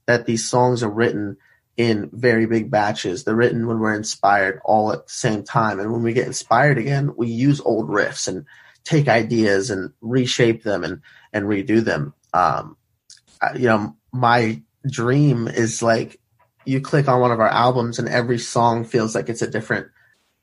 that 0.06 0.26
these 0.26 0.48
songs 0.48 0.82
are 0.82 0.90
written 0.90 1.38
in 1.78 2.10
very 2.12 2.44
big 2.44 2.70
batches. 2.70 3.22
They're 3.22 3.36
written 3.36 3.68
when 3.68 3.78
we're 3.78 3.94
inspired 3.94 4.60
all 4.64 4.92
at 4.92 5.06
the 5.06 5.12
same 5.12 5.44
time. 5.44 5.78
And 5.78 5.92
when 5.92 6.02
we 6.02 6.12
get 6.12 6.26
inspired 6.26 6.76
again, 6.76 7.14
we 7.16 7.28
use 7.28 7.60
old 7.60 7.88
riffs 7.88 8.26
and 8.26 8.44
take 8.82 9.08
ideas 9.08 9.70
and 9.70 9.92
reshape 10.00 10.64
them 10.64 10.82
and, 10.82 11.00
and 11.32 11.46
redo 11.46 11.82
them. 11.82 12.14
Um, 12.34 12.76
you 13.54 13.68
know, 13.68 13.96
my 14.12 14.60
dream 14.90 15.46
is 15.46 15.80
like 15.80 16.20
you 16.64 16.80
click 16.80 17.08
on 17.08 17.20
one 17.20 17.30
of 17.30 17.40
our 17.40 17.48
albums 17.48 18.00
and 18.00 18.08
every 18.08 18.38
song 18.38 18.84
feels 18.84 19.14
like 19.14 19.28
it's 19.28 19.42
a 19.42 19.50
different 19.50 19.86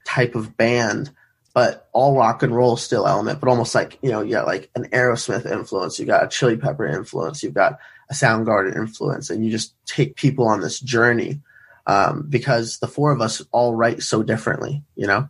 type 0.06 0.36
of 0.36 0.56
band 0.56 1.12
but 1.56 1.88
all 1.94 2.18
rock 2.18 2.44
and 2.44 2.54
roll 2.54 2.76
still 2.76 3.08
element, 3.08 3.40
but 3.40 3.48
almost 3.48 3.74
like, 3.74 3.98
you 4.02 4.12
know, 4.12 4.20
you 4.20 4.32
got 4.32 4.46
like 4.46 4.70
an 4.76 4.90
Aerosmith 4.90 5.50
influence, 5.50 5.98
you 5.98 6.06
got 6.06 6.26
a 6.26 6.28
Chili 6.28 6.58
Pepper 6.58 6.86
influence, 6.86 7.42
you've 7.42 7.54
got 7.54 7.80
a 8.10 8.14
Soundgarden 8.14 8.76
influence, 8.76 9.30
and 9.30 9.44
you 9.46 9.52
just 9.52 9.76
take 9.86 10.16
people 10.16 10.48
on 10.48 10.62
this 10.62 10.80
journey 10.80 11.42
um, 11.88 12.26
because 12.30 12.80
the 12.80 12.88
four 12.88 13.12
of 13.12 13.22
us 13.22 13.42
all 13.52 13.76
write 13.76 14.02
so 14.04 14.24
differently, 14.24 14.84
you 14.96 15.08
know? 15.08 15.30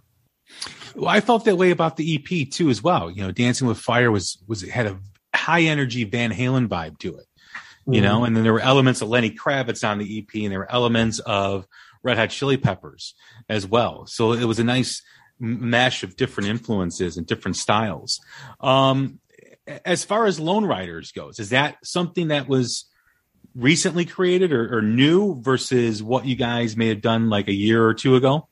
Well, 0.95 1.09
I 1.09 1.19
felt 1.19 1.45
that 1.45 1.57
way 1.57 1.71
about 1.71 1.97
the 1.97 2.15
EP 2.15 2.49
too, 2.49 2.69
as 2.69 2.82
well. 2.82 3.11
You 3.11 3.23
know, 3.23 3.32
Dancing 3.32 3.67
with 3.67 3.78
Fire 3.78 4.11
was, 4.11 4.38
was, 4.47 4.61
had 4.61 4.86
a 4.86 4.99
high 5.36 5.63
energy 5.63 6.03
Van 6.05 6.32
Halen 6.32 6.67
vibe 6.67 6.97
to 6.99 7.17
it, 7.17 7.26
you 7.86 7.93
mm-hmm. 7.93 8.03
know, 8.03 8.23
and 8.23 8.36
then 8.36 8.43
there 8.43 8.53
were 8.53 8.61
elements 8.61 9.01
of 9.01 9.09
Lenny 9.09 9.32
Kravitz 9.32 9.88
on 9.88 9.97
the 9.97 10.19
EP 10.19 10.43
and 10.43 10.51
there 10.51 10.59
were 10.59 10.71
elements 10.71 11.19
of 11.19 11.67
Red 12.03 12.17
Hot 12.17 12.30
Chili 12.30 12.57
Peppers 12.57 13.15
as 13.49 13.67
well. 13.67 14.05
So 14.05 14.34
it 14.34 14.45
was 14.45 14.59
a 14.59 14.63
nice, 14.63 15.01
mash 15.39 16.03
of 16.03 16.15
different 16.15 16.49
influences 16.49 17.17
and 17.17 17.28
different 17.28 17.57
styles. 17.57 18.21
Um, 18.61 19.19
as 19.68 20.03
far 20.03 20.26
as 20.26 20.39
Lone 20.39 20.66
Riders 20.66 21.11
goes, 21.11 21.39
is 21.39 21.49
that 21.49 21.78
something 21.84 22.30
that 22.30 22.47
was 22.47 22.86
recently 23.55 24.05
created 24.05 24.51
or, 24.51 24.78
or, 24.78 24.82
new 24.82 25.41
versus 25.41 26.03
what 26.03 26.26
you 26.26 26.36
guys 26.36 26.76
may 26.76 26.89
have 26.89 27.01
done 27.01 27.30
like 27.30 27.47
a 27.47 27.53
year 27.53 27.86
or 27.86 27.93
two 27.93 28.16
ago? 28.16 28.47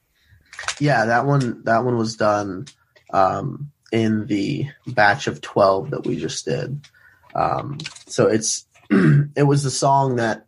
Yeah, 0.79 1.05
that 1.05 1.25
one 1.25 1.63
that 1.65 1.83
one 1.83 1.97
was 1.97 2.15
done 2.15 2.67
um, 3.11 3.71
in 3.91 4.27
the 4.27 4.67
batch 4.87 5.27
of 5.27 5.41
twelve 5.41 5.91
that 5.91 6.05
we 6.05 6.17
just 6.17 6.45
did. 6.45 6.87
Um, 7.35 7.79
so 8.07 8.27
it's 8.27 8.65
it 8.89 9.45
was 9.45 9.63
the 9.63 9.71
song 9.71 10.15
that 10.17 10.45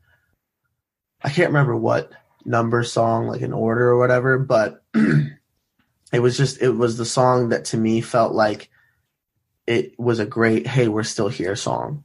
I 1.22 1.30
can't 1.30 1.50
remember 1.50 1.76
what 1.76 2.12
number 2.46 2.84
song, 2.84 3.28
like 3.28 3.42
in 3.42 3.54
order 3.54 3.90
or 3.90 3.98
whatever, 3.98 4.38
but 4.38 4.84
it 4.94 6.20
was 6.20 6.38
just 6.38 6.62
it 6.62 6.72
was 6.72 6.98
the 6.98 7.06
song 7.06 7.50
that 7.50 7.66
to 7.66 7.78
me 7.78 8.02
felt 8.02 8.34
like 8.34 8.70
it 9.68 10.00
was 10.00 10.20
a 10.20 10.26
great 10.26 10.68
hey 10.68 10.88
we're 10.88 11.04
still 11.04 11.30
here 11.30 11.56
song. 11.56 12.04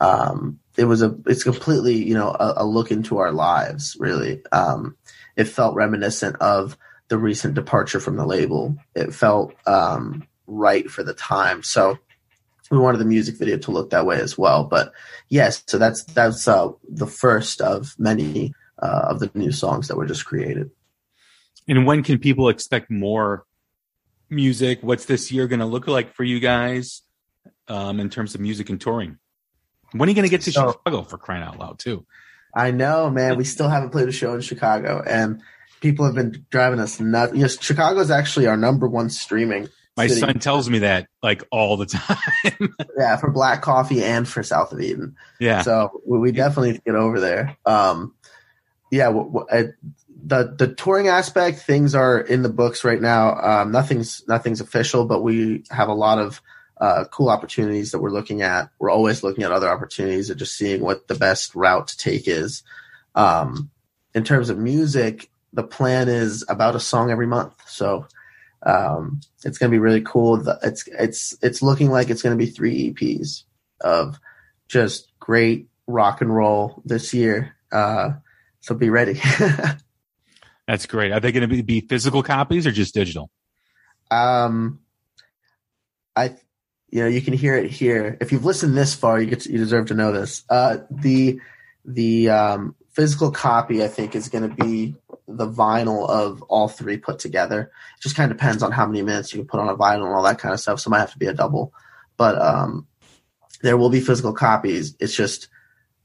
Um, 0.00 0.58
it 0.76 0.84
was 0.84 1.02
a 1.02 1.16
it's 1.26 1.44
completely 1.44 1.94
you 1.94 2.14
know 2.14 2.28
a, 2.28 2.54
a 2.58 2.66
look 2.66 2.90
into 2.90 3.18
our 3.18 3.32
lives 3.32 3.96
really. 3.98 4.42
Um, 4.52 4.96
it 5.36 5.44
felt 5.44 5.74
reminiscent 5.74 6.36
of 6.36 6.76
the 7.08 7.18
recent 7.18 7.54
departure 7.54 8.00
from 8.00 8.16
the 8.16 8.26
label. 8.26 8.76
It 8.94 9.14
felt 9.14 9.54
um, 9.66 10.26
right 10.46 10.90
for 10.90 11.02
the 11.02 11.14
time. 11.14 11.62
So 11.62 11.98
we 12.70 12.78
wanted 12.78 12.98
the 12.98 13.04
music 13.04 13.36
video 13.36 13.58
to 13.58 13.70
look 13.70 13.90
that 13.90 14.06
way 14.06 14.18
as 14.18 14.38
well. 14.38 14.64
But 14.64 14.92
yes 15.28 15.62
so 15.66 15.78
that's 15.78 16.04
that's 16.04 16.48
uh, 16.48 16.70
the 16.88 17.06
first 17.06 17.60
of 17.60 17.94
many 17.98 18.54
uh, 18.82 19.06
of 19.10 19.20
the 19.20 19.30
new 19.34 19.52
songs 19.52 19.88
that 19.88 19.96
were 19.96 20.06
just 20.06 20.24
created. 20.24 20.70
And 21.68 21.86
when 21.86 22.02
can 22.02 22.18
people 22.18 22.48
expect 22.48 22.90
more 22.90 23.44
music? 24.32 24.80
What's 24.82 25.04
this 25.04 25.30
year 25.30 25.46
going 25.46 25.60
to 25.60 25.66
look 25.66 25.86
like 25.86 26.14
for 26.14 26.24
you 26.24 26.40
guys 26.40 27.02
um, 27.68 28.00
in 28.00 28.10
terms 28.10 28.34
of 28.34 28.40
music 28.40 28.70
and 28.70 28.80
touring? 28.80 29.18
When 29.92 30.08
are 30.08 30.10
you 30.10 30.16
going 30.16 30.26
to 30.26 30.30
get 30.30 30.42
to 30.42 30.52
so, 30.52 30.72
Chicago 30.72 31.02
for 31.02 31.18
crying 31.18 31.42
out 31.42 31.58
loud, 31.58 31.78
too? 31.78 32.06
I 32.54 32.70
know, 32.70 33.10
man. 33.10 33.36
We 33.36 33.44
still 33.44 33.68
haven't 33.68 33.90
played 33.90 34.08
a 34.08 34.12
show 34.12 34.34
in 34.34 34.40
Chicago, 34.40 35.02
and 35.06 35.42
people 35.80 36.04
have 36.06 36.14
been 36.14 36.44
driving 36.50 36.80
us 36.80 36.98
nuts. 36.98 37.34
Yes, 37.34 37.62
Chicago 37.62 38.00
is 38.00 38.10
actually 38.10 38.46
our 38.46 38.56
number 38.56 38.88
one 38.88 39.10
streaming. 39.10 39.68
My 39.96 40.06
city. 40.06 40.20
son 40.20 40.38
tells 40.38 40.70
me 40.70 40.80
that 40.80 41.06
like 41.22 41.44
all 41.50 41.76
the 41.76 41.86
time. 41.86 42.74
yeah, 42.98 43.16
for 43.16 43.30
Black 43.30 43.60
Coffee 43.62 44.02
and 44.02 44.26
for 44.26 44.42
South 44.42 44.72
of 44.72 44.80
Eden. 44.80 45.16
Yeah. 45.38 45.62
So 45.62 46.02
we, 46.06 46.18
we 46.18 46.32
definitely 46.32 46.72
need 46.72 46.78
to 46.78 46.84
get 46.84 46.94
over 46.94 47.20
there. 47.20 47.56
Um, 47.66 48.14
yeah, 48.90 49.08
the 50.32 50.54
the 50.56 50.74
touring 50.74 51.08
aspect 51.08 51.58
things 51.58 51.94
are 51.94 52.18
in 52.18 52.42
the 52.42 52.48
books 52.48 52.84
right 52.84 53.00
now. 53.00 53.34
Um, 53.38 53.70
nothing's 53.70 54.26
nothing's 54.26 54.62
official, 54.62 55.04
but 55.04 55.22
we 55.22 55.64
have 55.70 55.88
a 55.88 55.94
lot 55.94 56.18
of 56.18 56.40
uh, 56.80 57.04
cool 57.10 57.28
opportunities 57.28 57.92
that 57.92 57.98
we're 57.98 58.10
looking 58.10 58.40
at. 58.40 58.70
We're 58.78 58.90
always 58.90 59.22
looking 59.22 59.44
at 59.44 59.52
other 59.52 59.68
opportunities 59.68 60.30
and 60.30 60.38
just 60.38 60.56
seeing 60.56 60.80
what 60.80 61.06
the 61.06 61.16
best 61.16 61.54
route 61.54 61.88
to 61.88 61.98
take 61.98 62.26
is. 62.26 62.62
Um, 63.14 63.70
in 64.14 64.24
terms 64.24 64.48
of 64.48 64.56
music, 64.56 65.30
the 65.52 65.62
plan 65.62 66.08
is 66.08 66.46
about 66.48 66.76
a 66.76 66.80
song 66.80 67.10
every 67.10 67.26
month, 67.26 67.52
so 67.66 68.06
um, 68.62 69.20
it's 69.44 69.58
going 69.58 69.70
to 69.70 69.74
be 69.74 69.80
really 69.80 70.00
cool. 70.00 70.42
It's 70.62 70.88
it's 70.88 71.36
it's 71.42 71.60
looking 71.60 71.90
like 71.90 72.08
it's 72.08 72.22
going 72.22 72.36
to 72.36 72.42
be 72.42 72.50
three 72.50 72.94
EPs 72.94 73.42
of 73.82 74.18
just 74.66 75.12
great 75.20 75.68
rock 75.86 76.22
and 76.22 76.34
roll 76.34 76.80
this 76.86 77.12
year. 77.12 77.54
Uh, 77.70 78.12
so 78.60 78.74
be 78.74 78.88
ready. 78.88 79.20
That's 80.72 80.86
great. 80.86 81.12
Are 81.12 81.20
they 81.20 81.32
going 81.32 81.46
to 81.46 81.62
be, 81.62 81.82
physical 81.82 82.22
copies 82.22 82.66
or 82.66 82.70
just 82.70 82.94
digital? 82.94 83.28
Um, 84.10 84.80
I, 86.16 86.34
you 86.88 87.02
know, 87.02 87.08
you 87.08 87.20
can 87.20 87.34
hear 87.34 87.56
it 87.56 87.70
here. 87.70 88.16
If 88.22 88.32
you've 88.32 88.46
listened 88.46 88.74
this 88.74 88.94
far, 88.94 89.20
you 89.20 89.26
get 89.26 89.40
to, 89.40 89.52
you 89.52 89.58
deserve 89.58 89.88
to 89.88 89.94
know 89.94 90.12
this. 90.12 90.44
Uh, 90.48 90.78
the 90.90 91.38
the 91.84 92.30
um, 92.30 92.74
physical 92.90 93.30
copy, 93.30 93.84
I 93.84 93.88
think, 93.88 94.16
is 94.16 94.30
going 94.30 94.48
to 94.48 94.64
be 94.64 94.94
the 95.28 95.46
vinyl 95.46 96.08
of 96.08 96.40
all 96.44 96.68
three 96.68 96.96
put 96.96 97.18
together. 97.18 97.70
It 97.98 98.02
just 98.02 98.16
kind 98.16 98.32
of 98.32 98.38
depends 98.38 98.62
on 98.62 98.72
how 98.72 98.86
many 98.86 99.02
minutes 99.02 99.34
you 99.34 99.40
can 99.40 99.48
put 99.48 99.60
on 99.60 99.68
a 99.68 99.76
vinyl 99.76 100.06
and 100.06 100.14
all 100.14 100.22
that 100.22 100.38
kind 100.38 100.54
of 100.54 100.60
stuff. 100.60 100.80
So 100.80 100.88
it 100.88 100.92
might 100.92 101.00
have 101.00 101.12
to 101.12 101.18
be 101.18 101.26
a 101.26 101.34
double, 101.34 101.74
but 102.16 102.40
um, 102.40 102.86
there 103.60 103.76
will 103.76 103.90
be 103.90 104.00
physical 104.00 104.32
copies. 104.32 104.96
It's 105.00 105.14
just 105.14 105.48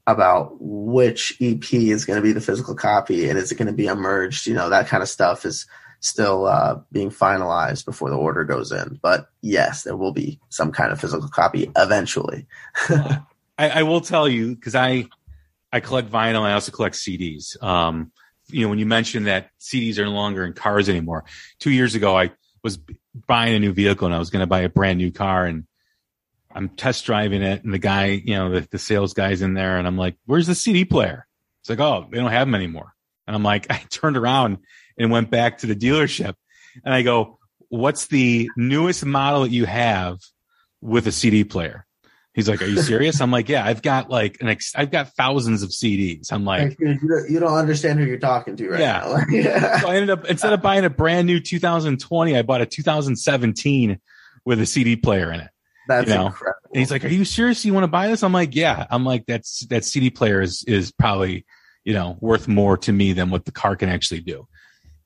about 0.08 0.56
which 0.58 1.36
EP 1.38 1.72
is 1.74 2.06
going 2.06 2.16
to 2.16 2.22
be 2.22 2.32
the 2.32 2.40
physical 2.40 2.74
copy 2.74 3.28
and 3.28 3.38
is 3.38 3.52
it 3.52 3.56
going 3.56 3.66
to 3.66 3.74
be 3.74 3.86
emerged. 3.86 4.46
You 4.46 4.54
know, 4.54 4.70
that 4.70 4.88
kind 4.88 5.02
of 5.02 5.08
stuff 5.08 5.44
is 5.44 5.66
still 6.00 6.46
uh, 6.46 6.80
being 6.90 7.10
finalized 7.10 7.84
before 7.84 8.08
the 8.08 8.16
order 8.16 8.42
goes 8.42 8.72
in. 8.72 8.98
But 9.02 9.28
yes, 9.42 9.82
there 9.82 9.96
will 9.96 10.12
be 10.12 10.40
some 10.48 10.72
kind 10.72 10.92
of 10.92 11.00
physical 11.00 11.28
copy 11.28 11.70
eventually. 11.76 12.46
I, 12.88 13.20
I, 13.58 13.82
will 13.82 14.00
tell 14.00 14.26
you 14.26 14.54
because 14.54 14.74
I 14.74 15.08
I 15.72 15.80
collect 15.80 16.10
vinyl. 16.10 16.40
I 16.40 16.54
also 16.54 16.72
collect 16.72 16.94
CDs. 16.94 17.62
Um, 17.62 18.10
you 18.46 18.62
know, 18.62 18.70
when 18.70 18.78
you 18.78 18.86
mentioned 18.86 19.26
that 19.26 19.50
CDs 19.60 19.98
are 19.98 20.06
no 20.06 20.12
longer 20.12 20.42
in 20.44 20.54
cars 20.54 20.88
anymore, 20.88 21.24
two 21.58 21.70
years 21.70 21.94
ago 21.94 22.16
I 22.16 22.30
was 22.62 22.78
buying 23.26 23.54
a 23.54 23.58
new 23.58 23.72
vehicle 23.72 24.06
and 24.06 24.14
I 24.14 24.18
was 24.18 24.30
going 24.30 24.40
to 24.40 24.46
buy 24.46 24.60
a 24.60 24.70
brand 24.70 24.96
new 24.96 25.10
car 25.10 25.44
and 25.44 25.66
I'm 26.58 26.70
test 26.70 27.06
driving 27.06 27.42
it, 27.42 27.62
and 27.62 27.72
the 27.72 27.78
guy, 27.78 28.06
you 28.06 28.34
know, 28.34 28.50
the, 28.50 28.66
the 28.68 28.80
sales 28.80 29.14
guy's 29.14 29.42
in 29.42 29.54
there, 29.54 29.78
and 29.78 29.86
I'm 29.86 29.96
like, 29.96 30.16
"Where's 30.26 30.48
the 30.48 30.56
CD 30.56 30.84
player?" 30.84 31.24
It's 31.62 31.70
like, 31.70 31.78
"Oh, 31.78 32.08
they 32.10 32.18
don't 32.18 32.32
have 32.32 32.48
them 32.48 32.56
anymore." 32.56 32.94
And 33.28 33.36
I'm 33.36 33.44
like, 33.44 33.66
I 33.70 33.80
turned 33.90 34.16
around 34.16 34.58
and 34.98 35.12
went 35.12 35.30
back 35.30 35.58
to 35.58 35.68
the 35.68 35.76
dealership, 35.76 36.34
and 36.84 36.92
I 36.92 37.02
go, 37.02 37.38
"What's 37.68 38.08
the 38.08 38.50
newest 38.56 39.06
model 39.06 39.42
that 39.42 39.52
you 39.52 39.66
have 39.66 40.18
with 40.80 41.06
a 41.06 41.12
CD 41.12 41.44
player?" 41.44 41.86
He's 42.34 42.48
like, 42.48 42.60
"Are 42.60 42.66
you 42.66 42.82
serious?" 42.82 43.20
I'm 43.20 43.30
like, 43.30 43.48
"Yeah, 43.48 43.64
I've 43.64 43.80
got 43.80 44.10
like 44.10 44.38
an 44.40 44.48
ex- 44.48 44.72
I've 44.74 44.90
got 44.90 45.14
thousands 45.14 45.62
of 45.62 45.70
CDs." 45.70 46.32
I'm 46.32 46.44
like, 46.44 46.76
"You 46.80 47.38
don't 47.38 47.54
understand 47.54 48.00
who 48.00 48.04
you're 48.04 48.18
talking 48.18 48.56
to 48.56 48.68
right 48.68 48.80
yeah. 48.80 49.04
now." 49.06 49.24
yeah. 49.30 49.78
So 49.78 49.90
I 49.90 49.94
ended 49.94 50.10
up 50.10 50.24
instead 50.24 50.52
of 50.52 50.60
buying 50.60 50.84
a 50.84 50.90
brand 50.90 51.28
new 51.28 51.38
2020, 51.38 52.36
I 52.36 52.42
bought 52.42 52.62
a 52.62 52.66
2017 52.66 54.00
with 54.44 54.60
a 54.60 54.66
CD 54.66 54.96
player 54.96 55.30
in 55.30 55.38
it. 55.38 55.50
That's 55.88 56.08
you 56.08 56.14
know? 56.14 56.26
incredible. 56.26 56.68
And 56.74 56.78
he's 56.80 56.90
like, 56.90 57.04
"Are 57.04 57.08
you 57.08 57.24
serious? 57.24 57.64
You 57.64 57.74
want 57.74 57.84
to 57.84 57.88
buy 57.88 58.08
this?" 58.08 58.22
I'm 58.22 58.32
like, 58.32 58.54
"Yeah." 58.54 58.86
I'm 58.90 59.04
like, 59.04 59.24
"That's 59.26 59.66
that 59.66 59.84
CD 59.84 60.10
player 60.10 60.40
is 60.40 60.62
is 60.68 60.92
probably 60.92 61.44
you 61.84 61.94
know 61.94 62.16
worth 62.20 62.46
more 62.46 62.76
to 62.78 62.92
me 62.92 63.12
than 63.14 63.30
what 63.30 63.44
the 63.46 63.52
car 63.52 63.74
can 63.74 63.88
actually 63.88 64.20
do." 64.20 64.46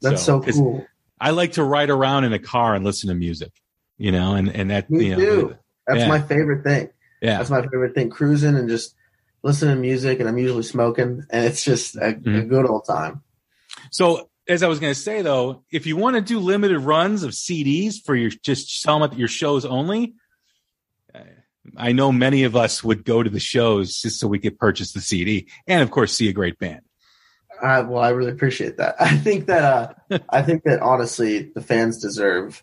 That's 0.03 0.23
so, 0.23 0.43
so 0.43 0.53
cool. 0.53 0.87
I 1.21 1.31
like 1.31 1.53
to 1.53 1.63
ride 1.65 1.89
around 1.91 2.25
in 2.25 2.33
a 2.33 2.39
car 2.41 2.75
and 2.75 2.85
listen 2.85 3.09
to 3.09 3.15
music. 3.15 3.53
you 3.99 4.11
know, 4.11 4.35
and 4.35 4.49
and 4.49 4.71
that 4.71 4.91
Me 4.91 5.07
you 5.07 5.17
know, 5.17 5.19
too. 5.19 5.57
That's 5.87 6.01
yeah. 6.01 6.09
my 6.09 6.21
favorite 6.21 6.65
thing. 6.65 6.89
yeah, 7.21 7.39
That's 7.39 7.51
my 7.51 7.63
favorite 7.63 7.95
thing. 7.95 8.11
Cruising 8.11 8.57
and 8.57 8.69
just 8.69 8.95
listening 9.45 9.77
to 9.77 9.81
music, 9.81 10.19
and 10.21 10.29
I'm 10.29 10.39
usually 10.39 10.63
smoking, 10.65 11.23
and 11.31 11.45
it's 11.45 11.63
just 11.65 11.95
a, 11.97 12.09
a 12.09 12.15
Mhm. 12.15 12.49
good 12.49 12.67
old 12.67 12.85
time. 12.87 13.23
So 13.91 14.29
as 14.49 14.63
I 14.65 14.69
was 14.69 14.81
going 14.81 14.93
to 14.93 14.99
say 14.99 15.23
though, 15.23 15.63
if 15.71 15.87
you 15.87 15.97
want 15.97 16.17
to 16.17 16.23
do 16.23 16.41
limited 16.41 16.81
runs 16.81 17.23
of 17.23 17.31
CDs 17.31 18.03
for 18.05 18.17
your 18.17 18.31
just 18.43 18.81
sell 18.83 18.99
them 18.99 19.09
at 19.11 19.17
your 19.17 19.29
shows 19.29 19.65
only, 19.65 20.15
I 21.77 21.93
know 21.93 22.13
many 22.13 22.45
of 22.45 22.57
us 22.57 22.83
would 22.83 23.05
go 23.05 23.23
to 23.23 23.31
the 23.31 23.41
shows 23.41 24.01
just 24.01 24.19
so 24.19 24.27
we 24.27 24.39
could 24.39 24.59
purchase 24.59 24.93
the 24.93 25.01
CD 25.01 25.49
and 25.67 25.83
of 25.83 25.91
course 25.91 26.13
see 26.13 26.29
a 26.29 26.33
great 26.33 26.59
band. 26.59 26.83
Uh, 27.61 27.85
well, 27.89 28.03
I 28.03 28.11
really 28.11 28.33
appreciate 28.33 28.79
that. 28.79 28.97
I 29.01 29.17
think 29.17 29.47
that 29.47 29.63
uh, 30.11 30.19
I 30.29 30.43
think 30.43 30.65
that 30.65 30.81
honestly, 30.81 31.51
the 31.55 31.61
fans 31.61 31.99
deserve 31.99 32.63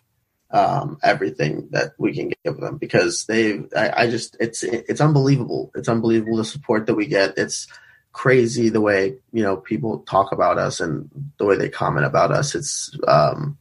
um, 0.50 0.98
everything 1.02 1.68
that 1.70 1.92
we 1.98 2.12
can 2.12 2.32
give 2.44 2.58
them 2.58 2.76
because 2.76 3.24
they. 3.24 3.60
I, 3.74 4.02
I 4.02 4.10
just 4.10 4.36
it's 4.40 4.62
it's 4.62 5.00
unbelievable. 5.00 5.70
It's 5.74 5.88
unbelievable 5.88 6.36
the 6.36 6.44
support 6.44 6.86
that 6.86 6.96
we 6.96 7.06
get. 7.06 7.38
It's 7.38 7.66
crazy 8.12 8.68
the 8.68 8.80
way 8.80 9.16
you 9.32 9.42
know 9.42 9.56
people 9.56 10.00
talk 10.00 10.32
about 10.32 10.58
us 10.58 10.80
and 10.80 11.08
the 11.38 11.46
way 11.46 11.56
they 11.56 11.70
comment 11.70 12.04
about 12.04 12.30
us. 12.30 12.54
It's 12.54 12.94
um, 13.08 13.56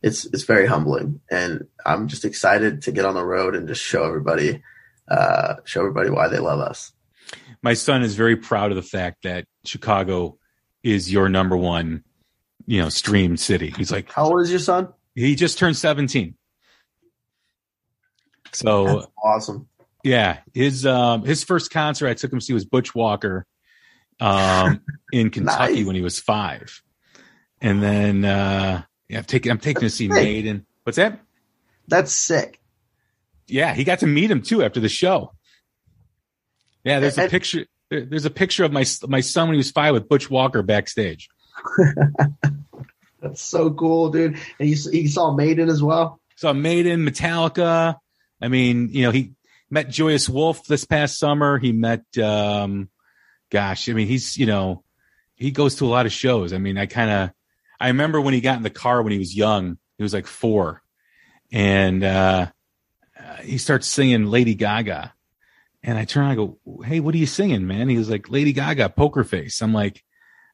it's 0.00 0.26
it's 0.26 0.44
very 0.44 0.66
humbling, 0.66 1.20
and 1.28 1.66
I'm 1.84 2.06
just 2.06 2.24
excited 2.24 2.82
to 2.82 2.92
get 2.92 3.04
on 3.04 3.14
the 3.14 3.24
road 3.24 3.56
and 3.56 3.66
just 3.66 3.82
show 3.82 4.04
everybody 4.04 4.62
uh, 5.08 5.54
show 5.64 5.80
everybody 5.80 6.10
why 6.10 6.28
they 6.28 6.38
love 6.38 6.60
us. 6.60 6.92
My 7.62 7.74
son 7.74 8.02
is 8.02 8.14
very 8.14 8.36
proud 8.36 8.70
of 8.70 8.76
the 8.76 8.82
fact 8.82 9.22
that 9.22 9.46
Chicago 9.64 10.38
is 10.82 11.10
your 11.10 11.28
number 11.28 11.56
one, 11.56 12.04
you 12.66 12.80
know, 12.80 12.88
stream 12.90 13.36
city. 13.36 13.72
He's 13.76 13.90
like, 13.90 14.10
How 14.12 14.24
old 14.26 14.42
is 14.42 14.50
your 14.50 14.58
son? 14.60 14.88
he 15.14 15.34
just 15.34 15.58
turned 15.58 15.76
17. 15.76 16.34
So 18.52 18.84
That's 18.86 19.06
awesome. 19.22 19.68
Yeah, 20.02 20.38
his 20.52 20.84
um 20.84 21.24
his 21.24 21.42
first 21.44 21.70
concert 21.70 22.08
I 22.08 22.14
took 22.14 22.32
him 22.32 22.38
to 22.38 22.44
see 22.44 22.52
was 22.52 22.64
Butch 22.66 22.94
Walker 22.94 23.46
um 24.20 24.80
in 25.12 25.30
Kentucky 25.30 25.76
Nice. 25.76 25.86
when 25.86 25.96
he 25.96 26.02
was 26.02 26.20
five. 26.20 26.82
And 27.60 27.82
then 27.82 28.24
uh 28.24 28.82
yeah, 29.08 29.18
I'm 29.18 29.24
taking 29.24 29.50
I'm 29.50 29.58
taking 29.58 29.82
to 29.82 29.90
see. 29.90 30.08
Maiden. 30.08 30.66
What's 30.82 30.96
that? 30.96 31.20
That's 31.88 32.12
sick. 32.12 32.60
Yeah, 33.46 33.74
he 33.74 33.84
got 33.84 34.00
to 34.00 34.06
meet 34.06 34.30
him 34.30 34.42
too 34.42 34.62
after 34.62 34.80
the 34.80 34.88
show. 34.88 35.32
Yeah, 36.82 37.00
there's 37.00 37.18
a 37.18 37.28
picture 37.28 37.66
there's 37.90 38.24
a 38.24 38.30
picture 38.30 38.64
of 38.64 38.72
my 38.72 38.84
my 39.06 39.20
son 39.20 39.48
when 39.48 39.54
he 39.54 39.58
was 39.58 39.70
five 39.70 39.94
with 39.94 40.08
Butch 40.08 40.30
Walker 40.30 40.62
backstage. 40.62 41.28
That's 43.20 43.40
so 43.40 43.70
cool, 43.70 44.10
dude. 44.10 44.38
And 44.58 44.68
you, 44.68 44.76
you 44.92 45.08
saw 45.08 45.34
Maiden 45.34 45.70
as 45.70 45.82
well. 45.82 46.20
So 46.36 46.52
Maiden, 46.52 47.06
Metallica. 47.06 47.96
I 48.40 48.48
mean, 48.48 48.90
you 48.92 49.02
know, 49.02 49.10
he 49.10 49.32
met 49.70 49.88
Joyous 49.88 50.28
Wolf 50.28 50.66
this 50.66 50.84
past 50.84 51.18
summer. 51.18 51.58
He 51.58 51.72
met, 51.72 52.04
um, 52.18 52.90
gosh, 53.50 53.88
I 53.88 53.92
mean, 53.94 54.08
he's, 54.08 54.36
you 54.36 54.44
know, 54.44 54.84
he 55.36 55.52
goes 55.52 55.76
to 55.76 55.86
a 55.86 55.88
lot 55.88 56.04
of 56.04 56.12
shows. 56.12 56.52
I 56.52 56.58
mean, 56.58 56.76
I 56.76 56.84
kind 56.84 57.10
of, 57.10 57.30
I 57.80 57.88
remember 57.88 58.20
when 58.20 58.34
he 58.34 58.42
got 58.42 58.58
in 58.58 58.62
the 58.62 58.70
car 58.70 59.02
when 59.02 59.12
he 59.12 59.18
was 59.18 59.34
young, 59.34 59.78
he 59.96 60.02
was 60.02 60.12
like 60.12 60.26
four 60.26 60.82
and, 61.50 62.04
uh, 62.04 62.46
he 63.42 63.58
starts 63.58 63.86
singing 63.86 64.26
Lady 64.26 64.54
Gaga. 64.54 65.12
And 65.82 65.98
I 65.98 66.04
turn 66.04 66.24
I 66.24 66.34
go, 66.34 66.58
Hey, 66.84 67.00
what 67.00 67.14
are 67.14 67.18
you 67.18 67.26
singing, 67.26 67.66
man? 67.66 67.88
He 67.88 67.98
was 67.98 68.08
like, 68.08 68.30
Lady 68.30 68.52
Gaga, 68.52 68.88
poker 68.90 69.24
face. 69.24 69.60
I'm 69.60 69.72
like, 69.72 70.02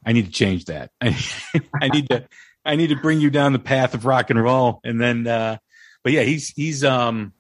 I 0.05 0.13
need 0.13 0.27
to 0.27 0.33
change 0.33 0.67
that. 0.67 0.91
I, 1.01 1.17
I 1.81 1.89
need 1.89 2.09
to, 2.11 2.27
I 2.65 2.77
need 2.77 2.89
to 2.89 2.97
bring 2.97 3.21
you 3.21 3.31
down 3.31 3.53
the 3.53 3.59
path 3.59 3.95
of 3.95 4.05
rock 4.05 4.31
and 4.31 4.43
roll. 4.43 4.81
And 4.85 5.01
then, 5.01 5.27
uh, 5.27 5.59
but 6.03 6.13
yeah, 6.13 6.23
he's, 6.23 6.51
he's, 6.51 6.85
um, 6.85 7.33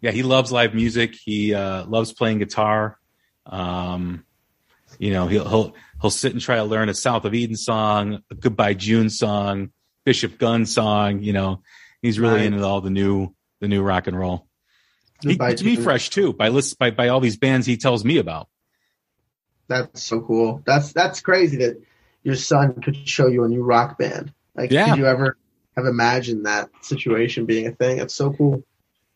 yeah, 0.00 0.10
he 0.10 0.22
loves 0.22 0.50
live 0.50 0.74
music. 0.74 1.14
He, 1.14 1.54
uh, 1.54 1.84
loves 1.86 2.12
playing 2.12 2.38
guitar. 2.38 2.98
Um, 3.46 4.24
you 4.98 5.12
know, 5.12 5.26
he'll, 5.26 5.48
he'll, 5.48 5.74
he'll 6.00 6.10
sit 6.10 6.32
and 6.32 6.40
try 6.40 6.56
to 6.56 6.64
learn 6.64 6.88
a 6.88 6.94
South 6.94 7.24
of 7.24 7.34
Eden 7.34 7.56
song, 7.56 8.22
a 8.30 8.34
Goodbye 8.34 8.74
June 8.74 9.10
song, 9.10 9.70
Bishop 10.04 10.38
Gunn 10.38 10.66
song. 10.66 11.22
You 11.22 11.32
know, 11.32 11.62
he's 12.00 12.18
really 12.18 12.46
into 12.46 12.64
all 12.64 12.80
the 12.80 12.90
new, 12.90 13.34
the 13.62 13.68
new 13.68 13.80
rock 13.82 14.08
and 14.08 14.18
roll. 14.18 14.46
He 15.22 15.38
keeps 15.38 15.62
me 15.62 15.76
fresh 15.76 16.10
too 16.10 16.32
by 16.32 16.48
list 16.48 16.78
by, 16.80 16.90
by 16.90 17.08
all 17.08 17.20
these 17.20 17.36
bands 17.36 17.64
he 17.64 17.76
tells 17.76 18.04
me 18.04 18.18
about. 18.18 18.48
That's 19.68 20.02
so 20.02 20.20
cool. 20.20 20.62
That's 20.66 20.92
that's 20.92 21.20
crazy 21.20 21.58
that 21.58 21.80
your 22.24 22.34
son 22.34 22.82
could 22.82 23.08
show 23.08 23.28
you 23.28 23.44
a 23.44 23.48
new 23.48 23.62
rock 23.62 23.98
band. 23.98 24.34
Like, 24.54 24.70
Yeah. 24.72 24.90
could 24.90 24.98
you 24.98 25.06
ever 25.06 25.38
have 25.76 25.86
imagined 25.86 26.44
that 26.46 26.70
situation 26.82 27.46
being 27.46 27.68
a 27.68 27.70
thing? 27.72 27.98
That's 27.98 28.14
so 28.14 28.32
cool. 28.32 28.64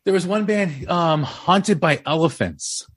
There 0.05 0.13
was 0.13 0.25
one 0.25 0.45
band, 0.45 0.89
um, 0.89 1.23
Haunted 1.23 1.81
by 1.81 2.01
Elephants, 2.05 2.87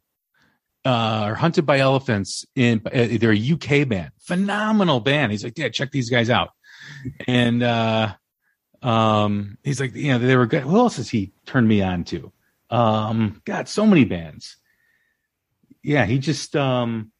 uh, 0.85 1.25
or 1.27 1.35
Hunted 1.35 1.67
by 1.67 1.79
Elephants 1.81 2.47
in, 2.55 2.81
uh, 2.87 3.09
they're 3.21 3.33
a 3.33 3.37
UK 3.37 3.89
band, 3.89 4.13
phenomenal 4.21 5.01
band. 5.01 5.33
He's 5.33 5.43
like, 5.43 5.59
yeah, 5.59 5.69
check 5.69 5.91
these 5.91 6.09
guys 6.11 6.31
out. 6.31 6.51
And, 7.27 7.63
uh, 7.65 8.15
um, 8.83 9.59
he's 9.63 9.81
like, 9.81 9.95
you 9.95 10.13
know, 10.13 10.19
they 10.19 10.37
were 10.37 10.47
good. 10.47 10.63
Who 10.63 10.77
else 10.77 10.97
has 10.97 11.11
he 11.11 11.33
turned 11.47 11.69
me 11.69 11.83
on 11.83 12.05
to? 12.05 12.33
Um, 12.71 13.43
God, 13.45 13.69
so 13.69 13.87
many 13.87 14.05
bands. 14.05 14.57
Yeah, 15.83 16.07
he 16.07 16.19
just, 16.19 16.55
um, 16.57 17.11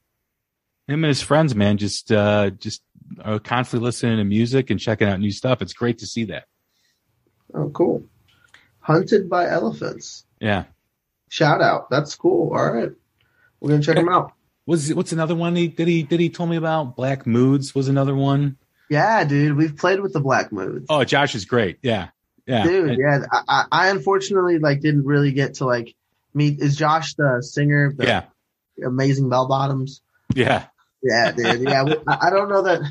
him 0.87 1.03
and 1.03 1.09
his 1.09 1.21
friends, 1.21 1.55
man, 1.55 1.77
just, 1.77 2.11
uh, 2.11 2.51
just 2.51 2.83
are 3.23 3.39
constantly 3.39 3.85
listening 3.85 4.17
to 4.17 4.23
music 4.23 4.69
and 4.69 4.79
checking 4.79 5.07
out 5.07 5.19
new 5.19 5.31
stuff. 5.31 5.61
It's 5.61 5.73
great 5.73 5.99
to 5.99 6.05
see 6.05 6.25
that. 6.25 6.45
Oh, 7.53 7.69
cool. 7.69 8.03
Hunted 8.79 9.29
by 9.29 9.49
elephants. 9.49 10.25
Yeah. 10.39 10.65
Shout 11.29 11.61
out. 11.61 11.89
That's 11.89 12.15
cool. 12.15 12.53
All 12.53 12.73
right, 12.73 12.91
we're 13.59 13.69
gonna 13.69 13.81
check 13.81 13.97
him 13.97 14.09
out. 14.09 14.33
Was 14.65 14.93
what's 14.93 15.13
another 15.13 15.33
one 15.33 15.55
he 15.55 15.69
did 15.69 15.87
he 15.87 16.03
did 16.03 16.19
he 16.19 16.29
told 16.29 16.49
me 16.49 16.57
about? 16.57 16.97
Black 16.97 17.25
Moods 17.25 17.73
was 17.73 17.87
another 17.87 18.13
one. 18.13 18.57
Yeah, 18.91 19.23
dude. 19.23 19.57
We've 19.57 19.75
played 19.75 20.01
with 20.01 20.13
the 20.13 20.19
Black 20.19 20.51
Moods. 20.51 20.85
Oh, 20.89 21.03
Josh 21.03 21.33
is 21.33 21.45
great. 21.45 21.79
Yeah, 21.81 22.09
yeah, 22.45 22.63
dude 22.63 22.97
yeah 22.99 23.23
I, 23.31 23.65
I 23.71 23.89
unfortunately 23.89 24.59
like 24.59 24.81
didn't 24.81 25.05
really 25.05 25.31
get 25.31 25.55
to 25.55 25.65
like 25.65 25.95
meet 26.33 26.59
is 26.59 26.75
josh 26.75 27.13
the 27.15 27.41
singer 27.41 27.93
the 27.95 28.05
yeah, 28.05 28.23
amazing 28.85 29.29
bell 29.29 29.47
bottoms 29.47 30.01
yeah. 30.33 30.65
yeah 31.03 31.31
dude 31.31 31.61
yeah 31.61 31.83
we, 31.83 31.95
I, 32.07 32.29
don't 32.29 32.49
know 32.49 32.63
that 32.63 32.81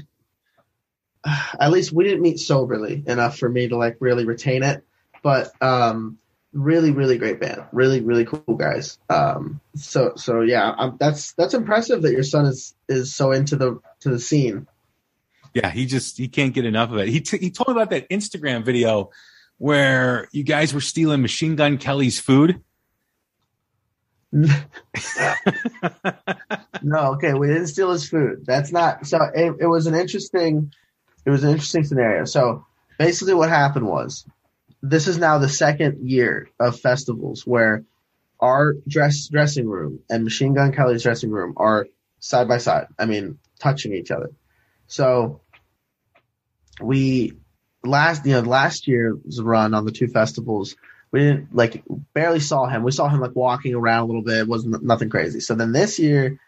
at 1.60 1.70
least 1.70 1.92
we 1.92 2.04
didn't 2.04 2.22
meet 2.22 2.38
soberly 2.38 3.02
enough 3.06 3.38
for 3.38 3.48
me 3.48 3.68
to 3.68 3.76
like 3.76 3.96
really 4.00 4.24
retain 4.24 4.62
it 4.62 4.84
but 5.22 5.50
um 5.62 6.18
really 6.52 6.90
really 6.90 7.18
great 7.18 7.40
band 7.40 7.64
really 7.72 8.00
really 8.00 8.24
cool 8.24 8.56
guys 8.56 8.98
um 9.08 9.60
so 9.76 10.14
so 10.16 10.40
yeah 10.40 10.68
um, 10.68 10.96
that's 10.98 11.32
that's 11.32 11.54
impressive 11.54 12.02
that 12.02 12.12
your 12.12 12.24
son 12.24 12.46
is 12.46 12.74
is 12.88 13.14
so 13.14 13.32
into 13.32 13.56
the 13.56 13.80
to 14.00 14.10
the 14.10 14.18
scene 14.18 14.66
Yeah, 15.54 15.70
he 15.70 15.86
just 15.86 16.16
he 16.16 16.28
can't 16.28 16.54
get 16.54 16.64
enough 16.64 16.90
of 16.90 16.98
it. 16.98 17.08
He 17.08 17.20
t- 17.20 17.38
he 17.38 17.50
told 17.50 17.68
me 17.68 17.72
about 17.72 17.90
that 17.90 18.08
Instagram 18.08 18.64
video 18.64 19.10
where 19.58 20.28
you 20.32 20.42
guys 20.42 20.72
were 20.72 20.80
stealing 20.80 21.22
Machine 21.22 21.56
Gun 21.56 21.78
Kelly's 21.78 22.20
food. 22.20 22.62
No, 26.82 27.12
okay, 27.12 27.34
we 27.34 27.48
didn't 27.48 27.68
steal 27.68 27.92
his 27.92 28.08
food. 28.08 28.44
That's 28.46 28.72
not 28.72 29.06
so. 29.06 29.18
It, 29.34 29.56
it 29.60 29.66
was 29.66 29.86
an 29.86 29.94
interesting, 29.94 30.72
it 31.24 31.30
was 31.30 31.44
an 31.44 31.50
interesting 31.50 31.84
scenario. 31.84 32.24
So 32.24 32.66
basically, 32.98 33.34
what 33.34 33.48
happened 33.48 33.86
was, 33.86 34.26
this 34.82 35.08
is 35.08 35.18
now 35.18 35.38
the 35.38 35.48
second 35.48 36.08
year 36.08 36.48
of 36.58 36.80
festivals 36.80 37.46
where 37.46 37.84
our 38.40 38.74
dress 38.88 39.28
dressing 39.28 39.68
room 39.68 40.00
and 40.08 40.24
Machine 40.24 40.54
Gun 40.54 40.72
Kelly's 40.72 41.02
dressing 41.02 41.30
room 41.30 41.54
are 41.56 41.86
side 42.18 42.48
by 42.48 42.58
side. 42.58 42.86
I 42.98 43.06
mean, 43.06 43.38
touching 43.58 43.92
each 43.92 44.10
other. 44.10 44.30
So 44.90 45.40
we 46.82 47.34
last 47.84 48.26
you 48.26 48.32
know 48.32 48.40
last 48.40 48.88
year's 48.88 49.40
run 49.40 49.72
on 49.72 49.84
the 49.84 49.92
two 49.92 50.08
festivals 50.08 50.76
we 51.12 51.20
didn't 51.20 51.54
like 51.54 51.82
barely 52.14 52.40
saw 52.40 52.66
him. 52.66 52.82
We 52.82 52.92
saw 52.92 53.08
him 53.08 53.20
like 53.20 53.34
walking 53.34 53.74
around 53.74 54.02
a 54.02 54.06
little 54.06 54.22
bit. 54.22 54.38
It 54.38 54.48
wasn't 54.48 54.82
nothing 54.82 55.08
crazy. 55.08 55.40
So 55.40 55.54
then 55.54 55.72
this 55.72 55.98
year 55.98 56.38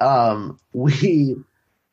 um 0.00 0.58
we 0.72 1.36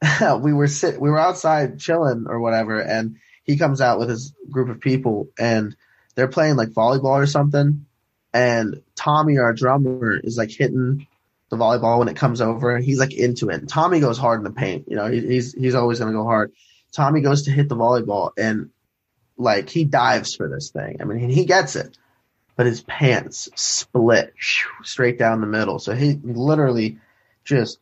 we 0.40 0.54
were 0.54 0.68
sit 0.68 1.02
we 1.02 1.10
were 1.10 1.20
outside 1.20 1.80
chilling 1.80 2.26
or 2.28 2.40
whatever 2.40 2.80
and 2.80 3.18
he 3.44 3.58
comes 3.58 3.82
out 3.82 4.00
with 4.00 4.10
his 4.10 4.34
group 4.50 4.70
of 4.70 4.82
people 4.82 5.30
and 5.40 5.76
they're 6.14 6.28
playing 6.28 6.56
like 6.56 6.70
volleyball 6.70 7.22
or 7.22 7.26
something 7.26 7.86
and 8.34 8.82
tommy 8.96 9.38
our 9.38 9.54
drummer 9.54 10.20
is 10.24 10.38
like 10.38 10.52
hitting 10.52 11.08
the 11.50 11.58
volleyball 11.58 12.00
when 12.00 12.08
it 12.08 12.16
comes 12.16 12.42
over. 12.42 12.78
He's 12.78 13.00
like 13.00 13.14
into 13.14 13.50
it. 13.50 13.60
And 13.60 13.70
tommy 13.70 14.00
goes 14.00 14.18
hard 14.18 14.40
in 14.40 14.44
the 14.44 14.52
paint 14.52 14.86
you 14.88 14.96
know? 14.96 15.08
He, 15.08 15.22
he's 15.22 15.54
he's 15.54 15.76
always 15.76 16.00
going 16.00 16.12
to 16.12 16.18
go 16.18 16.24
hard. 16.24 16.52
Tommy 16.92 17.22
goes 17.22 17.44
to 17.44 17.52
hit 17.52 17.70
the 17.70 17.76
volleyball 17.76 18.32
and 18.38 18.70
like 19.38 19.70
he 19.70 19.84
dives 19.84 20.36
for 20.36 20.50
this 20.50 20.72
thing. 20.72 20.98
I 21.02 21.04
mean 21.06 21.30
he 21.30 21.46
gets 21.46 21.76
it 21.76 21.98
but 22.56 22.66
his 22.66 22.82
pants 22.82 23.50
split 23.56 24.34
straight 24.84 25.20
down 25.20 25.42
the 25.42 25.48
middle. 25.48 25.80
So 25.80 25.94
he 25.94 26.20
literally 26.24 27.00
just 27.44 27.80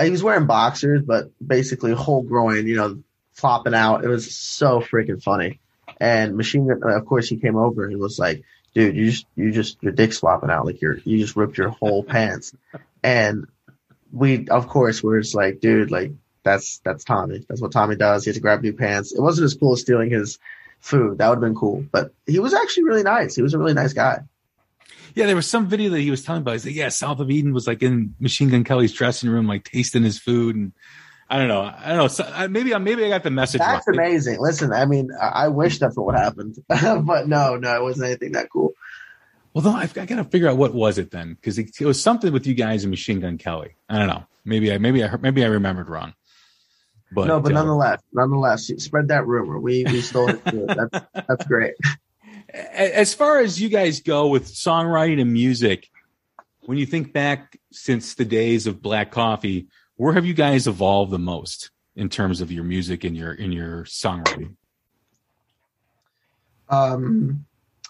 he 0.00 0.10
was 0.10 0.22
wearing 0.22 0.46
boxers, 0.46 1.02
but 1.02 1.30
basically 1.44 1.92
whole 1.92 2.22
groin, 2.22 2.66
you 2.66 2.76
know, 2.76 3.02
flopping 3.32 3.74
out. 3.74 4.04
It 4.04 4.08
was 4.08 4.34
so 4.34 4.80
freaking 4.80 5.22
funny. 5.22 5.60
And 6.00 6.36
Machine 6.36 6.66
Gun, 6.66 6.80
of 6.82 7.06
course, 7.06 7.28
he 7.28 7.36
came 7.36 7.56
over 7.56 7.86
and 7.86 7.98
was 7.98 8.18
like, 8.18 8.42
dude, 8.74 8.96
you 8.96 9.10
just 9.10 9.26
you 9.36 9.50
just 9.50 9.82
your 9.82 9.92
dick 9.92 10.12
swapping 10.12 10.50
out 10.50 10.66
like 10.66 10.80
you're 10.80 10.98
you 11.04 11.18
just 11.18 11.36
ripped 11.36 11.58
your 11.58 11.70
whole 11.70 12.02
pants, 12.04 12.54
and 13.02 13.46
we 14.12 14.48
of 14.48 14.68
course 14.68 15.02
we're 15.02 15.20
just 15.20 15.34
like, 15.34 15.60
dude, 15.60 15.90
like 15.90 16.12
that's 16.42 16.78
that's 16.84 17.04
Tommy. 17.04 17.44
That's 17.48 17.60
what 17.60 17.72
Tommy 17.72 17.96
does. 17.96 18.24
He 18.24 18.30
has 18.30 18.36
to 18.36 18.40
grab 18.40 18.62
new 18.62 18.72
pants. 18.72 19.12
It 19.12 19.20
wasn't 19.20 19.46
as 19.46 19.54
cool 19.54 19.74
as 19.74 19.80
stealing 19.80 20.10
his 20.10 20.38
food. 20.80 21.18
That 21.18 21.28
would 21.28 21.36
have 21.36 21.40
been 21.40 21.54
cool, 21.54 21.84
but 21.92 22.12
he 22.26 22.38
was 22.38 22.54
actually 22.54 22.84
really 22.84 23.02
nice. 23.02 23.34
He 23.34 23.42
was 23.42 23.54
a 23.54 23.58
really 23.58 23.74
nice 23.74 23.92
guy. 23.92 24.24
Yeah, 25.14 25.26
there 25.26 25.36
was 25.36 25.48
some 25.48 25.66
video 25.66 25.90
that 25.90 26.00
he 26.00 26.10
was 26.10 26.22
telling 26.22 26.42
about. 26.42 26.52
He's 26.52 26.66
like, 26.66 26.74
yeah, 26.74 26.88
South 26.88 27.18
of 27.18 27.30
Eden 27.30 27.52
was 27.52 27.66
like 27.66 27.82
in 27.82 28.14
Machine 28.20 28.48
Gun 28.48 28.62
Kelly's 28.62 28.92
dressing 28.92 29.28
room, 29.28 29.46
like 29.46 29.64
tasting 29.64 30.04
his 30.04 30.18
food, 30.18 30.54
and 30.54 30.72
I 31.32 31.38
don't 31.38 31.46
know, 31.46 31.62
I 31.62 31.88
don't 31.88 31.96
know. 31.96 32.08
So, 32.08 32.48
maybe 32.48 32.76
maybe 32.76 33.04
I 33.04 33.08
got 33.08 33.22
the 33.22 33.30
message. 33.30 33.60
That's 33.60 33.86
wrong. 33.86 33.96
amazing. 33.96 34.40
Listen, 34.40 34.72
I 34.72 34.84
mean, 34.84 35.10
I 35.18 35.46
wish 35.46 35.78
that's 35.78 35.96
what 35.96 36.16
happened, 36.16 36.56
but 36.68 37.28
no, 37.28 37.56
no, 37.56 37.76
it 37.76 37.82
wasn't 37.82 38.06
anything 38.06 38.32
that 38.32 38.50
cool. 38.50 38.74
Well, 39.54 39.62
though, 39.62 39.70
I've, 39.70 39.96
I 39.96 40.06
got 40.06 40.16
to 40.16 40.24
figure 40.24 40.48
out 40.48 40.56
what 40.56 40.74
was 40.74 40.98
it 40.98 41.12
then, 41.12 41.34
because 41.34 41.58
it, 41.58 41.70
it, 41.80 41.84
was 41.84 42.00
something 42.02 42.32
with 42.32 42.46
you 42.46 42.54
guys 42.54 42.82
and 42.82 42.90
Machine 42.90 43.20
Gun 43.20 43.38
Kelly. 43.38 43.76
I 43.88 43.98
don't 43.98 44.08
know. 44.08 44.24
Maybe 44.44 44.72
I 44.72 44.78
maybe 44.78 45.04
I 45.04 45.14
maybe 45.16 45.44
I 45.44 45.48
remembered 45.48 45.88
wrong. 45.88 46.14
But 47.12 47.26
no, 47.26 47.40
but 47.40 47.52
uh, 47.52 47.54
nonetheless, 47.54 48.02
nonetheless, 48.12 48.70
spread 48.78 49.08
that 49.08 49.26
rumor. 49.26 49.58
We 49.58 49.84
we 49.84 50.00
still 50.00 50.26
that's 50.44 51.06
that's 51.14 51.46
great. 51.46 51.74
As 52.52 53.14
far 53.14 53.38
as 53.38 53.60
you 53.60 53.68
guys 53.68 54.00
go 54.00 54.26
with 54.28 54.46
songwriting 54.46 55.20
and 55.20 55.32
music, 55.32 55.88
when 56.62 56.78
you 56.78 56.86
think 56.86 57.12
back 57.12 57.58
since 57.72 58.14
the 58.14 58.24
days 58.24 58.66
of 58.66 58.82
Black 58.82 59.12
Coffee, 59.12 59.68
where 60.00 60.14
have 60.14 60.24
you 60.24 60.32
guys 60.32 60.66
evolved 60.66 61.12
the 61.12 61.18
most 61.18 61.70
in 61.94 62.08
terms 62.08 62.40
of 62.40 62.50
your 62.50 62.64
music 62.64 63.04
and 63.04 63.14
your 63.14 63.34
in 63.34 63.52
your 63.52 63.84
songwriting? 63.84 64.54
Um, 66.70 67.44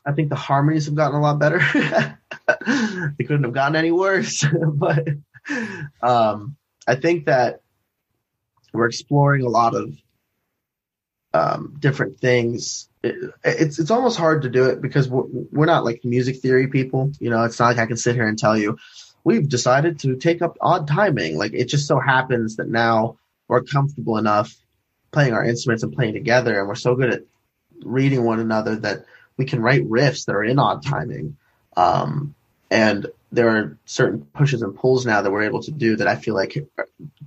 I 0.04 0.10
think 0.10 0.28
the 0.28 0.34
harmonies 0.34 0.86
have 0.86 0.96
gotten 0.96 1.16
a 1.16 1.22
lot 1.22 1.38
better. 1.38 1.58
they 3.16 3.24
couldn't 3.24 3.44
have 3.44 3.52
gotten 3.52 3.76
any 3.76 3.92
worse, 3.92 4.44
but 4.74 5.06
um, 6.02 6.56
I 6.84 6.96
think 6.96 7.26
that 7.26 7.60
we're 8.72 8.86
exploring 8.86 9.44
a 9.44 9.48
lot 9.48 9.76
of 9.76 9.96
um, 11.32 11.76
different 11.78 12.18
things. 12.18 12.88
It, 13.04 13.14
it's 13.44 13.78
it's 13.78 13.92
almost 13.92 14.18
hard 14.18 14.42
to 14.42 14.48
do 14.48 14.64
it 14.64 14.82
because 14.82 15.08
we're, 15.08 15.26
we're 15.52 15.66
not 15.66 15.84
like 15.84 16.00
music 16.04 16.40
theory 16.40 16.66
people. 16.66 17.12
You 17.20 17.30
know, 17.30 17.44
it's 17.44 17.60
not 17.60 17.66
like 17.66 17.78
I 17.78 17.86
can 17.86 17.96
sit 17.96 18.16
here 18.16 18.26
and 18.26 18.36
tell 18.36 18.58
you 18.58 18.78
we've 19.24 19.48
decided 19.48 19.98
to 20.00 20.16
take 20.16 20.42
up 20.42 20.56
odd 20.60 20.88
timing. 20.88 21.36
Like 21.36 21.52
it 21.52 21.66
just 21.66 21.86
so 21.86 21.98
happens 21.98 22.56
that 22.56 22.68
now 22.68 23.18
we're 23.48 23.62
comfortable 23.62 24.16
enough 24.16 24.54
playing 25.12 25.32
our 25.32 25.44
instruments 25.44 25.82
and 25.82 25.92
playing 25.92 26.14
together, 26.14 26.58
and 26.58 26.68
we're 26.68 26.74
so 26.74 26.94
good 26.94 27.12
at 27.12 27.22
reading 27.82 28.24
one 28.24 28.40
another 28.40 28.76
that 28.76 29.04
we 29.36 29.44
can 29.44 29.60
write 29.60 29.88
riffs 29.88 30.26
that 30.26 30.34
are 30.34 30.44
in 30.44 30.58
odd 30.58 30.84
timing. 30.84 31.36
Um, 31.76 32.34
and 32.70 33.06
there 33.32 33.48
are 33.48 33.78
certain 33.84 34.26
pushes 34.34 34.62
and 34.62 34.76
pulls 34.76 35.06
now 35.06 35.22
that 35.22 35.30
we're 35.30 35.42
able 35.42 35.62
to 35.62 35.70
do 35.70 35.96
that 35.96 36.06
I 36.06 36.16
feel 36.16 36.34
like 36.34 36.56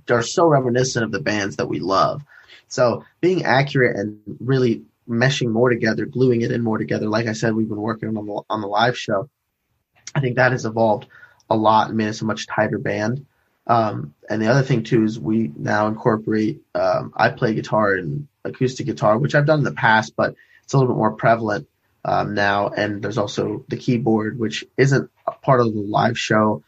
are 0.08 0.22
so 0.22 0.46
reminiscent 0.46 1.04
of 1.04 1.12
the 1.12 1.20
bands 1.20 1.56
that 1.56 1.68
we 1.68 1.80
love. 1.80 2.22
So 2.68 3.04
being 3.20 3.44
accurate 3.44 3.96
and 3.96 4.18
really 4.40 4.82
meshing 5.08 5.50
more 5.50 5.70
together, 5.70 6.06
gluing 6.06 6.42
it 6.42 6.50
in 6.50 6.62
more 6.62 6.78
together, 6.78 7.08
like 7.08 7.26
I 7.26 7.32
said, 7.32 7.54
we've 7.54 7.68
been 7.68 7.80
working 7.80 8.08
on 8.08 8.14
the, 8.14 8.42
on 8.48 8.60
the 8.60 8.66
live 8.66 8.98
show. 8.98 9.28
I 10.14 10.20
think 10.20 10.36
that 10.36 10.52
has 10.52 10.64
evolved 10.64 11.06
a 11.50 11.56
lot 11.56 11.88
and 11.88 11.96
made 11.96 12.08
us 12.08 12.22
a 12.22 12.24
much 12.24 12.46
tighter 12.46 12.78
band. 12.78 13.26
Um, 13.66 14.14
and 14.28 14.42
the 14.42 14.48
other 14.48 14.62
thing 14.62 14.82
too 14.82 15.04
is 15.04 15.18
we 15.18 15.50
now 15.56 15.88
incorporate. 15.88 16.62
Um, 16.74 17.12
I 17.16 17.30
play 17.30 17.54
guitar 17.54 17.94
and 17.94 18.28
acoustic 18.44 18.86
guitar, 18.86 19.18
which 19.18 19.34
I've 19.34 19.46
done 19.46 19.60
in 19.60 19.64
the 19.64 19.72
past, 19.72 20.14
but 20.16 20.34
it's 20.64 20.74
a 20.74 20.78
little 20.78 20.92
bit 20.92 20.98
more 20.98 21.12
prevalent 21.12 21.68
um, 22.04 22.34
now. 22.34 22.68
And 22.68 23.02
there's 23.02 23.18
also 23.18 23.64
the 23.68 23.76
keyboard, 23.76 24.38
which 24.38 24.64
isn't 24.76 25.10
part 25.42 25.60
of 25.60 25.72
the 25.72 25.80
live 25.80 26.18
show, 26.18 26.62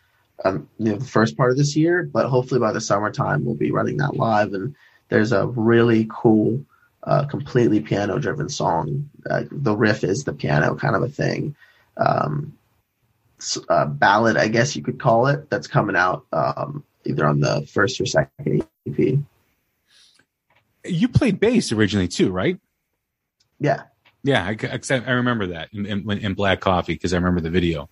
um, 0.45 0.69
you 0.79 0.93
know, 0.93 0.99
the 0.99 1.05
first 1.05 1.37
part 1.37 1.51
of 1.51 1.57
this 1.57 1.77
year, 1.77 2.03
but 2.03 2.29
hopefully 2.29 2.61
by 2.61 2.73
the 2.73 2.81
summertime 2.81 3.45
we'll 3.45 3.55
be 3.55 3.73
running 3.73 3.99
that 3.99 4.17
live. 4.17 4.55
And 4.55 4.75
there's 5.09 5.33
a 5.33 5.47
really 5.47 6.07
cool, 6.09 6.65
uh, 7.03 7.27
completely 7.27 7.81
piano 7.81 8.19
driven 8.19 8.49
song. 8.49 9.11
Uh, 9.29 9.45
the 9.51 9.77
riff 9.77 10.03
is 10.03 10.25
the 10.25 10.33
piano 10.33 10.75
kind 10.77 10.97
of 10.97 11.03
a 11.03 11.09
thing. 11.09 11.57
Um, 11.97 12.57
uh, 13.69 13.87
ballad, 13.87 14.37
I 14.37 14.49
guess 14.49 14.77
you 14.77 14.83
could 14.83 14.99
call 14.99 15.27
it, 15.27 15.49
that's 15.51 15.67
coming 15.67 15.97
out 15.97 16.27
um, 16.33 16.85
either 17.05 17.27
on 17.27 17.41
the 17.41 17.67
first 17.73 18.01
or 18.01 18.07
second 18.07 18.67
EP. 18.89 19.19
You 20.85 21.09
played 21.09 21.41
bass 21.41 21.73
originally 21.73 22.09
too, 22.09 22.31
right? 22.31 22.59
Yeah. 23.59 23.83
Yeah, 24.23 24.45
I, 24.45 24.79
I 24.91 25.13
remember 25.13 25.49
that 25.49 25.69
in, 25.73 25.87
in, 25.87 26.11
in 26.11 26.35
Black 26.35 26.61
Coffee 26.61 26.95
because 26.95 27.13
I 27.13 27.17
remember 27.19 27.41
the 27.41 27.51
video. 27.51 27.89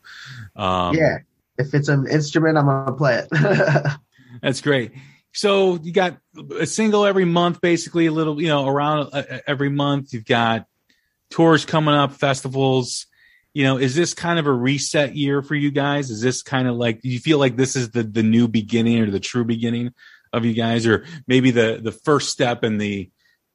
Um, 0.57 0.97
yeah, 0.97 1.18
if 1.59 1.74
it's 1.74 1.88
an 1.88 2.09
instrument, 2.09 2.59
I'm 2.59 2.66
gonna 2.66 2.92
play 2.92 3.22
it. 3.22 3.92
that's 4.42 4.61
great. 4.61 4.92
So 5.32 5.78
you 5.80 5.92
got 5.92 6.18
a 6.59 6.66
single 6.66 7.07
every 7.07 7.24
month, 7.24 7.61
basically 7.61 8.07
a 8.07 8.12
little, 8.12 8.42
you 8.42 8.49
know, 8.49 8.66
around 8.66 9.11
uh, 9.12 9.40
every 9.47 9.68
month. 9.68 10.12
You've 10.12 10.24
got 10.24 10.66
tours 11.30 11.64
coming 11.64 11.95
up, 11.95 12.14
festivals. 12.14 13.07
You 13.55 13.64
know, 13.64 13.78
is 13.78 13.94
this 13.94 14.14
kind 14.14 14.38
of 14.38 14.46
a 14.46 14.52
reset 14.52 15.16
year 15.16 15.40
for 15.40 15.55
you 15.55 15.70
guys? 15.70 16.11
Is 16.11 16.20
this 16.20 16.42
kind 16.42 16.68
of 16.68 16.76
like 16.76 17.00
do 17.00 17.09
you 17.09 17.20
feel 17.20 17.38
like 17.38 17.57
this 17.57 17.76
is 17.76 17.90
the 17.90 18.02
the 18.02 18.22
new 18.22 18.48
beginning 18.48 19.00
or 19.00 19.11
the 19.11 19.20
true 19.20 19.44
beginning 19.44 19.94
of 20.32 20.44
you 20.44 20.52
guys, 20.52 20.86
or 20.86 21.07
maybe 21.26 21.50
the 21.50 21.80
the 21.82 21.92
first 21.92 22.30
step 22.30 22.64
in 22.64 22.78
the 22.78 23.11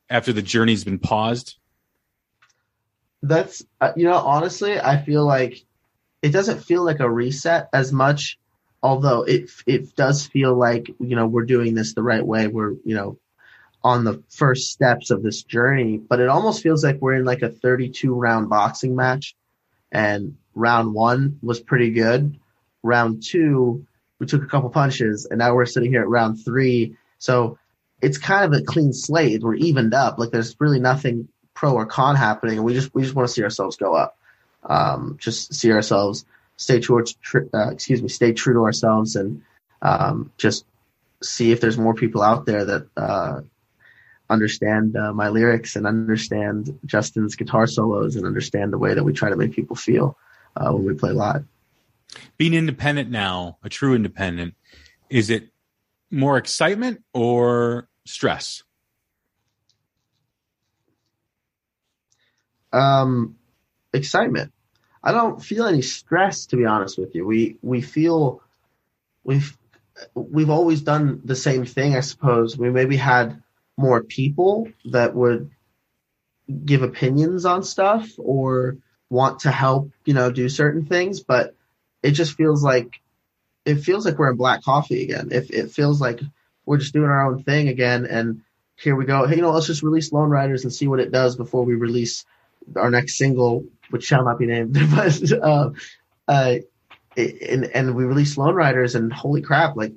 after 0.09 0.33
the 0.33 0.41
journey's 0.41 0.83
been 0.83 0.99
paused? 0.99 1.59
that's 3.21 3.63
uh, 3.81 3.91
you 3.95 4.05
know 4.05 4.15
honestly 4.15 4.79
i 4.79 5.01
feel 5.01 5.25
like 5.25 5.63
it 6.21 6.29
doesn't 6.29 6.63
feel 6.63 6.83
like 6.83 6.99
a 6.99 7.09
reset 7.09 7.67
as 7.73 7.91
much 7.91 8.37
although 8.81 9.23
it 9.23 9.49
it 9.65 9.95
does 9.95 10.25
feel 10.25 10.55
like 10.55 10.87
you 10.99 11.15
know 11.15 11.27
we're 11.27 11.45
doing 11.45 11.73
this 11.75 11.93
the 11.93 12.03
right 12.03 12.25
way 12.25 12.47
we're 12.47 12.75
you 12.85 12.95
know 12.95 13.17
on 13.83 14.03
the 14.03 14.21
first 14.29 14.71
steps 14.71 15.11
of 15.11 15.21
this 15.21 15.43
journey 15.43 15.97
but 15.97 16.19
it 16.19 16.29
almost 16.29 16.63
feels 16.63 16.83
like 16.83 16.97
we're 17.01 17.13
in 17.13 17.25
like 17.25 17.41
a 17.41 17.49
32 17.49 18.13
round 18.13 18.49
boxing 18.49 18.95
match 18.95 19.35
and 19.91 20.35
round 20.55 20.93
1 20.93 21.39
was 21.41 21.59
pretty 21.59 21.91
good 21.91 22.37
round 22.83 23.23
2 23.23 23.85
we 24.19 24.25
took 24.25 24.43
a 24.43 24.47
couple 24.47 24.69
punches 24.69 25.25
and 25.25 25.39
now 25.39 25.53
we're 25.53 25.65
sitting 25.65 25.91
here 25.91 26.01
at 26.01 26.09
round 26.09 26.43
3 26.43 26.95
so 27.17 27.57
it's 28.01 28.17
kind 28.17 28.45
of 28.45 28.59
a 28.59 28.63
clean 28.63 28.93
slate 28.93 29.41
we're 29.41 29.55
evened 29.55 29.93
up 29.93 30.19
like 30.19 30.31
there's 30.31 30.55
really 30.59 30.79
nothing 30.79 31.27
pro 31.59 31.73
or 31.73 31.85
con 31.85 32.15
happening, 32.15 32.55
and 32.55 32.63
we 32.63 32.73
just 32.73 32.95
we 32.95 33.01
just 33.03 33.13
want 33.13 33.27
to 33.27 33.33
see 33.33 33.43
ourselves 33.43 33.75
go 33.75 33.93
up. 33.93 34.17
Um, 34.63 35.17
just 35.19 35.53
see 35.53 35.73
ourselves 35.73 36.25
stay 36.55 36.79
true. 36.79 37.03
Uh, 37.53 37.71
excuse 37.71 38.01
me, 38.01 38.07
stay 38.07 38.31
true 38.31 38.53
to 38.53 38.63
ourselves, 38.63 39.17
and 39.17 39.41
um, 39.81 40.31
just 40.37 40.65
see 41.21 41.51
if 41.51 41.59
there's 41.59 41.77
more 41.77 41.93
people 41.93 42.21
out 42.21 42.45
there 42.45 42.63
that 42.63 42.87
uh, 42.95 43.41
understand 44.29 44.95
uh, 44.95 45.13
my 45.13 45.29
lyrics 45.29 45.75
and 45.75 45.87
understand 45.87 46.79
Justin's 46.85 47.35
guitar 47.35 47.67
solos 47.67 48.15
and 48.15 48.25
understand 48.25 48.71
the 48.71 48.77
way 48.77 48.93
that 48.93 49.03
we 49.03 49.13
try 49.13 49.29
to 49.29 49.35
make 49.35 49.53
people 49.53 49.75
feel 49.75 50.17
uh, 50.55 50.71
when 50.71 50.85
we 50.85 50.93
play 50.93 51.11
live. 51.11 51.45
Being 52.37 52.53
independent 52.53 53.09
now, 53.09 53.57
a 53.63 53.69
true 53.69 53.93
independent, 53.95 54.55
is 55.09 55.29
it 55.29 55.49
more 56.11 56.37
excitement 56.37 57.03
or 57.13 57.87
stress? 58.05 58.63
Um, 62.71 63.35
excitement. 63.93 64.53
I 65.03 65.11
don't 65.11 65.43
feel 65.43 65.65
any 65.65 65.81
stress, 65.81 66.45
to 66.47 66.57
be 66.57 66.65
honest 66.65 66.97
with 66.97 67.15
you. 67.15 67.25
We 67.25 67.57
we 67.61 67.81
feel 67.81 68.41
we've 69.23 69.57
we've 70.13 70.49
always 70.49 70.81
done 70.81 71.21
the 71.23 71.35
same 71.35 71.65
thing, 71.65 71.95
I 71.95 72.01
suppose. 72.01 72.57
We 72.57 72.69
maybe 72.69 72.97
had 72.97 73.41
more 73.79 74.03
people 74.03 74.67
that 74.91 75.15
would 75.15 75.49
give 76.65 76.83
opinions 76.83 77.45
on 77.45 77.63
stuff 77.63 78.09
or 78.17 78.77
want 79.09 79.39
to 79.39 79.51
help, 79.51 79.89
you 80.03 80.13
know, 80.13 80.29
do 80.29 80.49
certain 80.49 80.85
things, 80.85 81.21
but 81.21 81.55
it 82.03 82.11
just 82.11 82.35
feels 82.35 82.61
like 82.61 82.99
it 83.65 83.75
feels 83.75 84.05
like 84.05 84.17
we're 84.17 84.31
in 84.31 84.35
black 84.37 84.63
coffee 84.63 85.03
again. 85.03 85.29
If 85.31 85.49
it 85.49 85.71
feels 85.71 86.01
like 86.01 86.19
we're 86.65 86.77
just 86.77 86.93
doing 86.93 87.09
our 87.09 87.31
own 87.31 87.43
thing 87.43 87.69
again 87.69 88.05
and 88.05 88.41
here 88.75 88.95
we 88.97 89.05
go. 89.05 89.25
Hey, 89.25 89.37
you 89.37 89.41
know, 89.41 89.51
let's 89.51 89.67
just 89.67 89.83
release 89.83 90.11
Lone 90.11 90.29
Riders 90.29 90.63
and 90.63 90.73
see 90.73 90.87
what 90.87 90.99
it 90.99 91.11
does 91.11 91.37
before 91.37 91.63
we 91.63 91.75
release 91.75 92.25
our 92.75 92.91
next 92.91 93.17
single, 93.17 93.65
which 93.91 94.03
shall 94.03 94.25
not 94.25 94.39
be 94.39 94.45
named, 94.45 94.73
but 94.91 95.31
uh, 95.31 95.69
uh, 96.27 96.55
and, 97.15 97.65
and 97.65 97.95
we 97.95 98.03
released 98.03 98.37
Lone 98.37 98.55
Riders, 98.55 98.95
and 98.95 99.11
holy 99.11 99.41
crap, 99.41 99.75
like 99.75 99.93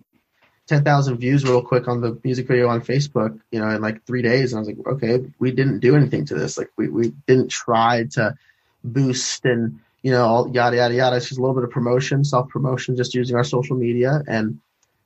10,000 0.73 1.18
views 1.18 1.45
real 1.45 1.61
quick 1.61 1.87
on 1.87 2.01
the 2.01 2.18
music 2.25 2.49
video 2.49 2.66
on 2.68 2.81
Facebook, 2.81 3.39
you 3.51 3.61
know, 3.61 3.68
in 3.68 3.83
like 3.83 4.03
three 4.07 4.23
days. 4.23 4.53
And 4.53 4.59
I 4.59 4.61
was 4.61 4.68
like, 4.68 4.87
okay, 4.87 5.23
we 5.39 5.51
didn't 5.51 5.81
do 5.81 5.95
anything 5.95 6.25
to 6.27 6.35
this. 6.35 6.57
Like 6.57 6.70
we, 6.79 6.89
we 6.89 7.12
didn't 7.27 7.51
try 7.51 8.05
to 8.12 8.35
boost 8.83 9.45
and, 9.45 9.81
you 10.03 10.12
know, 10.12 10.25
all 10.25 10.51
yada, 10.51 10.77
yada, 10.77 10.95
yada. 10.95 11.16
It's 11.16 11.29
just 11.29 11.39
a 11.39 11.43
little 11.43 11.55
bit 11.55 11.64
of 11.64 11.70
promotion, 11.70 12.25
self 12.25 12.49
promotion, 12.49 12.97
just 12.97 13.14
using 13.14 13.37
our 13.37 13.45
social 13.45 13.77
media. 13.77 14.23
And 14.27 14.61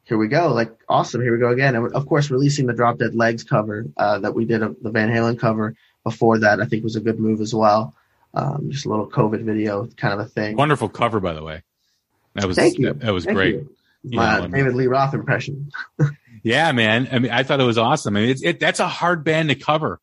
here 0.04 0.18
we 0.18 0.28
go. 0.28 0.52
Like 0.54 0.70
awesome. 0.88 1.20
Here 1.20 1.32
we 1.32 1.38
go 1.40 1.50
again. 1.50 1.74
And 1.74 1.92
of 1.92 2.06
course, 2.06 2.30
releasing 2.30 2.66
the 2.66 2.72
Drop 2.72 2.98
Dead 2.98 3.16
Legs 3.16 3.42
cover, 3.42 3.86
uh, 3.96 4.20
that 4.20 4.36
we 4.36 4.44
did, 4.44 4.62
a, 4.62 4.76
the 4.80 4.90
Van 4.90 5.10
Halen 5.10 5.36
cover 5.36 5.74
before 6.04 6.38
that, 6.38 6.60
I 6.60 6.66
think 6.66 6.84
was 6.84 6.94
a 6.94 7.00
good 7.00 7.18
move 7.18 7.40
as 7.40 7.52
well. 7.52 7.92
um, 8.34 8.70
just 8.70 8.86
a 8.86 8.88
little 8.88 9.10
COVID 9.10 9.42
video 9.42 9.88
kind 9.96 10.14
of 10.14 10.20
a 10.20 10.28
thing. 10.28 10.56
Wonderful 10.56 10.90
cover, 10.90 11.18
by 11.18 11.32
the 11.32 11.42
way. 11.42 11.62
That 12.34 12.46
was 12.46 12.56
Thank 12.56 12.78
you. 12.78 12.86
That, 12.86 13.00
that 13.00 13.12
was 13.12 13.24
Thank 13.24 13.36
great. 13.36 13.54
you. 13.56 13.70
My 14.04 14.40
know, 14.40 14.48
David 14.48 14.74
Lee 14.74 14.86
Roth 14.86 15.14
impression. 15.14 15.70
Yeah, 16.42 16.70
man. 16.70 17.08
I 17.10 17.18
mean, 17.18 17.32
I 17.32 17.42
thought 17.42 17.58
it 17.58 17.64
was 17.64 17.76
awesome. 17.78 18.16
I 18.16 18.20
mean, 18.20 18.28
it's 18.30 18.42
it, 18.44 18.60
that's 18.60 18.78
a 18.78 18.86
hard 18.86 19.24
band 19.24 19.48
to 19.48 19.56
cover, 19.56 19.98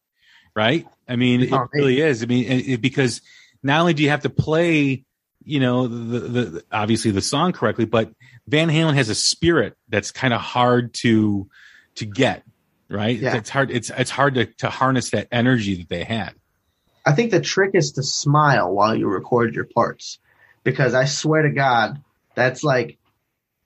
right? 0.53 0.85
I 1.07 1.15
mean, 1.15 1.39
it 1.41 1.53
Oh, 1.53 1.67
really 1.71 2.01
is. 2.01 2.21
I 2.21 2.25
mean, 2.25 2.43
it, 2.51 2.67
it- 2.67 2.81
because 2.81 3.21
not 3.61 3.79
only 3.79 3.93
do 3.93 4.03
you 4.03 4.09
have 4.09 4.23
to 4.23 4.29
play, 4.29 5.05
you 5.45 5.59
know, 5.61 5.87
the, 5.87 6.19
the, 6.19 6.43
the 6.45 6.63
obviously 6.69 7.11
the 7.11 7.21
song 7.21 7.53
correctly, 7.53 7.85
but 7.85 8.11
Van 8.45 8.67
Halen 8.67 8.95
has 8.95 9.07
a 9.07 9.15
spirit 9.15 9.77
that's 9.87 10.11
kind 10.11 10.33
of 10.33 10.41
hard 10.41 10.93
to 10.95 11.47
to 11.95 12.05
get, 12.05 12.43
right? 12.89 13.17
Yeah. 13.17 13.37
It's 13.37 13.49
hard. 13.49 13.71
It's 13.71 13.89
it's 13.89 14.11
hard 14.11 14.33
to 14.35 14.45
to 14.57 14.69
harness 14.69 15.11
that 15.11 15.29
energy 15.31 15.75
that 15.77 15.87
they 15.87 16.03
had. 16.03 16.33
I 17.05 17.13
think 17.13 17.31
the 17.31 17.39
trick 17.39 17.71
is 17.73 17.93
to 17.93 18.03
smile 18.03 18.69
while 18.69 18.93
you 18.95 19.07
record 19.07 19.55
your 19.55 19.65
parts, 19.73 20.19
because 20.65 20.93
I 20.93 21.05
swear 21.05 21.43
to 21.43 21.51
God, 21.51 22.01
that's 22.35 22.65
like 22.65 22.97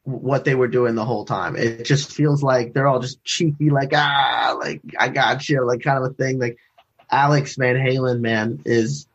what 0.08 0.46
they 0.46 0.56
were 0.56 0.70
doing 0.70 0.96
the 0.96 1.04
whole 1.04 1.26
time. 1.26 1.58
It 1.58 1.84
just 1.84 2.14
feels 2.14 2.42
like 2.42 2.72
they're 2.72 2.88
all 2.88 3.02
just 3.02 3.22
cheeky, 3.26 3.70
like 3.70 3.92
ah, 3.94 4.56
like 4.58 4.82
I 4.98 5.10
got 5.10 5.48
you, 5.50 5.66
like 5.66 5.82
kind 5.82 6.02
of 6.02 6.10
a 6.10 6.14
thing. 6.14 6.40
Like 6.40 6.58
Alex 7.12 7.58
Van 7.58 7.76
Halen, 7.76 8.22
man, 8.22 8.62
is 8.66 9.06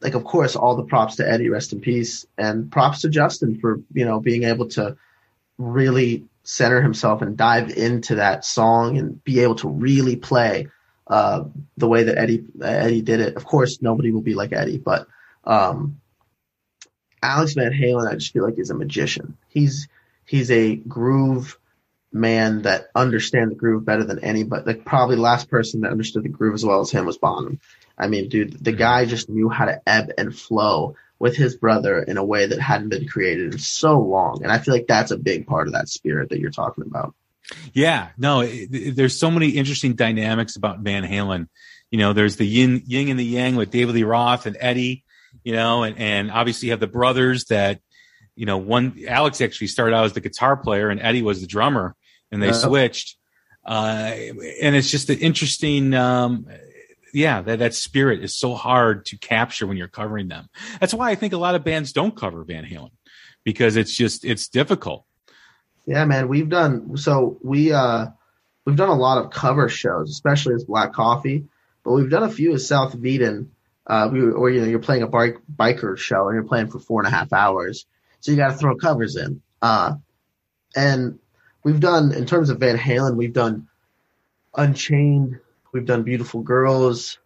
like, 0.00 0.14
of 0.14 0.24
course, 0.24 0.56
all 0.56 0.74
the 0.74 0.82
props 0.82 1.16
to 1.16 1.30
Eddie, 1.30 1.50
rest 1.50 1.72
in 1.72 1.80
peace, 1.80 2.26
and 2.36 2.70
props 2.72 3.02
to 3.02 3.08
Justin 3.08 3.60
for 3.60 3.80
you 3.92 4.04
know 4.04 4.18
being 4.18 4.42
able 4.42 4.66
to 4.70 4.96
really 5.56 6.24
center 6.42 6.82
himself 6.82 7.22
and 7.22 7.36
dive 7.36 7.70
into 7.70 8.16
that 8.16 8.44
song 8.44 8.98
and 8.98 9.22
be 9.22 9.40
able 9.40 9.54
to 9.54 9.68
really 9.68 10.16
play 10.16 10.66
uh, 11.06 11.44
the 11.76 11.86
way 11.86 12.02
that 12.02 12.18
Eddie 12.18 12.42
Eddie 12.60 13.02
did 13.02 13.20
it. 13.20 13.36
Of 13.36 13.44
course, 13.44 13.80
nobody 13.80 14.10
will 14.10 14.20
be 14.20 14.34
like 14.34 14.52
Eddie, 14.52 14.78
but 14.78 15.06
um, 15.44 16.00
Alex 17.22 17.52
Van 17.52 17.72
Halen, 17.72 18.10
I 18.10 18.16
just 18.16 18.32
feel 18.32 18.44
like 18.44 18.58
is 18.58 18.70
a 18.70 18.74
magician. 18.74 19.36
He's 19.46 19.86
he's 20.30 20.52
a 20.52 20.76
groove 20.76 21.58
man 22.12 22.62
that 22.62 22.86
understands 22.94 23.52
the 23.52 23.58
groove 23.58 23.84
better 23.84 24.04
than 24.04 24.20
anybody. 24.20 24.62
Like 24.64 24.84
probably 24.84 25.16
the 25.16 25.22
last 25.22 25.50
person 25.50 25.80
that 25.80 25.90
understood 25.90 26.22
the 26.22 26.28
groove 26.28 26.54
as 26.54 26.64
well 26.64 26.78
as 26.78 26.88
him 26.92 27.04
was 27.04 27.18
Bonham. 27.18 27.58
I 27.98 28.06
mean, 28.06 28.28
dude, 28.28 28.52
the 28.52 28.70
mm-hmm. 28.70 28.78
guy 28.78 29.06
just 29.06 29.28
knew 29.28 29.48
how 29.48 29.64
to 29.64 29.82
ebb 29.88 30.12
and 30.16 30.32
flow 30.32 30.94
with 31.18 31.34
his 31.34 31.56
brother 31.56 32.00
in 32.00 32.16
a 32.16 32.24
way 32.24 32.46
that 32.46 32.60
hadn't 32.60 32.90
been 32.90 33.08
created 33.08 33.54
in 33.54 33.58
so 33.58 33.98
long. 33.98 34.44
And 34.44 34.52
I 34.52 34.58
feel 34.58 34.72
like 34.72 34.86
that's 34.86 35.10
a 35.10 35.16
big 35.16 35.48
part 35.48 35.66
of 35.66 35.72
that 35.72 35.88
spirit 35.88 36.28
that 36.28 36.38
you're 36.38 36.52
talking 36.52 36.84
about. 36.84 37.12
Yeah, 37.72 38.10
no, 38.16 38.42
it, 38.42 38.68
it- 38.72 38.96
there's 38.96 39.18
so 39.18 39.32
many 39.32 39.48
interesting 39.48 39.94
dynamics 39.94 40.54
about 40.54 40.78
Van 40.78 41.02
Halen. 41.02 41.48
You 41.90 41.98
know, 41.98 42.12
there's 42.12 42.36
the 42.36 42.46
yin, 42.46 42.84
yin 42.86 43.08
and 43.08 43.18
the 43.18 43.24
yang 43.24 43.56
with 43.56 43.72
David 43.72 43.96
Lee 43.96 44.04
Roth 44.04 44.46
and 44.46 44.56
Eddie, 44.60 45.02
you 45.42 45.54
know, 45.54 45.82
and, 45.82 45.98
and 45.98 46.30
obviously 46.30 46.66
you 46.66 46.72
have 46.72 46.78
the 46.78 46.86
brothers 46.86 47.46
that, 47.46 47.80
you 48.40 48.46
know, 48.46 48.56
one, 48.56 48.98
Alex 49.06 49.42
actually 49.42 49.66
started 49.66 49.94
out 49.94 50.06
as 50.06 50.14
the 50.14 50.20
guitar 50.22 50.56
player 50.56 50.88
and 50.88 50.98
Eddie 50.98 51.20
was 51.20 51.42
the 51.42 51.46
drummer 51.46 51.94
and 52.32 52.42
they 52.42 52.54
switched. 52.54 53.18
Uh, 53.66 54.14
and 54.62 54.74
it's 54.74 54.90
just 54.90 55.10
an 55.10 55.18
interesting, 55.18 55.92
um, 55.92 56.46
yeah, 57.12 57.42
that, 57.42 57.58
that 57.58 57.74
spirit 57.74 58.24
is 58.24 58.34
so 58.34 58.54
hard 58.54 59.04
to 59.04 59.18
capture 59.18 59.66
when 59.66 59.76
you're 59.76 59.88
covering 59.88 60.28
them. 60.28 60.48
That's 60.80 60.94
why 60.94 61.10
I 61.10 61.16
think 61.16 61.34
a 61.34 61.36
lot 61.36 61.54
of 61.54 61.64
bands 61.64 61.92
don't 61.92 62.16
cover 62.16 62.42
Van 62.44 62.64
Halen 62.64 62.92
because 63.44 63.76
it's 63.76 63.94
just, 63.94 64.24
it's 64.24 64.48
difficult. 64.48 65.04
Yeah, 65.84 66.06
man, 66.06 66.26
we've 66.28 66.48
done 66.48 66.96
so 66.96 67.38
we 67.42 67.72
uh 67.74 68.06
we've 68.64 68.76
done 68.76 68.88
a 68.88 68.94
lot 68.94 69.22
of 69.22 69.30
cover 69.30 69.68
shows, 69.68 70.10
especially 70.10 70.54
as 70.54 70.64
Black 70.64 70.94
Coffee, 70.94 71.44
but 71.84 71.92
we've 71.92 72.08
done 72.08 72.22
a 72.22 72.30
few 72.30 72.54
as 72.54 72.66
South 72.66 72.94
of 72.94 73.04
Eden, 73.04 73.50
uh, 73.86 74.08
we, 74.10 74.22
or 74.22 74.48
you 74.48 74.62
know 74.62 74.66
you're 74.66 74.78
playing 74.78 75.02
a 75.02 75.08
bike 75.08 75.36
biker 75.54 75.98
show 75.98 76.28
and 76.28 76.36
you're 76.36 76.44
playing 76.44 76.68
for 76.68 76.78
four 76.78 77.00
and 77.00 77.06
a 77.06 77.10
half 77.10 77.34
hours, 77.34 77.84
so 78.20 78.30
you 78.30 78.36
got 78.36 78.52
to 78.52 78.56
throw 78.56 78.76
covers 78.76 79.16
in. 79.16 79.42
Uh, 79.60 79.94
and 80.76 81.18
we've 81.64 81.80
done 81.80 82.12
in 82.12 82.26
terms 82.26 82.50
of 82.50 82.58
Van 82.58 82.78
Halen, 82.78 83.16
we've 83.16 83.32
done 83.32 83.68
Unchained, 84.54 85.40
we've 85.72 85.86
done 85.86 86.02
Beautiful 86.02 86.42
Girls, 86.42 87.18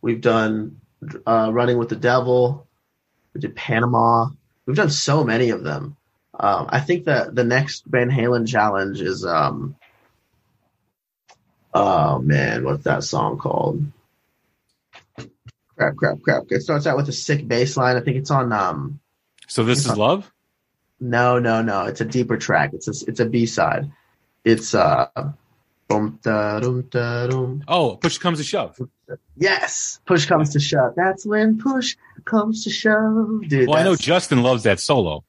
we've 0.00 0.20
done 0.20 0.80
uh, 1.26 1.50
Running 1.52 1.78
with 1.78 1.88
the 1.88 1.96
Devil, 1.96 2.66
we 3.34 3.40
did 3.40 3.56
Panama, 3.56 4.28
we've 4.66 4.76
done 4.76 4.90
so 4.90 5.24
many 5.24 5.50
of 5.50 5.64
them. 5.64 5.96
Um, 6.38 6.68
I 6.68 6.80
think 6.80 7.06
that 7.06 7.34
the 7.34 7.44
next 7.44 7.84
Van 7.86 8.10
Halen 8.10 8.46
challenge 8.46 9.00
is 9.00 9.24
um 9.26 9.76
oh 11.74 12.18
man, 12.20 12.64
what's 12.64 12.84
that 12.84 13.02
song 13.04 13.38
called? 13.38 13.84
Crap, 15.76 15.96
crap, 15.96 16.20
crap. 16.22 16.44
It 16.50 16.62
starts 16.62 16.86
out 16.86 16.96
with 16.96 17.08
a 17.08 17.12
sick 17.12 17.46
bass 17.46 17.76
line. 17.76 17.96
I 17.96 18.00
think 18.00 18.16
it's 18.16 18.30
on 18.30 18.52
um 18.52 19.00
So 19.48 19.64
this 19.64 19.86
is 19.86 19.96
love. 19.96 20.30
no, 21.00 21.38
no, 21.38 21.62
no. 21.62 21.84
It's 21.86 22.00
a 22.00 22.04
deeper 22.04 22.36
track. 22.36 22.70
It's 22.74 22.86
a 22.88 23.08
it's 23.10 23.20
a 23.20 23.24
B 23.26 23.46
side. 23.46 23.90
It's 24.44 24.74
uh 24.74 25.08
boom 25.88 26.18
da 26.22 26.60
dum 26.60 26.82
da 26.90 27.26
dum. 27.26 27.64
Oh, 27.66 27.96
push 27.96 28.18
comes 28.18 28.38
to 28.38 28.44
shove. 28.44 28.78
Yes. 29.36 30.00
Push 30.06 30.26
comes 30.26 30.50
to 30.52 30.60
shove. 30.60 30.92
That's 30.96 31.24
when 31.26 31.58
push 31.58 31.96
comes 32.24 32.64
to 32.64 32.70
shove. 32.70 33.48
Dude, 33.48 33.68
Well, 33.68 33.78
I 33.78 33.82
know 33.84 33.96
Justin 33.96 34.42
loves 34.42 34.62
that 34.64 34.80
solo. 34.80 35.24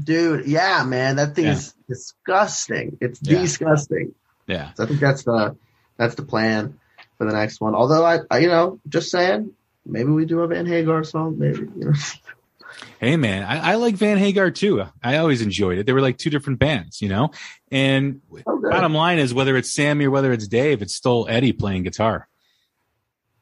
dude, 0.00 0.46
yeah, 0.46 0.84
man. 0.84 1.16
That 1.16 1.34
thing 1.34 1.46
Yeah. 1.46 1.52
is 1.52 1.74
disgusting. 1.88 2.96
It's 3.00 3.20
Yeah. 3.22 3.40
disgusting. 3.42 4.14
Yeah. 4.46 4.72
So 4.74 4.84
I 4.84 4.86
think 4.86 5.00
that's 5.00 5.24
the 5.24 5.56
that's 5.96 6.14
the 6.14 6.22
plan 6.22 6.78
for 7.18 7.26
the 7.26 7.32
next 7.32 7.60
one. 7.60 7.74
Although 7.74 8.04
I, 8.06 8.20
I 8.30 8.38
you 8.38 8.48
know, 8.48 8.78
just 8.88 9.10
saying, 9.10 9.50
maybe 9.84 10.10
we 10.10 10.24
do 10.26 10.40
a 10.42 10.46
Van 10.46 10.64
Hagar 10.66 11.02
song, 11.02 11.38
maybe. 11.38 11.66
You 11.76 11.86
know. 11.86 11.92
Hey, 13.00 13.16
man, 13.16 13.44
I, 13.44 13.72
I 13.72 13.74
like 13.76 13.94
Van 13.94 14.18
Hagar 14.18 14.50
too. 14.50 14.84
I 15.02 15.18
always 15.18 15.40
enjoyed 15.40 15.78
it. 15.78 15.86
They 15.86 15.92
were 15.92 16.00
like 16.00 16.18
two 16.18 16.30
different 16.30 16.58
bands, 16.58 17.00
you 17.00 17.08
know? 17.08 17.30
And 17.70 18.20
oh, 18.32 18.38
Okay. 18.58 18.70
bottom 18.70 18.94
line 18.94 19.18
is 19.18 19.32
whether 19.32 19.56
it's 19.56 19.72
Sammy 19.72 20.06
or 20.06 20.10
whether 20.10 20.32
it's 20.32 20.48
Dave, 20.48 20.82
it's 20.82 20.94
still 20.94 21.26
Eddie 21.28 21.52
playing 21.52 21.84
guitar. 21.84 22.28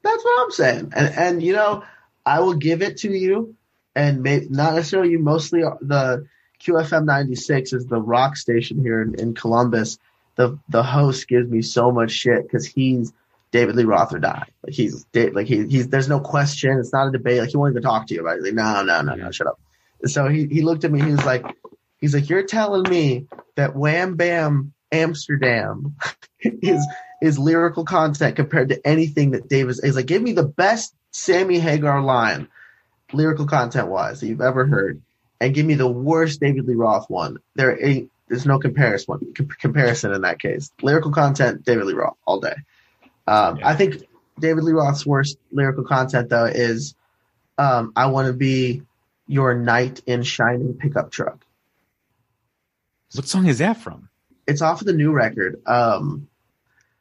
That's 0.03 0.25
what 0.25 0.45
I'm 0.45 0.51
saying. 0.51 0.93
And 0.95 1.15
and 1.17 1.43
you 1.43 1.53
know, 1.53 1.83
I 2.25 2.41
will 2.41 2.55
give 2.55 2.83
it 2.83 2.99
to 2.99 3.11
you, 3.11 3.57
and 3.95 4.23
may, 4.23 4.47
not 4.49 4.75
necessarily 4.75 5.11
you. 5.11 5.19
Mostly 5.19 5.63
the 5.63 6.27
QFM 6.63 7.05
96 7.05 7.73
is 7.73 7.87
the 7.87 8.01
rock 8.01 8.37
station 8.37 8.81
here 8.81 9.03
in, 9.03 9.15
in 9.19 9.35
Columbus. 9.35 9.99
The 10.37 10.59
the 10.69 10.83
host 10.83 11.27
gives 11.29 11.51
me 11.51 11.63
so 11.63 11.91
much 11.91 12.13
shit 12.13 12.43
because 12.43 12.67
he's 12.67 13.13
David 13.57 13.75
Lee 13.75 13.85
Roth 13.85 14.13
or 14.13 14.19
die. 14.19 14.47
Like 14.63 14.75
he's 14.75 15.07
like 15.15 15.47
he, 15.47 15.67
he's 15.67 15.89
there's 15.89 16.11
no 16.11 16.21
question. 16.21 16.79
It's 16.79 16.93
not 16.93 17.09
a 17.09 17.11
debate. 17.11 17.41
Like 17.41 17.49
he 17.49 17.57
won't 17.57 17.73
even 17.73 17.83
talk 17.83 18.07
to 18.09 18.15
you 18.15 18.21
about 18.21 18.35
it. 18.35 18.45
He's 18.45 18.45
like 18.45 18.55
no 18.55 18.83
no 18.83 19.01
no 19.01 19.15
no 19.15 19.31
shut 19.31 19.47
up. 19.47 19.59
And 20.03 20.11
so 20.11 20.29
he 20.29 20.47
he 20.47 20.61
looked 20.61 20.85
at 20.85 20.93
me. 20.93 21.01
He 21.01 21.11
was 21.11 21.25
like 21.25 21.47
he's 21.99 22.13
like 22.13 22.29
you're 22.29 22.43
telling 22.43 22.83
me 22.83 23.29
that 23.55 23.75
Wham 23.75 24.17
Bam 24.17 24.75
Amsterdam 24.93 25.97
is 26.41 26.87
is 27.23 27.39
lyrical 27.39 27.87
content 27.87 28.37
compared 28.37 28.69
to 28.69 28.87
anything 28.87 29.31
that 29.31 29.49
Davis 29.49 29.83
is 29.83 29.97
like. 29.97 30.05
Give 30.05 30.21
me 30.21 30.33
the 30.33 30.45
best 30.45 30.95
Sammy 31.13 31.59
Hagar 31.59 32.03
line, 32.03 32.49
lyrical 33.15 33.47
content 33.47 33.89
wise, 33.89 34.21
that 34.21 34.27
you've 34.27 34.43
ever 34.43 34.67
heard, 34.67 35.01
and 35.41 35.55
give 35.55 35.65
me 35.65 35.77
the 35.77 35.89
worst 35.89 36.41
David 36.41 36.67
Lee 36.67 36.75
Roth 36.75 37.09
one. 37.09 37.39
There 37.55 37.83
ain't 37.83 38.11
there's 38.29 38.45
no 38.45 38.59
comparison 38.59 39.33
comparison 39.59 40.13
in 40.13 40.21
that 40.23 40.41
case. 40.41 40.71
Lyrical 40.83 41.13
content, 41.13 41.65
David 41.65 41.87
Lee 41.87 41.95
Roth 41.95 42.19
all 42.27 42.41
day. 42.41 42.57
Um, 43.27 43.57
Yeah. 43.59 43.69
I 43.69 43.75
think 43.75 44.03
David 44.39 44.65
Lee 44.65 44.73
Roth's 44.73 45.05
worst 45.07 45.39
lyrical 45.51 45.85
content 45.85 46.29
though 46.29 46.45
is 46.47 46.95
um, 47.59 47.93
I 47.97 48.07
want 48.07 48.27
to 48.27 48.33
be 48.33 48.83
your 49.27 49.55
knight 49.55 50.03
in 50.07 50.23
shining 50.23 50.75
pickup 50.75 51.11
truck. 51.11 51.45
What 53.15 53.27
song 53.27 53.47
is 53.47 53.59
that 53.59 53.79
from? 53.79 54.09
It's 54.47 54.63
off 54.63 54.81
of 54.81 54.87
the 54.87 54.93
new 54.93 55.13
record. 55.13 55.61
Um, 55.67 56.29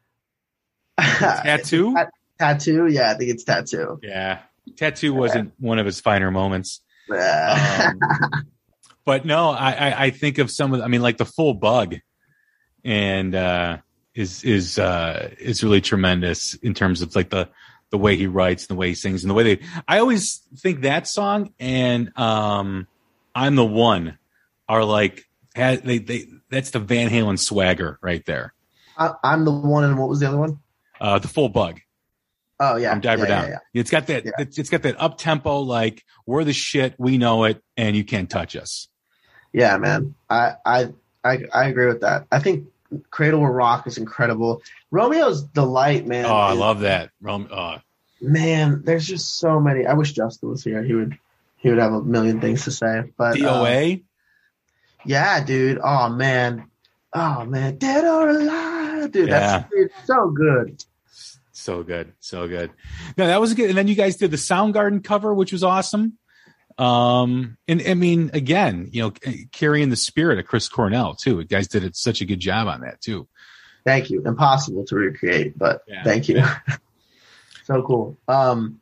Tattoo? 0.99 1.93
Tat- 1.93 2.11
tattoo, 2.39 2.87
yeah, 2.87 3.11
I 3.11 3.15
think 3.15 3.31
it's 3.31 3.43
tattoo. 3.43 3.99
Yeah. 4.01 4.39
Tattoo 4.77 5.13
wasn't 5.13 5.53
one 5.59 5.77
of 5.77 5.85
his 5.85 5.99
finer 5.99 6.31
moments. 6.31 6.81
Um, 7.11 7.99
but 9.05 9.25
no, 9.25 9.49
I, 9.51 9.71
I, 9.71 10.03
I 10.05 10.09
think 10.09 10.37
of 10.39 10.49
some 10.49 10.73
of, 10.73 10.81
I 10.81 10.87
mean, 10.87 11.01
like 11.01 11.17
the 11.17 11.25
full 11.25 11.53
bug 11.53 11.95
and, 12.83 13.35
uh, 13.35 13.77
is, 14.15 14.43
is, 14.43 14.79
uh, 14.79 15.29
is 15.39 15.63
really 15.63 15.81
tremendous 15.81 16.55
in 16.55 16.73
terms 16.73 17.01
of 17.01 17.15
like 17.15 17.29
the, 17.29 17.49
the 17.91 17.97
way 17.97 18.15
he 18.15 18.25
writes, 18.25 18.63
and 18.63 18.75
the 18.75 18.79
way 18.79 18.89
he 18.89 18.95
sings 18.95 19.23
and 19.23 19.29
the 19.29 19.35
way 19.35 19.55
they, 19.55 19.65
I 19.87 19.99
always 19.99 20.41
think 20.57 20.81
that 20.81 21.07
song 21.07 21.53
and, 21.59 22.17
um, 22.17 22.87
I'm 23.35 23.55
the 23.55 23.65
one 23.65 24.17
are 24.67 24.83
like, 24.83 25.25
they, 25.55 25.99
they, 25.99 26.25
that's 26.49 26.71
the 26.71 26.79
Van 26.79 27.09
Halen 27.09 27.37
swagger 27.37 27.99
right 28.01 28.25
there. 28.25 28.53
I, 28.97 29.13
I'm 29.23 29.43
the 29.43 29.51
one, 29.51 29.83
and 29.83 29.97
what 29.97 30.07
was 30.07 30.21
the 30.21 30.27
other 30.27 30.37
one? 30.37 30.59
Uh, 31.01 31.19
the 31.19 31.27
full 31.27 31.49
bug. 31.49 31.81
Oh 32.59 32.77
yeah, 32.77 32.91
from 32.91 33.01
Diver 33.01 33.23
yeah, 33.23 33.27
Down. 33.27 33.43
yeah, 33.43 33.57
yeah. 33.73 33.81
It's 33.81 33.91
got 33.91 34.07
that. 34.07 34.25
It's 34.37 34.69
got 34.69 34.83
that 34.83 35.01
up 35.01 35.17
tempo, 35.17 35.59
like 35.59 36.03
we're 36.25 36.45
the 36.45 36.53
shit, 36.53 36.95
we 36.97 37.17
know 37.17 37.43
it, 37.43 37.61
and 37.75 37.97
you 37.97 38.05
can't 38.05 38.29
touch 38.29 38.55
us. 38.55 38.87
Yeah, 39.51 39.77
man. 39.77 40.15
I, 40.29 40.53
I 40.65 40.93
I 41.25 41.39
I 41.53 41.67
agree 41.67 41.87
with 41.87 42.01
that. 42.01 42.27
I 42.31 42.39
think 42.39 42.67
Cradle 43.09 43.45
of 43.45 43.51
Rock 43.51 43.87
is 43.87 43.97
incredible. 43.97 44.61
Romeo's 44.91 45.43
Delight, 45.43 46.05
man. 46.05 46.25
oh, 46.25 46.33
I 46.33 46.53
is- 46.53 46.59
love 46.59 46.79
that. 46.81 47.11
Rom- 47.21 47.49
uh, 47.51 47.79
man, 48.21 48.81
there's 48.83 49.05
just 49.05 49.37
so 49.37 49.59
many. 49.59 49.85
I 49.85 49.93
wish 49.93 50.13
Justin 50.13 50.49
was 50.49 50.63
here. 50.63 50.83
He 50.83 50.93
would 50.93 51.17
he 51.57 51.69
would 51.69 51.79
have 51.79 51.93
a 51.93 52.01
million 52.01 52.41
things 52.41 52.63
to 52.65 52.71
say. 52.71 53.03
But 53.17 53.35
DOA. 53.37 53.99
Uh, 53.99 54.03
yeah, 55.05 55.43
dude. 55.43 55.79
Oh 55.83 56.09
man. 56.09 56.69
Oh 57.13 57.45
man. 57.45 57.77
Dead 57.77 58.03
or 58.03 58.29
alive, 58.29 59.11
dude. 59.11 59.29
Yeah. 59.29 59.39
That's 59.59 59.69
dude, 59.71 59.91
so 60.05 60.29
good. 60.29 60.83
So 61.51 61.83
good, 61.83 62.13
so 62.19 62.47
good. 62.47 62.69
No, 63.17 63.27
that 63.27 63.39
was 63.41 63.53
good. 63.53 63.69
And 63.69 63.77
then 63.77 63.87
you 63.87 63.95
guys 63.95 64.17
did 64.17 64.29
the 64.29 64.37
Soundgarden 64.37 65.03
cover, 65.03 65.33
which 65.33 65.51
was 65.53 65.63
awesome. 65.63 66.17
Um, 66.77 67.57
and 67.67 67.81
I 67.87 67.93
mean, 67.93 68.31
again, 68.33 68.89
you 68.91 69.01
know, 69.03 69.11
carrying 69.51 69.89
the 69.89 69.95
spirit 69.95 70.39
of 70.39 70.45
Chris 70.45 70.67
Cornell 70.67 71.15
too. 71.15 71.39
You 71.39 71.45
guys 71.45 71.67
did 71.67 71.83
it 71.83 71.95
such 71.95 72.21
a 72.21 72.25
good 72.25 72.39
job 72.39 72.67
on 72.67 72.81
that 72.81 73.01
too. 73.01 73.27
Thank 73.85 74.09
you. 74.09 74.21
Impossible 74.25 74.85
to 74.87 74.95
recreate, 74.95 75.57
but 75.57 75.83
Yeah. 75.87 76.03
thank 76.03 76.27
you. 76.27 76.43
so 77.63 77.81
cool. 77.83 78.17
Um, 78.27 78.81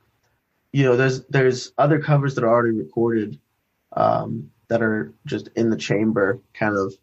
you 0.72 0.84
know, 0.86 0.96
there's 0.96 1.24
there's 1.26 1.72
other 1.78 2.00
covers 2.00 2.36
that 2.36 2.44
are 2.44 2.50
already 2.50 2.76
recorded, 2.78 3.38
um, 3.96 4.50
that 4.70 4.82
are 4.82 5.14
just 5.28 5.50
in 5.56 5.70
the 5.70 5.78
chamber, 5.78 6.39
kind 6.56 6.76
of 6.76 6.94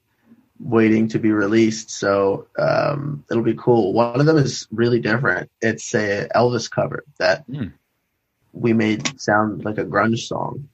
waiting 0.58 1.08
to 1.08 1.18
be 1.20 1.30
released. 1.30 1.90
So 1.90 2.48
um, 2.58 3.24
it'll 3.30 3.44
be 3.44 3.54
cool. 3.54 3.92
One 3.92 4.18
of 4.18 4.26
them 4.26 4.38
is 4.38 4.66
really 4.72 4.98
different. 5.00 5.50
It's 5.62 5.94
a 5.94 6.28
Elvis 6.34 6.68
cover 6.70 7.04
that 7.18 7.44
Hmm. 7.44 7.68
we 8.52 8.72
made 8.72 9.20
sound 9.20 9.64
like 9.64 9.78
a 9.78 9.84
grunge 9.84 10.26
song. 10.26 10.68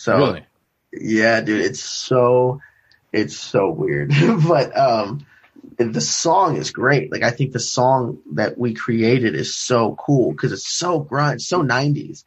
So 0.00 0.16
really? 0.16 0.46
yeah, 0.94 1.42
dude, 1.42 1.60
it's 1.60 1.82
so 1.82 2.62
it's 3.12 3.36
so 3.36 3.68
weird. 3.68 4.10
but 4.48 4.74
um 4.76 5.26
the 5.76 6.00
song 6.00 6.56
is 6.56 6.70
great. 6.70 7.12
Like 7.12 7.22
I 7.22 7.30
think 7.30 7.52
the 7.52 7.60
song 7.60 8.20
that 8.32 8.56
we 8.56 8.72
created 8.72 9.34
is 9.34 9.54
so 9.54 9.96
cool 9.96 10.32
because 10.32 10.52
it's 10.52 10.66
so 10.66 11.04
grunge, 11.04 11.42
so 11.42 11.62
90s. 11.62 12.24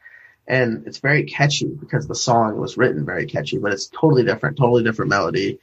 And 0.48 0.86
it's 0.86 1.00
very 1.00 1.24
catchy 1.24 1.66
because 1.66 2.08
the 2.08 2.14
song 2.14 2.60
was 2.60 2.78
written 2.78 3.06
very 3.06 3.26
catchy, 3.26 3.58
but 3.58 3.72
it's 3.72 3.88
totally 3.88 4.24
different, 4.24 4.58
totally 4.58 4.84
different 4.84 5.10
melody. 5.10 5.60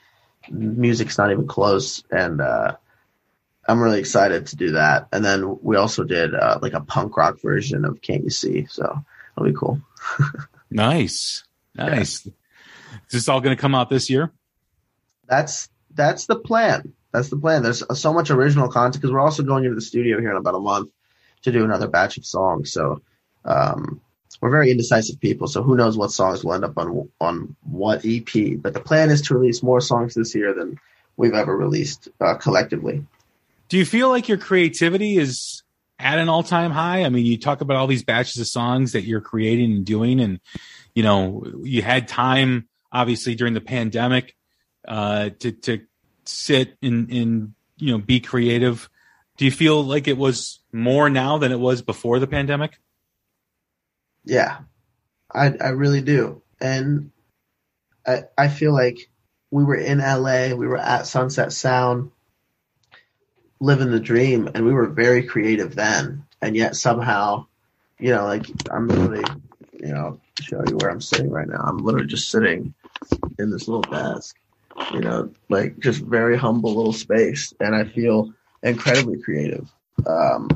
Music's 0.51 1.17
not 1.17 1.31
even 1.31 1.47
close 1.47 2.03
and 2.11 2.41
uh 2.41 2.77
I'm 3.69 3.81
really 3.81 4.01
excited 4.01 4.49
to 4.49 4.57
do 4.57 4.73
that. 4.73 5.07
And 5.13 5.25
then 5.25 5.61
we 5.63 5.77
also 5.77 6.03
did 6.03 6.35
uh, 6.35 6.59
like 6.61 6.73
a 6.73 6.81
punk 6.81 7.17
rock 7.17 7.41
version 7.41 7.85
of 7.85 8.03
Can't 8.03 8.25
You 8.25 8.31
See? 8.31 8.67
So 8.69 9.05
it'll 9.37 9.49
be 9.49 9.57
cool. 9.57 9.81
Nice, 10.73 11.43
nice. 11.81 12.27
Is 12.27 12.33
this 13.13 13.29
all 13.29 13.41
going 13.41 13.57
to 13.57 13.61
come 13.61 13.75
out 13.75 13.91
this 13.91 14.11
year? 14.11 14.33
that's 15.31 15.69
that's 15.95 16.27
the 16.27 16.37
plan. 16.37 16.93
That's 17.13 17.31
the 17.31 17.37
plan. 17.37 17.63
There's 17.63 17.83
so 17.99 18.13
much 18.13 18.31
original 18.31 18.69
content 18.69 19.01
because 19.01 19.13
we're 19.13 19.21
also 19.21 19.43
going 19.43 19.65
into 19.65 19.75
the 19.75 19.81
studio 19.81 20.21
here 20.21 20.31
in 20.31 20.37
about 20.37 20.55
a 20.55 20.61
month 20.61 20.91
to 21.43 21.53
do 21.53 21.65
another 21.65 21.89
batch 21.89 22.19
of 22.19 22.27
songs. 22.27 22.73
So 22.73 23.01
um, 23.45 24.01
we're 24.41 24.51
very 24.51 24.71
indecisive 24.71 25.21
people. 25.21 25.49
So 25.49 25.63
who 25.63 25.77
knows 25.77 25.97
what 25.97 26.13
songs 26.13 26.45
will 26.45 26.55
end 26.55 26.65
up 26.65 26.77
on 26.77 27.09
on 27.21 27.57
what 27.63 28.05
EP? 28.05 28.61
But 28.61 28.75
the 28.75 28.81
plan 28.81 29.11
is 29.11 29.23
to 29.23 29.35
release 29.35 29.63
more 29.63 29.81
songs 29.81 30.15
this 30.15 30.35
year 30.35 30.53
than 30.53 30.79
we've 31.17 31.35
ever 31.35 31.57
released 31.57 32.09
uh, 32.21 32.35
collectively. 32.35 33.07
Do 33.69 33.79
you 33.79 33.87
feel 33.87 34.09
like 34.09 34.29
your 34.29 34.39
creativity 34.39 35.17
is 35.17 35.63
at 36.01 36.19
an 36.19 36.29
all 36.29 36.43
time 36.43 36.71
high? 36.71 37.05
I 37.05 37.09
mean, 37.09 37.27
you 37.27 37.39
talk 37.39 37.61
about 37.61 37.77
all 37.77 37.87
these 37.87 38.03
batches 38.03 38.41
of 38.41 38.47
songs 38.47 38.93
that 38.93 39.05
you're 39.05 39.21
creating 39.21 39.73
and 39.73 39.85
doing, 39.85 40.21
and 40.21 40.41
you 40.95 41.03
know, 41.03 41.45
you 41.63 41.83
had 41.83 42.09
time 42.09 42.69
obviously 42.93 43.35
during 43.35 43.55
the 43.55 43.61
pandemic 43.61 44.35
uh, 44.87 45.31
to 45.41 45.53
to 45.53 45.81
sit 46.25 46.77
and 46.83 47.11
and 47.11 47.55
you 47.77 47.93
know 47.93 47.99
be 47.99 48.21
creative. 48.21 48.89
Do 49.37 49.45
you 49.45 49.51
feel 49.51 49.83
like 49.83 50.09
it 50.09 50.19
was 50.19 50.61
more 50.73 51.09
now 51.09 51.39
than 51.39 51.53
it 51.53 51.61
was 51.61 51.83
before 51.83 52.19
the 52.19 52.27
pandemic? 52.27 52.79
Yeah, 54.25 54.59
I 55.33 55.55
I 55.61 55.69
really 55.71 56.03
do, 56.03 56.43
and 56.61 57.11
I 58.07 58.25
I 58.37 58.49
feel 58.49 58.73
like 58.73 59.11
we 59.51 59.65
were 59.65 59.77
in 59.77 59.99
LA, 59.99 60.55
we 60.55 60.67
were 60.67 60.79
at 60.79 61.07
Sunset 61.07 61.53
Sound, 61.53 62.13
living 63.61 63.91
the 63.91 64.01
dream, 64.01 64.49
and 64.55 64.65
we 64.65 64.73
were 64.73 64.87
very 64.87 65.23
creative 65.23 65.75
then, 65.75 66.25
and 66.41 66.57
yet 66.57 66.77
somehow, 66.77 67.47
you 67.99 68.11
know, 68.11 68.25
like 68.25 68.47
I'm 68.71 68.89
literally, 68.89 69.25
you 69.79 69.93
know, 69.93 70.21
show 70.41 70.63
you 70.67 70.77
where 70.79 70.91
I'm 70.91 71.01
sitting 71.01 71.31
right 71.31 71.49
now. 71.49 71.63
I'm 71.65 71.79
literally 71.79 72.07
just 72.07 72.31
sitting 72.31 72.75
in 73.39 73.51
this 73.51 73.69
little 73.69 73.83
desk, 73.83 74.37
you 74.93 75.01
know, 75.01 75.31
like 75.49 75.79
just 75.79 76.01
very 76.03 76.37
humble 76.37 76.75
little 76.75 76.93
space, 76.93 77.53
and 77.61 77.75
I 77.75 77.85
feel 77.85 78.33
incredibly 78.63 79.21
creative. 79.21 79.71
Um, 80.07 80.49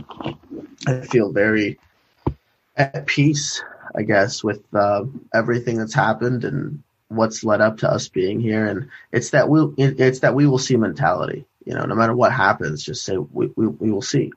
I 0.86 1.00
feel 1.02 1.32
very 1.32 1.78
at 2.76 3.06
peace, 3.06 3.62
I 3.94 4.02
guess, 4.02 4.42
with 4.42 4.62
uh, 4.74 5.04
everything 5.32 5.76
that's 5.78 5.94
happened 5.94 6.44
and 6.44 6.82
what's 7.08 7.44
led 7.44 7.60
up 7.60 7.78
to 7.78 7.90
us 7.90 8.08
being 8.08 8.40
here. 8.40 8.66
And 8.66 8.88
it's 9.12 9.30
that 9.30 9.48
we 9.48 9.72
it's 9.78 10.20
that 10.20 10.34
we 10.34 10.46
will 10.46 10.58
see 10.58 10.76
mentality. 10.76 11.44
You 11.64 11.74
know, 11.74 11.84
no 11.84 11.94
matter 11.94 12.14
what 12.14 12.32
happens, 12.32 12.84
just 12.84 13.04
say 13.04 13.16
we, 13.16 13.50
we 13.56 13.66
we 13.66 13.90
will 13.90 14.02
see. 14.02 14.32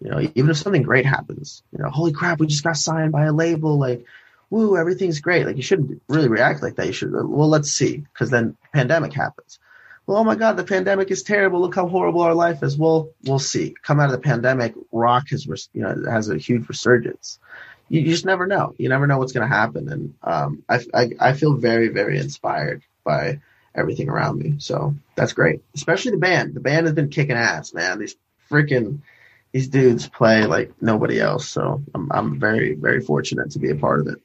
You 0.00 0.10
know, 0.10 0.20
even 0.34 0.50
if 0.50 0.56
something 0.56 0.82
great 0.82 1.06
happens, 1.06 1.62
you 1.70 1.82
know, 1.82 1.88
holy 1.88 2.12
crap, 2.12 2.40
we 2.40 2.48
just 2.48 2.64
got 2.64 2.76
signed 2.76 3.12
by 3.12 3.26
a 3.26 3.32
label, 3.32 3.78
like, 3.78 4.04
woo, 4.50 4.76
everything's 4.76 5.20
great. 5.20 5.46
Like 5.46 5.56
you 5.56 5.62
shouldn't 5.62 6.02
really 6.08 6.28
react 6.28 6.60
like 6.60 6.74
that. 6.76 6.86
You 6.86 6.92
should, 6.92 7.12
well, 7.12 7.48
let's 7.48 7.70
see, 7.70 7.98
because 7.98 8.28
then 8.28 8.56
pandemic 8.72 9.12
happens. 9.12 9.60
Well, 10.04 10.18
oh 10.18 10.24
my 10.24 10.34
God, 10.34 10.56
the 10.56 10.64
pandemic 10.64 11.12
is 11.12 11.22
terrible. 11.22 11.60
Look 11.60 11.76
how 11.76 11.86
horrible 11.86 12.22
our 12.22 12.34
life 12.34 12.64
is. 12.64 12.76
Well, 12.76 13.10
we'll 13.22 13.38
see. 13.38 13.76
Come 13.82 14.00
out 14.00 14.06
of 14.06 14.12
the 14.12 14.18
pandemic, 14.18 14.74
rock 14.90 15.28
has, 15.30 15.46
you 15.46 15.82
know, 15.82 16.10
has 16.10 16.28
a 16.28 16.36
huge 16.36 16.68
resurgence. 16.68 17.38
You, 17.88 18.00
you 18.00 18.10
just 18.10 18.26
never 18.26 18.46
know. 18.46 18.74
You 18.78 18.88
never 18.88 19.06
know 19.06 19.18
what's 19.18 19.32
going 19.32 19.48
to 19.48 19.54
happen. 19.54 19.88
And 19.88 20.14
um, 20.24 20.64
I, 20.68 20.80
I, 20.92 21.10
I 21.20 21.32
feel 21.34 21.54
very, 21.54 21.88
very 21.88 22.18
inspired 22.18 22.82
by 23.04 23.40
everything 23.74 24.08
around 24.08 24.38
me. 24.38 24.56
So 24.58 24.94
that's 25.14 25.32
great. 25.32 25.62
Especially 25.74 26.12
the 26.12 26.18
band. 26.18 26.54
The 26.54 26.60
band 26.60 26.86
has 26.86 26.94
been 26.94 27.08
kicking 27.08 27.36
ass, 27.36 27.72
man. 27.72 27.98
These 27.98 28.16
freaking 28.50 29.00
these 29.52 29.68
dudes 29.68 30.08
play 30.08 30.46
like 30.46 30.72
nobody 30.80 31.20
else. 31.20 31.48
So 31.48 31.82
I'm 31.94 32.10
I'm 32.12 32.40
very, 32.40 32.74
very 32.74 33.00
fortunate 33.00 33.50
to 33.52 33.58
be 33.58 33.70
a 33.70 33.76
part 33.76 34.00
of 34.00 34.08
it. 34.08 34.18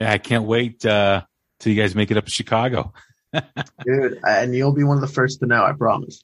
Yeah, 0.00 0.12
I 0.12 0.18
can't 0.18 0.44
wait 0.44 0.84
uh, 0.84 1.22
till 1.60 1.72
you 1.72 1.80
guys 1.80 1.94
make 1.94 2.10
it 2.10 2.16
up 2.16 2.24
to 2.24 2.30
Chicago. 2.30 2.92
Dude, 3.84 4.20
and 4.22 4.54
you'll 4.54 4.72
be 4.72 4.84
one 4.84 4.96
of 4.96 5.00
the 5.00 5.12
first 5.12 5.40
to 5.40 5.46
know, 5.46 5.64
I 5.64 5.72
promise. 5.72 6.22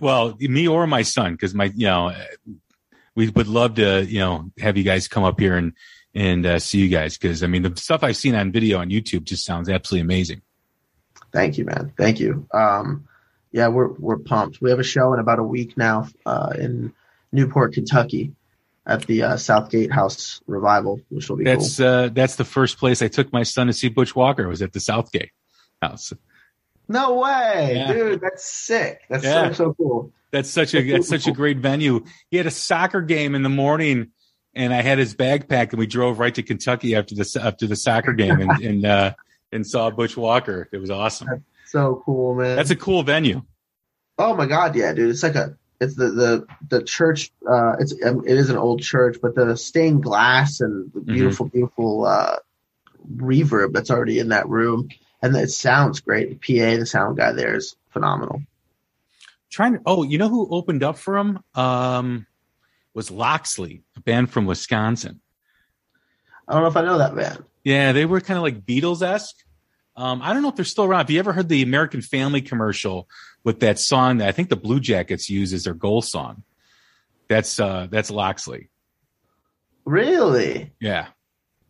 Well, 0.00 0.36
me 0.38 0.68
or 0.68 0.86
my 0.86 1.02
son, 1.02 1.32
because 1.32 1.54
my 1.54 1.72
you 1.74 1.86
know 1.86 2.14
we 3.14 3.28
would 3.30 3.48
love 3.48 3.74
to 3.74 4.04
you 4.04 4.20
know 4.20 4.50
have 4.58 4.76
you 4.76 4.84
guys 4.84 5.08
come 5.08 5.24
up 5.24 5.38
here 5.38 5.56
and 5.56 5.72
and 6.14 6.46
uh, 6.46 6.58
see 6.58 6.78
you 6.78 6.88
guys 6.88 7.16
because 7.18 7.42
I 7.42 7.46
mean 7.46 7.62
the 7.62 7.76
stuff 7.76 8.04
I've 8.04 8.16
seen 8.16 8.34
on 8.34 8.52
video 8.52 8.78
on 8.78 8.90
YouTube 8.90 9.24
just 9.24 9.44
sounds 9.44 9.68
absolutely 9.68 10.02
amazing. 10.02 10.42
Thank 11.32 11.58
you, 11.58 11.64
man. 11.64 11.92
Thank 11.96 12.20
you. 12.20 12.46
Um, 12.52 13.08
yeah, 13.52 13.68
we're 13.68 13.88
we're 13.88 14.18
pumped. 14.18 14.60
We 14.60 14.70
have 14.70 14.78
a 14.78 14.84
show 14.84 15.12
in 15.14 15.20
about 15.20 15.38
a 15.38 15.42
week 15.42 15.76
now 15.76 16.08
uh, 16.26 16.52
in 16.58 16.92
Newport, 17.32 17.74
Kentucky, 17.74 18.32
at 18.86 19.06
the 19.06 19.22
uh, 19.22 19.36
Southgate 19.36 19.92
House 19.92 20.40
Revival, 20.46 21.00
which 21.10 21.28
will 21.28 21.36
be 21.36 21.44
That's 21.44 21.78
cool. 21.78 21.86
uh, 21.86 22.08
that's 22.08 22.36
the 22.36 22.44
first 22.44 22.78
place 22.78 23.02
I 23.02 23.08
took 23.08 23.32
my 23.32 23.42
son 23.42 23.66
to 23.68 23.72
see 23.72 23.88
Butch 23.88 24.14
Walker 24.16 24.48
was 24.48 24.62
at 24.62 24.72
the 24.72 24.80
Southgate 24.80 25.30
House. 25.80 26.12
No 26.88 27.14
way, 27.20 27.74
Yeah. 27.76 27.92
dude. 27.92 28.20
That's 28.20 28.44
sick. 28.44 29.00
That's 29.08 29.24
Yeah. 29.24 29.48
so 29.48 29.52
so 29.52 29.74
cool. 29.74 30.12
That's 30.32 30.50
such 30.50 30.74
a 30.74 30.90
that's 30.90 31.08
such 31.08 31.26
a 31.26 31.32
great 31.32 31.58
venue. 31.58 32.04
He 32.30 32.36
had 32.38 32.46
a 32.46 32.50
soccer 32.50 33.02
game 33.02 33.34
in 33.34 33.42
the 33.42 33.48
morning, 33.50 34.08
and 34.54 34.72
I 34.72 34.80
had 34.82 34.98
his 34.98 35.14
bag 35.14 35.46
packed, 35.48 35.72
and 35.72 35.78
we 35.80 35.86
drove 35.86 36.18
right 36.18 36.34
to 36.34 36.42
Kentucky 36.42 36.94
after 36.96 37.14
the 37.14 37.40
after 37.42 37.66
the 37.66 37.76
soccer 37.76 38.12
game, 38.14 38.40
and 38.40 38.50
and, 38.62 38.86
uh, 38.86 39.12
and 39.52 39.66
saw 39.66 39.90
Butch 39.90 40.16
Walker. 40.16 40.68
It 40.72 40.78
was 40.78 40.90
awesome. 40.90 41.44
So 41.66 42.02
cool, 42.04 42.34
man. 42.34 42.56
That's 42.56 42.70
a 42.70 42.76
cool 42.76 43.02
venue. 43.02 43.42
Oh 44.18 44.34
my 44.34 44.46
god, 44.46 44.76
yeah, 44.76 44.92
dude. 44.92 45.10
It's 45.10 45.22
like 45.22 45.34
a 45.34 45.56
it's 45.80 45.96
the 45.96 46.10
the 46.10 46.46
the 46.68 46.82
church. 46.82 47.32
Uh, 47.48 47.74
it's 47.78 47.94
um, 48.04 48.22
it 48.26 48.36
is 48.36 48.50
an 48.50 48.56
old 48.56 48.82
church, 48.82 49.18
but 49.20 49.34
the 49.34 49.56
stained 49.56 50.02
glass 50.02 50.60
and 50.60 50.92
the 50.92 51.00
beautiful, 51.00 51.46
beautiful 51.46 52.04
uh, 52.04 52.36
reverb 53.16 53.72
that's 53.72 53.90
already 53.90 54.18
in 54.18 54.28
that 54.28 54.48
room, 54.48 54.88
and 55.22 55.36
it 55.36 55.50
sounds 55.50 56.00
great. 56.00 56.40
The 56.40 56.60
PA, 56.60 56.78
the 56.78 56.86
sound 56.86 57.16
guy 57.16 57.32
there 57.32 57.56
is 57.56 57.74
phenomenal. 57.90 58.42
Trying 59.50 59.74
to. 59.74 59.80
Oh, 59.84 60.02
you 60.02 60.18
know 60.18 60.28
who 60.28 60.48
opened 60.50 60.82
up 60.82 60.98
for 60.98 61.16
him? 61.16 61.40
Um, 61.54 62.26
was 62.94 63.10
Locksley, 63.10 63.82
a 63.96 64.00
band 64.00 64.30
from 64.30 64.46
Wisconsin. 64.46 65.20
I 66.46 66.52
don't 66.52 66.62
know 66.62 66.68
if 66.68 66.76
I 66.76 66.82
know 66.82 66.98
that 66.98 67.16
band. 67.16 67.44
Yeah, 67.64 67.92
they 67.92 68.04
were 68.04 68.20
kind 68.20 68.36
of 68.36 68.42
like 68.42 68.64
Beatles 68.64 69.02
esque. 69.02 69.36
Um, 69.96 70.20
I 70.22 70.32
don't 70.32 70.42
know 70.42 70.48
if 70.48 70.56
they're 70.56 70.64
still 70.64 70.84
around. 70.84 71.00
Have 71.00 71.10
you 71.10 71.18
ever 71.18 71.32
heard 71.32 71.48
the 71.48 71.62
American 71.62 72.00
Family 72.00 72.40
commercial 72.40 73.08
with 73.44 73.60
that 73.60 73.78
song 73.78 74.18
that 74.18 74.28
I 74.28 74.32
think 74.32 74.48
the 74.48 74.56
Blue 74.56 74.80
Jackets 74.80 75.28
use 75.28 75.52
as 75.52 75.64
their 75.64 75.74
goal 75.74 76.02
song? 76.02 76.42
That's 77.28 77.60
uh, 77.60 77.88
that's 77.90 78.10
Locksley. 78.10 78.68
Really? 79.84 80.72
Yeah, 80.80 81.08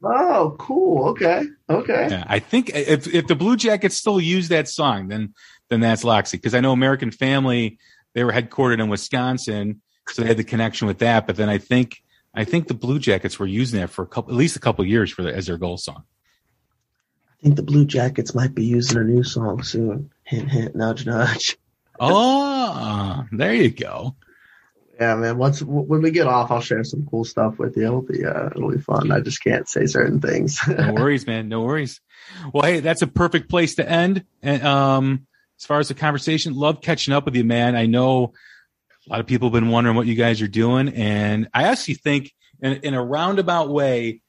Oh, 0.04 0.56
cool. 0.58 1.10
Okay. 1.10 1.44
Okay. 1.70 2.08
yeah. 2.10 2.24
I 2.26 2.40
think 2.40 2.70
if 2.70 3.12
if 3.12 3.26
the 3.28 3.36
Blue 3.36 3.56
Jackets 3.56 3.96
still 3.96 4.20
use 4.20 4.48
that 4.48 4.68
song, 4.68 5.08
then 5.08 5.34
then 5.68 5.80
that's 5.80 6.02
Locksley 6.02 6.38
because 6.38 6.54
I 6.54 6.60
know 6.60 6.72
American 6.72 7.10
Family 7.10 7.78
they 8.14 8.24
were 8.24 8.32
headquartered 8.32 8.80
in 8.80 8.88
Wisconsin, 8.88 9.80
so 10.08 10.22
they 10.22 10.28
had 10.28 10.36
the 10.36 10.44
connection 10.44 10.86
with 10.86 10.98
that. 10.98 11.26
But 11.26 11.36
then 11.36 11.48
I 11.48 11.58
think 11.58 12.01
I 12.34 12.44
think 12.44 12.68
the 12.68 12.74
Blue 12.74 12.98
Jackets 12.98 13.38
were 13.38 13.46
using 13.46 13.80
that 13.80 13.90
for 13.90 14.02
a 14.02 14.06
couple, 14.06 14.32
at 14.32 14.36
least 14.36 14.56
a 14.56 14.60
couple 14.60 14.84
years 14.86 15.10
for 15.10 15.22
the, 15.22 15.34
as 15.34 15.46
their 15.46 15.58
goal 15.58 15.76
song. 15.76 16.04
I 17.28 17.42
think 17.42 17.56
the 17.56 17.62
Blue 17.62 17.84
Jackets 17.84 18.34
might 18.34 18.54
be 18.54 18.64
using 18.64 18.98
a 18.98 19.04
new 19.04 19.22
song 19.22 19.62
soon. 19.62 20.10
Hint, 20.24 20.50
hint, 20.50 20.76
nudge, 20.76 21.04
nudge. 21.04 21.58
Oh, 22.00 23.24
there 23.32 23.54
you 23.54 23.70
go. 23.70 24.16
Yeah, 24.98 25.16
man. 25.16 25.36
Once 25.36 25.62
when 25.62 26.02
we 26.02 26.10
get 26.10 26.26
off, 26.26 26.50
I'll 26.50 26.60
share 26.60 26.84
some 26.84 27.06
cool 27.10 27.24
stuff 27.24 27.58
with 27.58 27.76
you. 27.76 27.84
It'll 27.84 28.02
be 28.02 28.24
uh, 28.24 28.46
it'll 28.46 28.70
be 28.70 28.78
fun. 28.78 29.10
I 29.10 29.20
just 29.20 29.42
can't 29.42 29.68
say 29.68 29.86
certain 29.86 30.20
things. 30.20 30.60
no 30.68 30.94
worries, 30.94 31.26
man. 31.26 31.48
No 31.48 31.62
worries. 31.62 32.00
Well, 32.52 32.62
hey, 32.62 32.80
that's 32.80 33.02
a 33.02 33.06
perfect 33.06 33.50
place 33.50 33.74
to 33.76 33.88
end. 33.88 34.24
And 34.42 34.62
um, 34.62 35.26
as 35.58 35.66
far 35.66 35.80
as 35.80 35.88
the 35.88 35.94
conversation, 35.94 36.54
love 36.54 36.80
catching 36.80 37.14
up 37.14 37.24
with 37.24 37.34
you, 37.34 37.44
man. 37.44 37.74
I 37.74 37.86
know 37.86 38.32
a 39.06 39.10
lot 39.10 39.20
of 39.20 39.26
people 39.26 39.48
have 39.48 39.52
been 39.52 39.70
wondering 39.70 39.96
what 39.96 40.06
you 40.06 40.14
guys 40.14 40.40
are 40.42 40.48
doing, 40.48 40.88
and 40.88 41.48
I 41.52 41.64
actually 41.64 41.94
think, 41.94 42.32
in, 42.60 42.74
in 42.82 42.94
a 42.94 43.04
roundabout 43.04 43.68
way, 43.68 44.22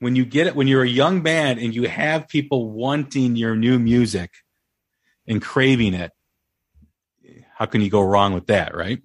when 0.00 0.16
you 0.16 0.24
get 0.24 0.46
it, 0.46 0.56
when 0.56 0.66
you're 0.66 0.82
a 0.82 0.88
young 0.88 1.22
band 1.22 1.60
and 1.60 1.74
you 1.74 1.84
have 1.84 2.28
people 2.28 2.70
wanting 2.70 3.36
your 3.36 3.54
new 3.54 3.78
music 3.78 4.30
and 5.26 5.40
craving 5.40 5.94
it, 5.94 6.12
how 7.54 7.66
can 7.66 7.80
you 7.80 7.90
go 7.90 8.00
wrong 8.00 8.32
with 8.32 8.46
that, 8.46 8.74
right? 8.74 9.02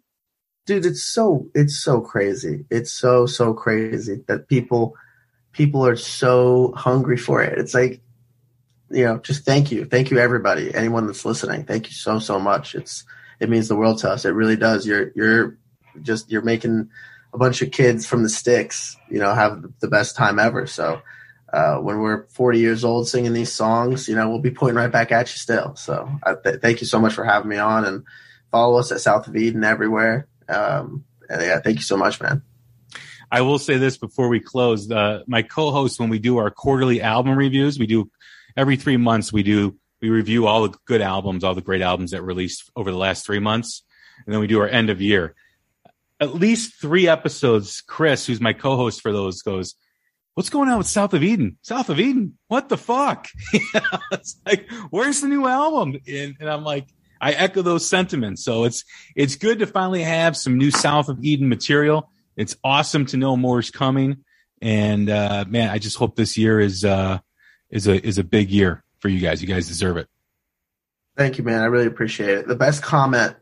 Dude, 0.65 0.85
it's 0.85 1.03
so 1.03 1.47
it's 1.53 1.77
so 1.77 2.01
crazy. 2.01 2.65
It's 2.71 2.91
so 2.91 3.25
so 3.25 3.53
crazy 3.53 4.23
that 4.27 4.47
people 4.47 4.95
people 5.51 5.85
are 5.85 5.95
so 5.95 6.73
hungry 6.75 7.17
for 7.17 7.43
it. 7.43 7.59
It's 7.59 7.73
like 7.73 8.01
you 8.89 9.03
know, 9.03 9.17
just 9.17 9.45
thank 9.45 9.71
you. 9.71 9.85
Thank 9.85 10.11
you 10.11 10.17
everybody. 10.17 10.73
Anyone 10.73 11.07
that's 11.07 11.25
listening. 11.25 11.65
Thank 11.65 11.87
you 11.87 11.93
so 11.93 12.19
so 12.19 12.39
much. 12.39 12.73
It's 12.73 13.03
it 13.39 13.49
means 13.49 13.67
the 13.67 13.75
world 13.75 13.99
to 13.99 14.09
us. 14.09 14.25
It 14.25 14.29
really 14.29 14.55
does. 14.55 14.85
You're 14.85 15.11
you're 15.15 15.57
just 16.01 16.31
you're 16.31 16.41
making 16.41 16.89
a 17.33 17.37
bunch 17.37 17.61
of 17.61 17.71
kids 17.71 18.05
from 18.05 18.23
the 18.23 18.29
sticks, 18.29 18.97
you 19.09 19.19
know, 19.19 19.33
have 19.33 19.63
the 19.81 19.87
best 19.87 20.15
time 20.15 20.39
ever. 20.39 20.65
So 20.67 21.01
uh, 21.51 21.77
when 21.77 21.99
we're 21.99 22.27
40 22.27 22.59
years 22.59 22.83
old 22.83 23.07
singing 23.07 23.33
these 23.33 23.51
songs, 23.51 24.07
you 24.07 24.15
know, 24.15 24.29
we'll 24.29 24.39
be 24.39 24.51
pointing 24.51 24.77
right 24.77 24.91
back 24.91 25.11
at 25.11 25.31
you 25.31 25.37
still. 25.37 25.75
So 25.75 26.09
th- 26.43 26.61
thank 26.61 26.81
you 26.81 26.87
so 26.87 26.99
much 26.99 27.13
for 27.13 27.25
having 27.25 27.49
me 27.49 27.57
on 27.57 27.85
and 27.85 28.03
follow 28.51 28.79
us 28.79 28.91
at 28.91 29.01
South 29.01 29.27
of 29.27 29.35
Eden 29.35 29.63
everywhere. 29.63 30.27
Um, 30.47 31.03
yeah, 31.29 31.59
thank 31.59 31.77
you 31.77 31.83
so 31.83 31.97
much, 31.97 32.21
man. 32.21 32.41
I 33.31 33.41
will 33.41 33.59
say 33.59 33.77
this 33.77 33.97
before 33.97 34.29
we 34.29 34.39
close. 34.39 34.89
Uh, 34.89 35.23
my 35.27 35.41
co-host, 35.41 35.99
when 35.99 36.09
we 36.09 36.19
do 36.19 36.37
our 36.37 36.51
quarterly 36.51 37.01
album 37.01 37.37
reviews, 37.37 37.77
we 37.77 37.87
do 37.87 38.09
every 38.55 38.77
three 38.77 38.97
months. 38.97 39.33
We 39.33 39.43
do 39.43 39.75
we 40.05 40.15
review 40.15 40.45
all 40.45 40.67
the 40.67 40.77
good 40.85 41.01
albums, 41.01 41.43
all 41.43 41.55
the 41.55 41.61
great 41.61 41.81
albums 41.81 42.11
that 42.11 42.21
released 42.21 42.69
over 42.75 42.91
the 42.91 42.97
last 42.97 43.25
three 43.25 43.39
months, 43.39 43.83
and 44.23 44.31
then 44.31 44.39
we 44.39 44.45
do 44.45 44.59
our 44.59 44.67
end 44.67 44.91
of 44.91 45.01
year. 45.01 45.33
At 46.19 46.35
least 46.35 46.79
three 46.79 47.07
episodes. 47.07 47.81
Chris, 47.81 48.27
who's 48.27 48.39
my 48.39 48.53
co-host 48.53 49.01
for 49.01 49.11
those, 49.11 49.41
goes, 49.41 49.73
"What's 50.35 50.51
going 50.51 50.69
on 50.69 50.77
with 50.77 50.87
South 50.87 51.15
of 51.15 51.23
Eden? 51.23 51.57
South 51.63 51.89
of 51.89 51.99
Eden? 51.99 52.37
What 52.49 52.69
the 52.69 52.77
fuck?" 52.77 53.27
it's 54.11 54.39
like, 54.45 54.69
"Where's 54.91 55.21
the 55.21 55.27
new 55.27 55.47
album?" 55.47 55.99
And, 56.07 56.35
and 56.39 56.49
I'm 56.49 56.63
like, 56.63 56.87
I 57.19 57.31
echo 57.31 57.63
those 57.63 57.89
sentiments. 57.89 58.45
So 58.45 58.65
it's 58.65 58.85
it's 59.15 59.35
good 59.35 59.57
to 59.59 59.65
finally 59.65 60.03
have 60.03 60.37
some 60.37 60.59
new 60.59 60.69
South 60.69 61.09
of 61.09 61.23
Eden 61.23 61.49
material. 61.49 62.11
It's 62.37 62.55
awesome 62.63 63.07
to 63.07 63.17
know 63.17 63.35
more 63.35 63.57
is 63.59 63.71
coming, 63.71 64.17
and 64.61 65.09
uh, 65.09 65.45
man, 65.47 65.71
I 65.71 65.79
just 65.79 65.97
hope 65.97 66.15
this 66.15 66.37
year 66.37 66.59
is 66.59 66.85
uh, 66.85 67.17
is 67.71 67.87
a 67.87 68.05
is 68.05 68.19
a 68.19 68.23
big 68.23 68.51
year 68.51 68.84
for 69.05 69.09
you 69.09 69.19
guys. 69.19 69.39
You 69.39 69.47
guys 69.47 69.67
deserve 69.67 69.97
it. 69.97 70.07
Thank 71.15 71.37
you, 71.37 71.43
man. 71.43 71.61
I 71.61 71.65
really 71.65 71.85
appreciate 71.85 72.39
it. 72.39 72.47
The 72.47 72.55
best 72.55 72.81
comment 72.81 73.35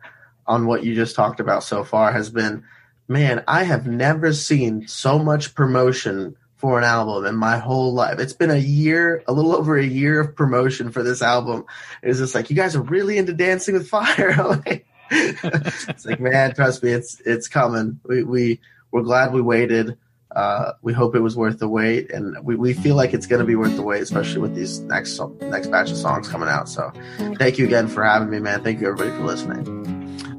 on 0.45 0.67
what 0.67 0.83
you 0.83 0.93
just 0.93 1.15
talked 1.15 1.39
about 1.39 1.63
so 1.63 1.85
far 1.85 2.11
has 2.11 2.29
been, 2.29 2.65
man, 3.07 3.45
I 3.47 3.63
have 3.63 3.87
never 3.87 4.33
seen 4.33 4.89
so 4.89 5.17
much 5.17 5.55
promotion 5.55 6.35
for 6.57 6.77
an 6.77 6.83
album 6.83 7.25
in 7.25 7.35
my 7.35 7.59
whole 7.59 7.93
life. 7.93 8.19
It's 8.19 8.33
been 8.33 8.51
a 8.51 8.57
year, 8.57 9.23
a 9.25 9.31
little 9.31 9.55
over 9.55 9.77
a 9.77 9.85
year 9.85 10.19
of 10.19 10.35
promotion 10.35 10.91
for 10.91 11.01
this 11.01 11.21
album. 11.21 11.63
It's 12.01 12.19
just 12.19 12.35
like 12.35 12.49
you 12.49 12.57
guys 12.57 12.75
are 12.75 12.81
really 12.81 13.17
into 13.17 13.31
Dancing 13.31 13.75
with 13.75 13.87
Fire. 13.87 14.61
it's 15.11 16.05
like, 16.05 16.19
man, 16.19 16.53
trust 16.55 16.83
me, 16.83 16.91
it's 16.91 17.21
it's 17.21 17.47
coming. 17.47 18.01
We 18.03 18.23
we 18.23 18.59
we're 18.91 19.03
glad 19.03 19.31
we 19.31 19.41
waited. 19.41 19.97
Uh, 20.35 20.73
we 20.81 20.93
hope 20.93 21.15
it 21.15 21.19
was 21.19 21.37
worth 21.37 21.59
the 21.59 21.67
wait, 21.67 22.11
and 22.11 22.35
we, 22.43 22.55
we 22.55 22.73
feel 22.73 22.95
like 22.95 23.13
it's 23.13 23.27
going 23.27 23.39
to 23.39 23.45
be 23.45 23.55
worth 23.55 23.75
the 23.75 23.83
wait, 23.83 24.01
especially 24.01 24.41
with 24.41 24.55
these 24.55 24.79
next 24.81 25.19
next 25.41 25.67
batch 25.67 25.91
of 25.91 25.97
songs 25.97 26.27
coming 26.27 26.49
out. 26.49 26.67
So, 26.67 26.91
thank 27.37 27.57
you 27.57 27.65
again 27.65 27.87
for 27.87 28.03
having 28.03 28.29
me, 28.29 28.39
man. 28.39 28.63
Thank 28.63 28.81
you 28.81 28.87
everybody 28.87 29.11
for 29.11 29.25
listening. 29.25 29.83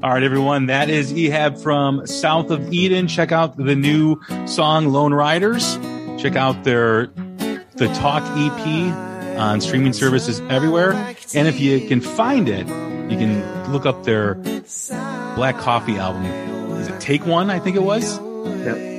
All 0.02 0.10
right, 0.10 0.22
everyone. 0.22 0.66
That 0.66 0.90
is 0.90 1.12
Ehab 1.12 1.62
from 1.62 2.06
South 2.06 2.50
of 2.50 2.72
Eden. 2.72 3.06
Check 3.06 3.30
out 3.30 3.56
the 3.56 3.76
new 3.76 4.20
song 4.46 4.88
"Lone 4.88 5.14
Riders." 5.14 5.78
Check 6.18 6.34
out 6.34 6.64
their 6.64 7.06
the 7.76 7.88
Talk 7.94 8.22
EP 8.36 9.38
on 9.38 9.60
streaming 9.60 9.92
services 9.92 10.40
everywhere, 10.50 10.92
and 11.34 11.46
if 11.46 11.60
you 11.60 11.86
can 11.86 12.00
find 12.00 12.48
it, 12.48 12.66
you 13.10 13.16
can 13.16 13.72
look 13.72 13.86
up 13.86 14.02
their 14.02 14.34
Black 15.36 15.56
Coffee 15.58 15.98
album. 15.98 16.24
Is 16.78 16.88
it 16.88 17.00
Take 17.00 17.24
One? 17.26 17.48
I 17.48 17.60
think 17.60 17.76
it 17.76 17.82
was. 17.82 18.18
Yep 18.18 18.93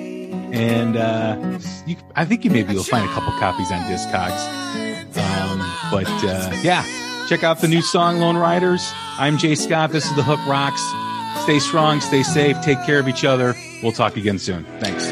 and 0.56 0.98
uh, 0.98 1.60
you, 1.86 1.98
I 2.16 2.26
think 2.26 2.46
you 2.46 2.52
maybe 2.52 2.74
will 2.74 2.84
find 2.84 3.08
a 3.08 3.14
couple 3.14 3.32
copies 3.40 3.72
on 3.72 3.82
Discogs. 3.84 4.66
Um, 5.18 5.60
but 5.92 6.08
uh, 6.24 6.56
yeah, 6.62 6.86
check 7.28 7.44
out 7.44 7.60
the 7.60 7.68
new 7.68 7.82
song 7.82 8.20
"Lone 8.20 8.38
Riders." 8.38 8.92
I'm 9.18 9.38
Jay 9.38 9.56
Scott. 9.56 9.92
This 9.92 10.06
is 10.06 10.16
the 10.16 10.24
Hook 10.24 10.40
Rocks. 10.48 10.82
Stay 11.44 11.60
strong, 11.60 12.02
stay 12.02 12.24
safe, 12.24 12.60
take 12.62 12.82
care 12.86 13.00
of 13.00 13.08
each 13.08 13.26
other. 13.26 13.54
We'll 13.84 13.92
talk 13.92 14.18
again 14.18 14.40
soon. 14.40 14.66
Thanks. 14.80 15.12